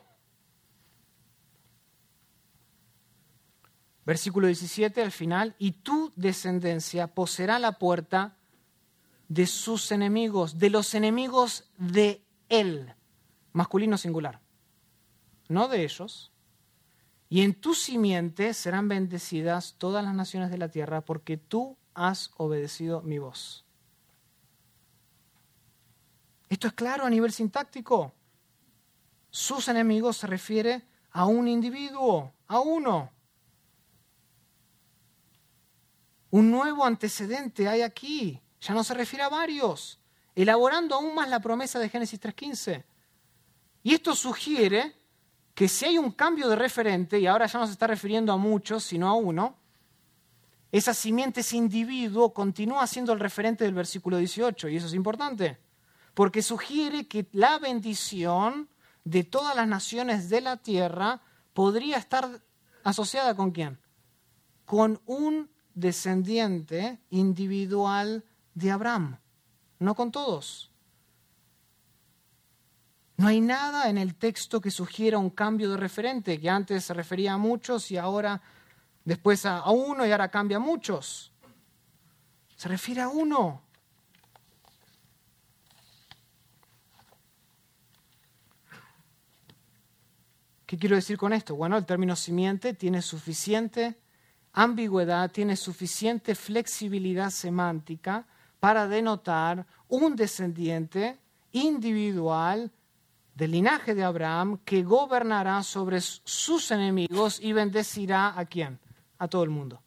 Versículo 4.04 4.48
17 4.48 5.02
al 5.02 5.14
final, 5.14 5.56
y 5.58 5.72
tu 5.72 6.12
descendencia 6.18 7.08
poseerá 7.08 7.60
la 7.60 7.80
puerta 7.80 8.36
de 9.30 9.48
sus 9.48 9.90
enemigos, 9.94 10.60
de 10.60 10.70
los 10.70 10.94
enemigos 10.96 11.72
de 11.78 12.26
él, 12.50 12.94
masculino 13.54 13.98
singular, 13.98 14.42
no 15.48 15.68
de 15.68 15.84
ellos. 15.84 16.32
Y 17.30 17.44
en 17.44 17.54
tu 17.54 17.74
simiente 17.74 18.54
serán 18.54 18.90
bendecidas 18.90 19.76
todas 19.78 20.04
las 20.04 20.14
naciones 20.14 20.52
de 20.52 20.58
la 20.58 20.68
tierra, 20.68 21.02
porque 21.02 21.38
tú 21.38 21.78
has 21.94 22.32
obedecido 22.36 23.02
mi 23.02 23.20
voz. 23.20 23.66
Esto 26.50 26.68
es 26.68 26.74
claro 26.74 27.06
a 27.06 27.10
nivel 27.10 27.32
sintáctico. 27.32 28.14
Sus 29.30 29.70
enemigos 29.70 30.18
se 30.18 30.28
refiere 30.28 30.84
a 31.12 31.26
un 31.26 31.48
individuo, 31.48 32.34
a 32.48 32.60
uno. 32.60 33.10
Un 36.30 36.52
nuevo 36.52 36.86
antecedente 36.86 37.70
hay 37.70 37.82
aquí, 37.82 38.42
ya 38.60 38.74
no 38.74 38.84
se 38.84 38.94
refiere 38.94 39.24
a 39.24 39.30
varios, 39.30 40.00
elaborando 40.36 40.96
aún 40.96 41.16
más 41.16 41.30
la 41.30 41.40
promesa 41.40 41.80
de 41.80 41.90
Génesis 41.90 42.20
3.15. 42.20 42.84
Y 43.84 43.94
esto 43.94 44.16
sugiere 44.16 44.96
que 45.54 45.68
si 45.68 45.86
hay 45.86 45.98
un 45.98 46.12
cambio 46.12 46.48
de 46.48 46.56
referente, 46.56 47.20
y 47.20 47.28
ahora 47.28 47.48
ya 47.48 47.60
no 47.60 47.66
se 47.66 47.74
está 47.74 47.88
refiriendo 47.88 48.32
a 48.32 48.38
muchos, 48.38 48.84
sino 48.84 49.08
a 49.08 49.14
uno, 49.14 49.58
esa 50.72 50.94
simiente, 50.94 51.42
ese 51.42 51.58
individuo, 51.58 52.34
continúa 52.34 52.88
siendo 52.88 53.12
el 53.12 53.20
referente 53.20 53.66
del 53.66 53.74
versículo 53.74 54.18
18, 54.18 54.70
y 54.70 54.78
eso 54.78 54.88
es 54.88 54.94
importante, 54.94 55.60
porque 56.14 56.42
sugiere 56.42 57.08
que 57.08 57.28
la 57.34 57.60
bendición 57.60 58.70
de 59.04 59.24
todas 59.24 59.56
las 59.56 59.68
naciones 59.68 60.30
de 60.30 60.42
la 60.42 60.58
tierra 60.58 61.22
podría 61.54 61.98
estar 61.98 62.42
asociada 62.84 63.36
con 63.36 63.52
quién? 63.52 63.80
Con 64.66 65.02
un 65.06 65.50
descendiente 65.74 67.00
individual 67.10 68.24
de 68.54 68.72
Abraham, 68.72 69.20
no 69.80 69.96
con 69.96 70.12
todos. 70.12 70.71
No 73.22 73.28
hay 73.28 73.40
nada 73.40 73.88
en 73.88 74.00
el 74.00 74.16
texto 74.16 74.60
que 74.60 74.72
sugiera 74.72 75.20
un 75.20 75.30
cambio 75.30 75.70
de 75.70 75.78
referente, 75.78 76.42
que 76.42 76.50
antes 76.50 76.86
se 76.86 76.92
refería 76.96 77.34
a 77.34 77.38
muchos 77.38 77.92
y 77.92 77.98
ahora 77.98 78.42
después 79.06 79.46
a, 79.46 79.70
uno 79.70 80.08
y 80.08 80.12
ahora 80.12 80.30
cambia 80.30 80.58
a 80.58 80.60
muchos. 80.60 81.32
Se 82.56 82.68
refiere 82.68 83.02
a 83.02 83.10
uno. 83.10 83.62
¿Qué 90.66 90.80
quiero 90.80 90.96
decir 90.96 91.16
con 91.16 91.32
esto? 91.32 91.56
Bueno, 91.56 91.78
el 91.78 91.86
término 91.86 92.16
simiente 92.16 92.74
tiene 92.74 93.04
suficiente 93.04 94.00
ambigüedad, 94.54 95.30
tiene 95.30 95.56
suficiente 95.58 96.34
flexibilidad 96.34 97.30
semántica 97.30 98.26
para 98.60 98.88
denotar 98.88 99.68
un 99.90 100.16
descendiente 100.16 101.20
individual 101.52 102.72
del 103.36 103.52
linaje 103.52 103.96
de 103.96 104.04
Abraham 104.04 104.60
que 104.66 104.84
gobernará 104.84 105.64
sobre 105.64 106.02
sus 106.02 106.72
enemigos 106.72 107.40
y 107.40 107.54
bendecirá 107.54 108.38
a 108.38 108.46
quién? 108.46 108.80
A 109.18 109.28
todo 109.28 109.44
el 109.44 109.50
mundo. 109.50 109.82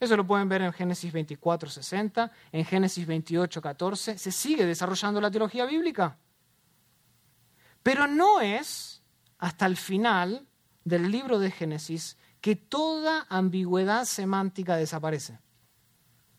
Eso 0.00 0.16
lo 0.16 0.26
pueden 0.26 0.48
ver 0.48 0.62
en 0.62 0.72
Génesis 0.72 1.12
24, 1.12 1.70
60, 1.70 2.30
en 2.52 2.64
Génesis 2.64 3.06
28, 3.06 3.60
14. 3.60 4.18
Se 4.18 4.30
sigue 4.30 4.64
desarrollando 4.64 5.20
la 5.20 5.30
teología 5.30 5.64
bíblica. 5.64 6.16
Pero 7.82 8.06
no 8.06 8.40
es 8.40 9.02
hasta 9.38 9.66
el 9.66 9.76
final 9.76 10.46
del 10.84 11.10
libro 11.10 11.38
de 11.38 11.50
Génesis 11.50 12.16
que 12.40 12.54
toda 12.54 13.26
ambigüedad 13.28 14.04
semántica 14.04 14.76
desaparece. 14.76 15.38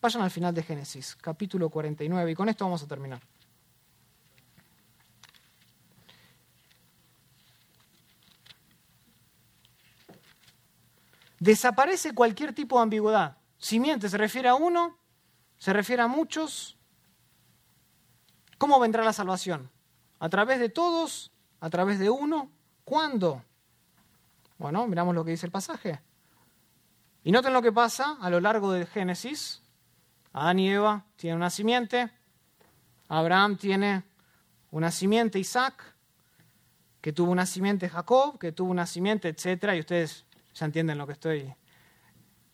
Vayan 0.00 0.22
al 0.22 0.30
final 0.30 0.54
de 0.54 0.62
Génesis, 0.62 1.14
capítulo 1.16 1.68
49, 1.68 2.30
y 2.30 2.34
con 2.34 2.48
esto 2.48 2.64
vamos 2.64 2.82
a 2.82 2.86
terminar. 2.86 3.20
Desaparece 11.40 12.14
cualquier 12.14 12.54
tipo 12.54 12.76
de 12.76 12.82
ambigüedad. 12.84 13.38
Simiente 13.58 14.08
se 14.08 14.18
refiere 14.18 14.48
a 14.48 14.54
uno, 14.54 14.98
se 15.58 15.72
refiere 15.72 16.02
a 16.02 16.06
muchos. 16.06 16.78
¿Cómo 18.58 18.78
vendrá 18.78 19.02
la 19.02 19.14
salvación? 19.14 19.70
¿A 20.18 20.28
través 20.28 20.60
de 20.60 20.68
todos? 20.68 21.32
¿A 21.60 21.70
través 21.70 21.98
de 21.98 22.10
uno? 22.10 22.50
¿Cuándo? 22.84 23.42
Bueno, 24.58 24.86
miramos 24.86 25.14
lo 25.14 25.24
que 25.24 25.30
dice 25.30 25.46
el 25.46 25.52
pasaje. 25.52 25.98
Y 27.24 27.32
noten 27.32 27.54
lo 27.54 27.62
que 27.62 27.72
pasa 27.72 28.18
a 28.20 28.28
lo 28.28 28.40
largo 28.40 28.72
del 28.72 28.86
Génesis. 28.86 29.62
Adán 30.34 30.58
y 30.58 30.70
Eva 30.70 31.06
tienen 31.16 31.38
una 31.38 31.48
simiente. 31.48 32.10
Abraham 33.08 33.56
tiene 33.56 34.04
una 34.70 34.90
simiente, 34.90 35.38
Isaac, 35.38 35.82
que 37.00 37.14
tuvo 37.14 37.32
una 37.32 37.46
simiente 37.46 37.88
Jacob, 37.88 38.38
que 38.38 38.52
tuvo 38.52 38.70
una 38.70 38.86
simiente, 38.86 39.28
etc. 39.28 39.72
Y 39.74 39.80
ustedes 39.80 40.26
ya 40.54 40.66
entienden 40.66 40.98
lo 40.98 41.06
que 41.06 41.12
estoy, 41.12 41.54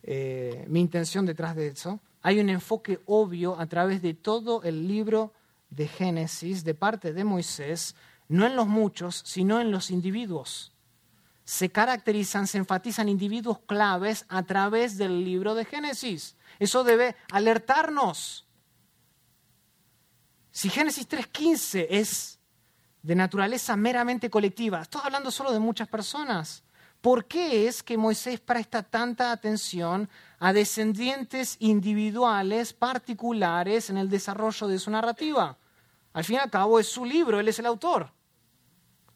eh, 0.03 0.65
mi 0.69 0.81
intención 0.81 1.27
detrás 1.27 1.57
de 1.57 1.69
eso. 1.69 2.01
Hay 2.23 2.41
un 2.41 2.49
enfoque 2.49 3.01
obvio 3.07 3.59
a 3.59 3.67
través 3.67 4.03
de 4.03 4.15
todo 4.15 4.63
el 4.63 4.87
libro 4.87 5.33
de 5.71 5.89
Génesis 5.89 6.65
de 6.65 6.75
parte 6.75 7.13
de 7.13 7.25
Moisés 7.25 7.95
no 8.29 8.47
en 8.47 8.57
los 8.57 8.67
muchos, 8.67 9.23
sino 9.25 9.61
en 9.61 9.71
los 9.71 9.91
individuos. 9.91 10.73
Se 11.45 11.71
caracterizan, 11.71 12.47
se 12.47 12.59
enfatizan 12.59 13.09
individuos 13.09 13.61
claves 13.61 14.25
a 14.29 14.43
través 14.43 14.99
del 14.99 15.25
libro 15.25 15.55
de 15.55 15.65
Génesis. 15.65 16.37
Eso 16.59 16.83
debe 16.83 17.15
alertarnos. 17.31 18.47
Si 20.51 20.69
Génesis 20.69 21.09
3.15 21.09 21.87
es 21.89 22.41
de 23.03 23.15
naturaleza 23.15 23.77
meramente 23.77 24.29
colectiva, 24.29 24.83
estoy 24.83 25.03
hablando 25.05 25.31
solo 25.31 25.53
de 25.53 25.61
muchas 25.61 25.87
personas. 25.87 26.65
¿Por 27.07 27.27
qué 27.27 27.69
es 27.69 27.85
que 27.85 27.97
Moisés 27.97 28.41
presta 28.41 28.83
tanta 28.83 29.31
atención 29.31 30.11
a 30.41 30.53
descendientes 30.53 31.57
individuales 31.61 32.73
particulares 32.73 33.91
en 33.91 33.97
el 33.97 34.11
desarrollo 34.11 34.67
de 34.67 34.81
su 34.81 34.91
narrativa? 34.91 35.57
Al 36.15 36.25
fin 36.25 36.35
y 36.35 36.39
al 36.41 36.51
cabo 36.51 36.81
es 36.81 36.89
su 36.89 37.05
libro, 37.05 37.39
él 37.39 37.47
es 37.47 37.61
el 37.61 37.67
autor. 37.67 38.11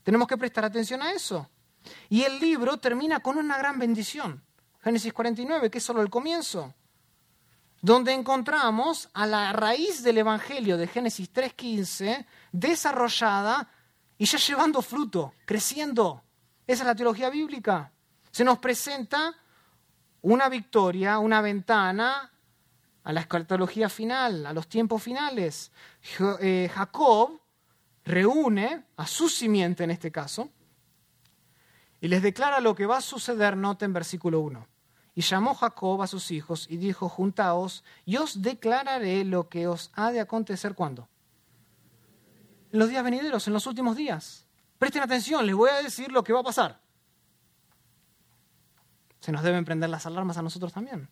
Tenemos 0.05 0.29
que 0.29 0.37
prestar 0.37 0.65
atención 0.65 1.03
a 1.03 1.11
eso. 1.11 1.51
Y 2.09 2.23
el 2.23 2.39
libro 2.39 2.77
termina 2.77 3.19
con 3.19 3.39
una 3.39 3.59
gran 3.59 3.77
bendición. 3.77 4.41
Génesis 4.85 5.13
49, 5.13 5.69
que 5.69 5.79
es 5.79 5.85
solo 5.85 6.01
el 6.01 6.11
comienzo, 6.11 6.73
donde 7.83 8.13
encontramos 8.13 9.09
a 9.15 9.27
la 9.27 9.53
raíz 9.53 10.05
del 10.05 10.19
Evangelio 10.19 10.77
de 10.77 10.87
Génesis 10.87 11.33
3.15 11.33 12.25
desarrollada 12.53 13.69
y 14.17 14.27
ya 14.27 14.39
llevando 14.39 14.81
fruto, 14.81 15.35
creciendo. 15.45 16.23
Esa 16.71 16.85
es 16.85 16.87
la 16.87 16.95
teología 16.95 17.31
bíblica. 17.31 17.91
Se 18.31 18.45
nos 18.45 18.61
presenta 18.61 19.35
una 20.23 20.49
victoria, 20.49 21.19
una 21.19 21.41
ventana 21.41 22.31
a 23.03 23.13
la 23.13 23.23
escatología 23.23 23.89
final, 23.89 24.47
a 24.47 24.53
los 24.53 24.69
tiempos 24.69 25.03
finales. 25.03 25.73
Eh, 26.41 26.71
Jacob 26.73 27.41
reúne 28.05 28.85
a 28.97 29.05
su 29.09 29.29
simiente 29.29 29.83
en 29.83 29.91
este 29.91 30.13
caso 30.13 30.49
y 32.01 32.07
les 32.07 32.23
declara 32.23 32.61
lo 32.61 32.77
que 32.77 32.87
va 32.87 32.99
a 32.99 33.01
suceder, 33.01 33.57
noten 33.57 33.93
versículo 33.93 34.39
1. 34.39 34.65
Y 35.17 35.23
llamó 35.23 35.57
Jacob 35.57 36.01
a 36.03 36.07
sus 36.07 36.31
hijos 36.31 36.69
y 36.71 36.77
dijo, 36.77 37.09
juntaos 37.09 37.83
y 38.05 38.17
os 38.17 38.43
declararé 38.43 39.25
lo 39.25 39.49
que 39.49 39.67
os 39.67 39.91
ha 39.95 40.13
de 40.13 40.21
acontecer 40.21 40.77
cuando. 40.77 41.09
En 42.71 42.79
los 42.79 42.89
días 42.89 43.03
venideros, 43.03 43.49
en 43.49 43.55
los 43.55 43.67
últimos 43.67 43.97
días. 43.97 44.47
Presten 44.81 45.03
atención, 45.03 45.45
les 45.45 45.55
voy 45.55 45.69
a 45.69 45.83
decir 45.83 46.11
lo 46.11 46.25
que 46.25 46.33
va 46.33 46.41
a 46.41 46.43
pasar. 46.43 46.81
Se 49.21 49.31
nos 49.31 49.43
deben 49.43 49.67
prender 49.67 49.91
las 49.91 50.07
alarmas 50.07 50.39
a 50.39 50.43
nosotros 50.43 50.73
también, 50.73 51.07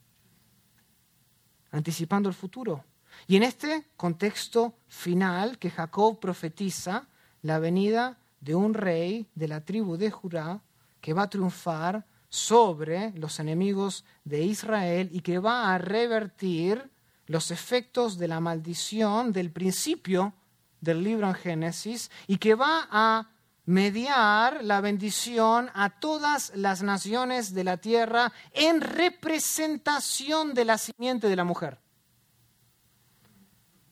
anticipando 1.71 2.31
el 2.31 2.35
futuro. 2.35 2.83
Y 3.27 3.37
en 3.37 3.43
este 3.43 3.91
contexto 3.99 4.79
final 4.87 5.59
que 5.59 5.69
Jacob 5.69 6.19
profetiza 6.19 7.09
la 7.43 7.59
venida 7.59 8.17
de 8.41 8.55
un 8.55 8.73
rey 8.73 9.29
de 9.35 9.49
la 9.49 9.63
tribu 9.63 9.99
de 9.99 10.11
Judá 10.11 10.63
que 11.03 11.13
va 11.13 11.25
a 11.25 11.31
triunfar 11.31 12.07
sobre 12.31 13.13
los 13.19 13.39
enemigos 13.39 14.07
de 14.25 14.45
Israel 14.45 15.11
y 15.13 15.21
que 15.21 15.41
va 15.41 15.75
a 15.75 15.77
revertir 15.77 16.91
los 17.27 17.51
efectos 17.51 18.17
de 18.17 18.29
la 18.29 18.41
maldición 18.41 19.31
del 19.31 19.51
principio 19.51 20.33
del 20.81 21.05
libro 21.05 21.29
en 21.29 21.35
Génesis 21.35 22.11
y 22.27 22.39
que 22.39 22.55
va 22.55 22.89
a 22.91 23.29
mediar 23.69 24.65
la 24.65 24.81
bendición 24.81 25.71
a 25.75 25.91
todas 25.91 26.53
las 26.55 26.83
naciones 26.83 27.53
de 27.53 27.65
la 27.65 27.77
tierra 27.77 28.33
en 28.55 28.81
representación 28.81 30.55
de 30.55 30.65
la 30.65 30.79
simiente 30.79 31.29
de 31.29 31.37
la 31.37 31.45
mujer. 31.45 31.79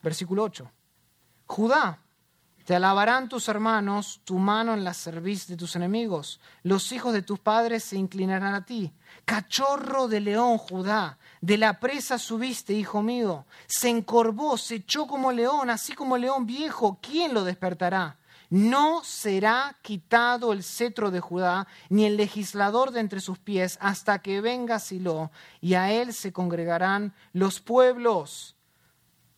Versículo 0.01 0.41
8. 0.45 0.71
Judá, 1.45 1.99
te 2.65 2.75
alabarán 2.75 3.29
tus 3.29 3.49
hermanos, 3.49 4.19
tu 4.23 4.39
mano 4.39 4.73
en 4.73 4.83
la 4.83 4.95
cerviz 4.95 5.45
de 5.45 5.55
tus 5.55 5.75
enemigos. 5.75 6.39
Los 6.63 6.91
hijos 6.91 7.13
de 7.13 7.21
tus 7.21 7.37
padres 7.37 7.83
se 7.83 7.97
inclinarán 7.97 8.55
a 8.55 8.65
ti. 8.65 8.91
Cachorro 9.25 10.07
de 10.07 10.21
león, 10.21 10.57
Judá, 10.57 11.19
de 11.39 11.55
la 11.55 11.79
presa 11.79 12.17
subiste, 12.17 12.73
hijo 12.73 13.03
mío. 13.03 13.45
Se 13.67 13.89
encorvó, 13.89 14.57
se 14.57 14.75
echó 14.75 15.05
como 15.05 15.31
león, 15.31 15.69
así 15.69 15.93
como 15.93 16.17
león 16.17 16.47
viejo. 16.47 16.97
¿Quién 16.99 17.35
lo 17.35 17.43
despertará? 17.43 18.17
No 18.49 19.03
será 19.03 19.77
quitado 19.81 20.53
el 20.53 20.63
cetro 20.63 21.11
de 21.11 21.19
Judá, 21.19 21.67
ni 21.89 22.05
el 22.05 22.17
legislador 22.17 22.91
de 22.91 23.01
entre 23.01 23.19
sus 23.19 23.39
pies, 23.39 23.77
hasta 23.81 24.19
que 24.19 24.41
venga 24.41 24.79
Silo, 24.79 25.31
y 25.59 25.73
a 25.73 25.91
él 25.91 26.13
se 26.13 26.31
congregarán 26.31 27.13
los 27.33 27.59
pueblos 27.59 28.57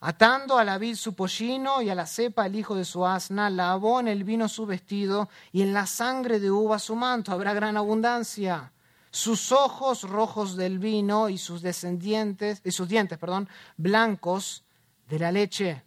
Atando 0.01 0.57
a 0.57 0.63
la 0.63 0.77
vid 0.77 0.95
su 0.95 1.13
pollino 1.13 1.81
y 1.81 1.89
a 1.89 1.95
la 1.95 2.05
cepa 2.05 2.45
el 2.45 2.55
hijo 2.55 2.73
de 2.73 2.85
su 2.85 3.05
asna, 3.05 3.49
lavó 3.49 3.99
en 3.99 4.07
el 4.07 4.23
vino 4.23 4.47
su 4.47 4.65
vestido 4.65 5.29
y 5.51 5.61
en 5.61 5.73
la 5.73 5.87
sangre 5.87 6.39
de 6.39 6.49
uva 6.49 6.79
su 6.79 6.95
manto. 6.95 7.33
Habrá 7.33 7.53
gran 7.53 7.75
abundancia. 7.75 8.71
Sus 9.11 9.51
ojos 9.51 10.03
rojos 10.03 10.55
del 10.55 10.79
vino 10.79 11.27
y 11.27 11.37
sus 11.37 11.61
descendientes, 11.61 12.61
y 12.63 12.71
sus 12.71 12.87
dientes, 12.87 13.17
perdón, 13.17 13.49
blancos 13.75 14.63
de 15.09 15.19
la 15.19 15.33
leche. 15.33 15.83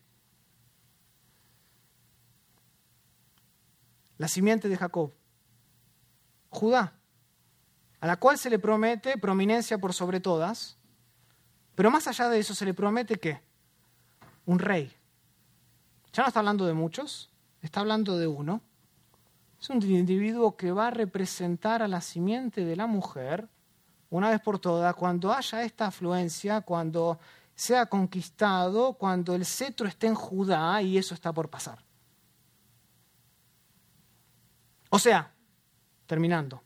La 4.23 4.29
simiente 4.29 4.68
de 4.68 4.77
Jacob 4.77 5.11
Judá, 6.49 6.93
a 7.99 8.07
la 8.07 8.16
cual 8.18 8.39
se 8.39 8.51
le 8.51 8.61
promete 8.61 9.18
prominencia 9.18 9.79
por 9.79 9.93
sobre 9.93 10.20
todas, 10.20 10.77
pero 11.75 11.91
más 11.91 12.07
allá 12.07 12.29
de 12.29 12.39
eso 12.39 12.55
se 12.55 12.64
le 12.64 12.73
promete 12.73 13.18
qué? 13.18 13.41
Un 14.47 14.61
rey. 14.61 14.93
Ya 16.12 16.23
no 16.23 16.29
está 16.29 16.39
hablando 16.39 16.66
de 16.66 16.73
muchos, 16.73 17.33
está 17.62 17.81
hablando 17.81 18.16
de 18.16 18.29
uno. 18.29 18.61
Es 19.61 19.68
un 19.70 19.83
individuo 19.83 20.57
que 20.57 20.70
va 20.70 20.87
a 20.87 20.91
representar 20.93 21.83
a 21.83 21.89
la 21.89 22.01
simiente 22.01 22.64
de 22.64 22.77
la 22.77 22.87
mujer 22.87 23.49
una 24.09 24.31
vez 24.31 24.41
por 24.41 24.61
todas, 24.61 24.95
cuando 24.95 25.33
haya 25.33 25.64
esta 25.64 25.87
afluencia, 25.87 26.61
cuando 26.61 27.18
sea 27.57 27.87
conquistado, 27.87 28.93
cuando 28.93 29.35
el 29.35 29.45
cetro 29.45 29.89
esté 29.89 30.07
en 30.07 30.14
Judá 30.14 30.81
y 30.81 30.97
eso 30.97 31.12
está 31.12 31.33
por 31.33 31.51
pasar. 31.51 31.81
O 34.95 34.99
sea, 34.99 35.32
terminando, 36.05 36.62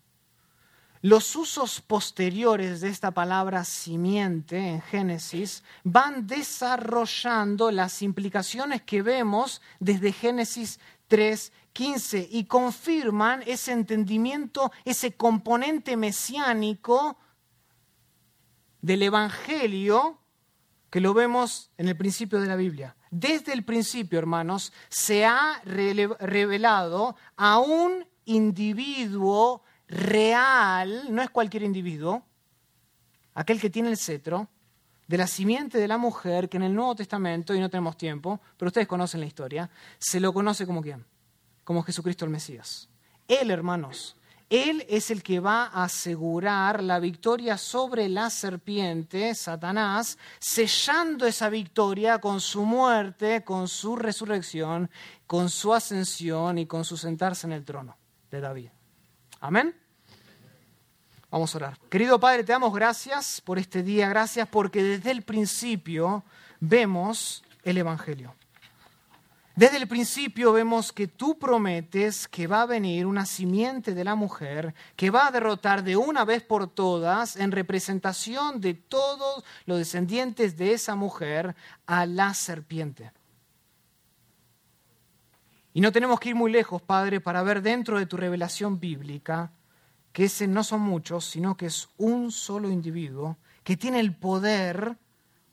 los 1.01 1.37
usos 1.37 1.81
posteriores 1.81 2.81
de 2.81 2.89
esta 2.89 3.13
palabra 3.13 3.63
simiente 3.63 4.59
en 4.59 4.83
Génesis 4.83 5.63
van 5.85 6.27
desarrollando 6.27 7.71
las 7.71 8.03
implicaciones 8.03 8.83
que 8.83 9.03
vemos 9.03 9.63
desde 9.79 10.11
Génesis 10.11 10.81
3.15 11.09 12.27
y 12.29 12.47
confirman 12.47 13.45
ese 13.47 13.71
entendimiento, 13.71 14.73
ese 14.85 15.15
componente 15.15 15.97
mesiánico 15.97 17.19
del 18.83 19.03
Evangelio 19.03 20.19
que 20.91 21.01
lo 21.01 21.15
vemos 21.15 21.71
en 21.79 21.87
el 21.87 21.97
principio 21.97 22.41
de 22.41 22.49
la 22.49 22.57
Biblia. 22.57 22.97
Desde 23.13 23.53
el 23.53 23.65
principio, 23.65 24.19
hermanos, 24.19 24.73
se 24.89 25.25
ha 25.25 25.63
revelado 25.65 27.15
a 27.37 27.61
un 27.61 28.16
individuo 28.27 29.63
real, 29.89 31.07
no 31.11 31.23
es 31.23 31.31
cualquier 31.31 31.63
individuo, 31.63 32.23
aquel 33.35 33.61
que 33.61 33.71
tiene 33.71 33.89
el 33.89 33.97
cetro, 33.97 34.49
de 35.07 35.19
la 35.19 35.27
simiente 35.27 35.79
de 35.79 35.89
la 35.89 35.99
mujer, 35.99 36.49
que 36.49 36.57
en 36.57 36.65
el 36.65 36.75
Nuevo 36.75 36.97
Testamento, 36.97 37.55
y 37.55 37.61
no 37.61 37.71
tenemos 37.71 37.97
tiempo, 37.97 38.41
pero 38.57 38.69
ustedes 38.69 38.89
conocen 38.89 39.21
la 39.21 39.27
historia, 39.27 39.71
se 39.99 40.19
lo 40.19 40.33
conoce 40.33 40.67
como 40.67 40.83
quién? 40.83 41.05
Como 41.63 41.83
Jesucristo 41.83 42.25
el 42.25 42.33
Mesías. 42.33 42.89
Él, 43.29 43.53
hermanos, 43.53 44.17
él 44.51 44.85
es 44.89 45.11
el 45.11 45.23
que 45.23 45.39
va 45.39 45.67
a 45.67 45.85
asegurar 45.85 46.83
la 46.83 46.99
victoria 46.99 47.57
sobre 47.57 48.09
la 48.09 48.31
serpiente, 48.31 49.33
Satanás, 49.35 50.19
sellando 50.41 51.27
esa 51.27 51.49
victoria 51.49 52.19
con 52.19 52.41
su 52.41 52.65
muerte, 52.65 53.45
con 53.45 53.69
su 53.69 53.95
resurrección, 53.95 54.91
con 55.27 55.51
su 55.51 55.73
ascensión 55.73 56.59
y 56.59 56.67
con 56.67 56.85
su 56.85 56.97
sentarse 56.97 57.47
en 57.47 57.53
el 57.53 57.65
trono 57.65 57.97
de 58.31 58.41
David. 58.41 58.69
Amén. 59.41 59.75
Vamos 61.31 61.55
a 61.55 61.59
orar. 61.59 61.79
Querido 61.91 62.19
Padre, 62.21 62.45
te 62.45 62.53
damos 62.53 62.73
gracias 62.73 63.41
por 63.41 63.59
este 63.59 63.83
día, 63.83 64.09
gracias 64.09 64.49
porque 64.49 64.83
desde 64.83 65.11
el 65.11 65.23
principio 65.23 66.25
vemos 66.61 67.43
el 67.63 67.79
Evangelio. 67.79 68.35
Desde 69.57 69.79
el 69.79 69.89
principio 69.89 70.53
vemos 70.53 70.93
que 70.93 71.09
tú 71.09 71.39
prometes 71.39 72.29
que 72.29 72.47
va 72.47 72.61
a 72.61 72.67
venir 72.67 73.07
una 73.07 73.25
simiente 73.25 73.95
de 73.95 74.05
la 74.05 74.15
mujer 74.15 74.75
que 74.97 75.09
va 75.09 75.27
a 75.27 75.31
derrotar 75.31 75.83
de 75.83 75.97
una 75.97 76.27
vez 76.27 76.43
por 76.43 76.69
todas, 76.69 77.37
en 77.37 77.53
representación 77.53 78.61
de 78.61 78.75
todos 78.75 79.45
los 79.65 79.79
descendientes 79.79 80.59
de 80.59 80.75
esa 80.75 80.95
mujer, 80.95 81.57
a 81.87 82.05
la 82.05 82.35
serpiente. 82.35 83.13
Y 85.77 85.83
no 85.83 85.93
tenemos 85.93 86.19
que 86.21 86.31
ir 86.31 86.35
muy 86.35 86.51
lejos, 86.51 86.81
Padre, 86.81 87.21
para 87.21 87.43
ver 87.43 87.61
dentro 87.61 87.99
de 87.99 88.07
tu 88.07 88.17
revelación 88.17 88.81
bíblica 88.81 89.53
que 90.11 90.25
ese 90.25 90.49
no 90.49 90.65
son 90.65 90.81
muchos, 90.81 91.27
sino 91.27 91.55
que 91.55 91.67
es 91.67 91.91
un 91.99 92.33
solo 92.33 92.71
individuo 92.71 93.37
que 93.63 93.77
tiene 93.77 94.01
el 94.01 94.17
poder 94.17 94.97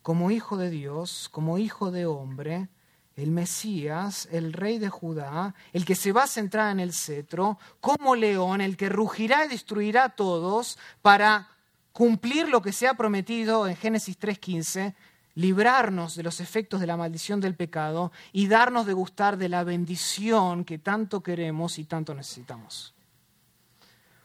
como 0.01 0.31
hijo 0.31 0.55
de 0.55 0.69
Dios, 0.69 1.27
como 1.29 1.57
hijo 1.57 1.91
de 1.91 2.05
hombre, 2.05 2.69
el 3.17 3.31
Mesías, 3.31 4.29
el 4.31 4.53
rey 4.53 4.79
de 4.79 4.87
Judá, 4.87 5.55
el 5.73 5.83
que 5.83 5.93
se 5.93 6.13
va 6.13 6.23
a 6.23 6.27
centrar 6.27 6.71
en 6.71 6.79
el 6.79 6.93
cetro, 6.93 7.59
como 7.81 8.15
león, 8.15 8.61
el 8.61 8.77
que 8.77 8.87
rugirá 8.87 9.43
y 9.43 9.49
destruirá 9.49 10.05
a 10.05 10.15
todos 10.15 10.79
para 11.01 11.49
cumplir 11.91 12.47
lo 12.47 12.61
que 12.61 12.71
se 12.71 12.87
ha 12.87 12.93
prometido 12.93 13.67
en 13.67 13.75
Génesis 13.75 14.17
3.15, 14.17 14.95
librarnos 15.35 16.15
de 16.15 16.23
los 16.23 16.39
efectos 16.39 16.79
de 16.79 16.87
la 16.87 16.97
maldición 16.97 17.39
del 17.39 17.55
pecado 17.55 18.11
y 18.31 18.47
darnos 18.47 18.85
de 18.85 18.93
gustar 18.93 19.37
de 19.37 19.49
la 19.49 19.63
bendición 19.63 20.63
que 20.63 20.77
tanto 20.77 21.23
queremos 21.23 21.79
y 21.79 21.85
tanto 21.85 22.13
necesitamos. 22.13 22.93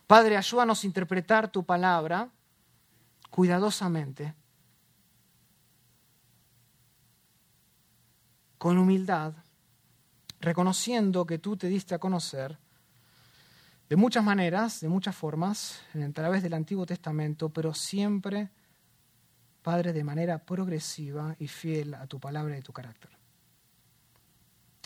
Padre, 0.06 0.36
ayúdanos 0.36 0.82
a 0.82 0.86
interpretar 0.86 1.50
tu 1.50 1.64
palabra 1.64 2.30
cuidadosamente, 3.30 4.34
con 8.56 8.78
humildad, 8.78 9.34
reconociendo 10.40 11.26
que 11.26 11.38
tú 11.38 11.56
te 11.56 11.68
diste 11.68 11.94
a 11.94 11.98
conocer 11.98 12.58
de 13.88 13.96
muchas 13.96 14.24
maneras, 14.24 14.80
de 14.80 14.88
muchas 14.88 15.14
formas, 15.14 15.80
a 15.94 16.12
través 16.12 16.42
del 16.42 16.54
Antiguo 16.54 16.84
Testamento, 16.84 17.48
pero 17.50 17.72
siempre 17.72 18.50
Padre, 19.68 19.92
de 19.92 20.02
manera 20.02 20.38
progresiva 20.38 21.36
y 21.38 21.46
fiel 21.46 21.92
a 21.92 22.06
tu 22.06 22.18
palabra 22.18 22.56
y 22.56 22.62
tu 22.62 22.72
carácter. 22.72 23.10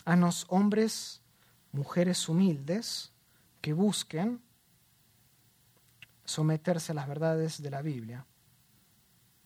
Haznos 0.03 0.45
hombres, 0.49 1.21
mujeres 1.71 2.27
humildes 2.27 3.13
que 3.61 3.71
busquen 3.71 4.41
someterse 6.25 6.91
a 6.91 6.95
las 6.95 7.07
verdades 7.07 7.63
de 7.63 7.69
la 7.69 7.81
Biblia, 7.81 8.25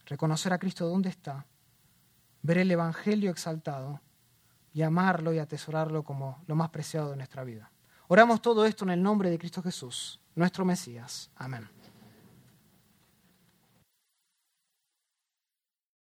reconocer 0.06 0.52
a 0.52 0.58
Cristo 0.58 0.88
donde 0.88 1.10
está, 1.10 1.46
ver 2.42 2.58
el 2.58 2.72
Evangelio 2.72 3.30
exaltado 3.30 4.00
y 4.72 4.82
amarlo 4.82 5.32
y 5.32 5.38
atesorarlo 5.38 6.02
como 6.02 6.42
lo 6.48 6.56
más 6.56 6.70
preciado 6.70 7.10
de 7.10 7.16
nuestra 7.16 7.44
vida. 7.44 7.70
Oramos 8.08 8.42
todo 8.42 8.66
esto 8.66 8.84
en 8.84 8.90
el 8.90 9.00
nombre 9.00 9.30
de 9.30 9.38
Cristo 9.38 9.62
Jesús, 9.62 10.20
nuestro 10.34 10.64
Mesías. 10.64 11.30
Amén. 11.36 11.77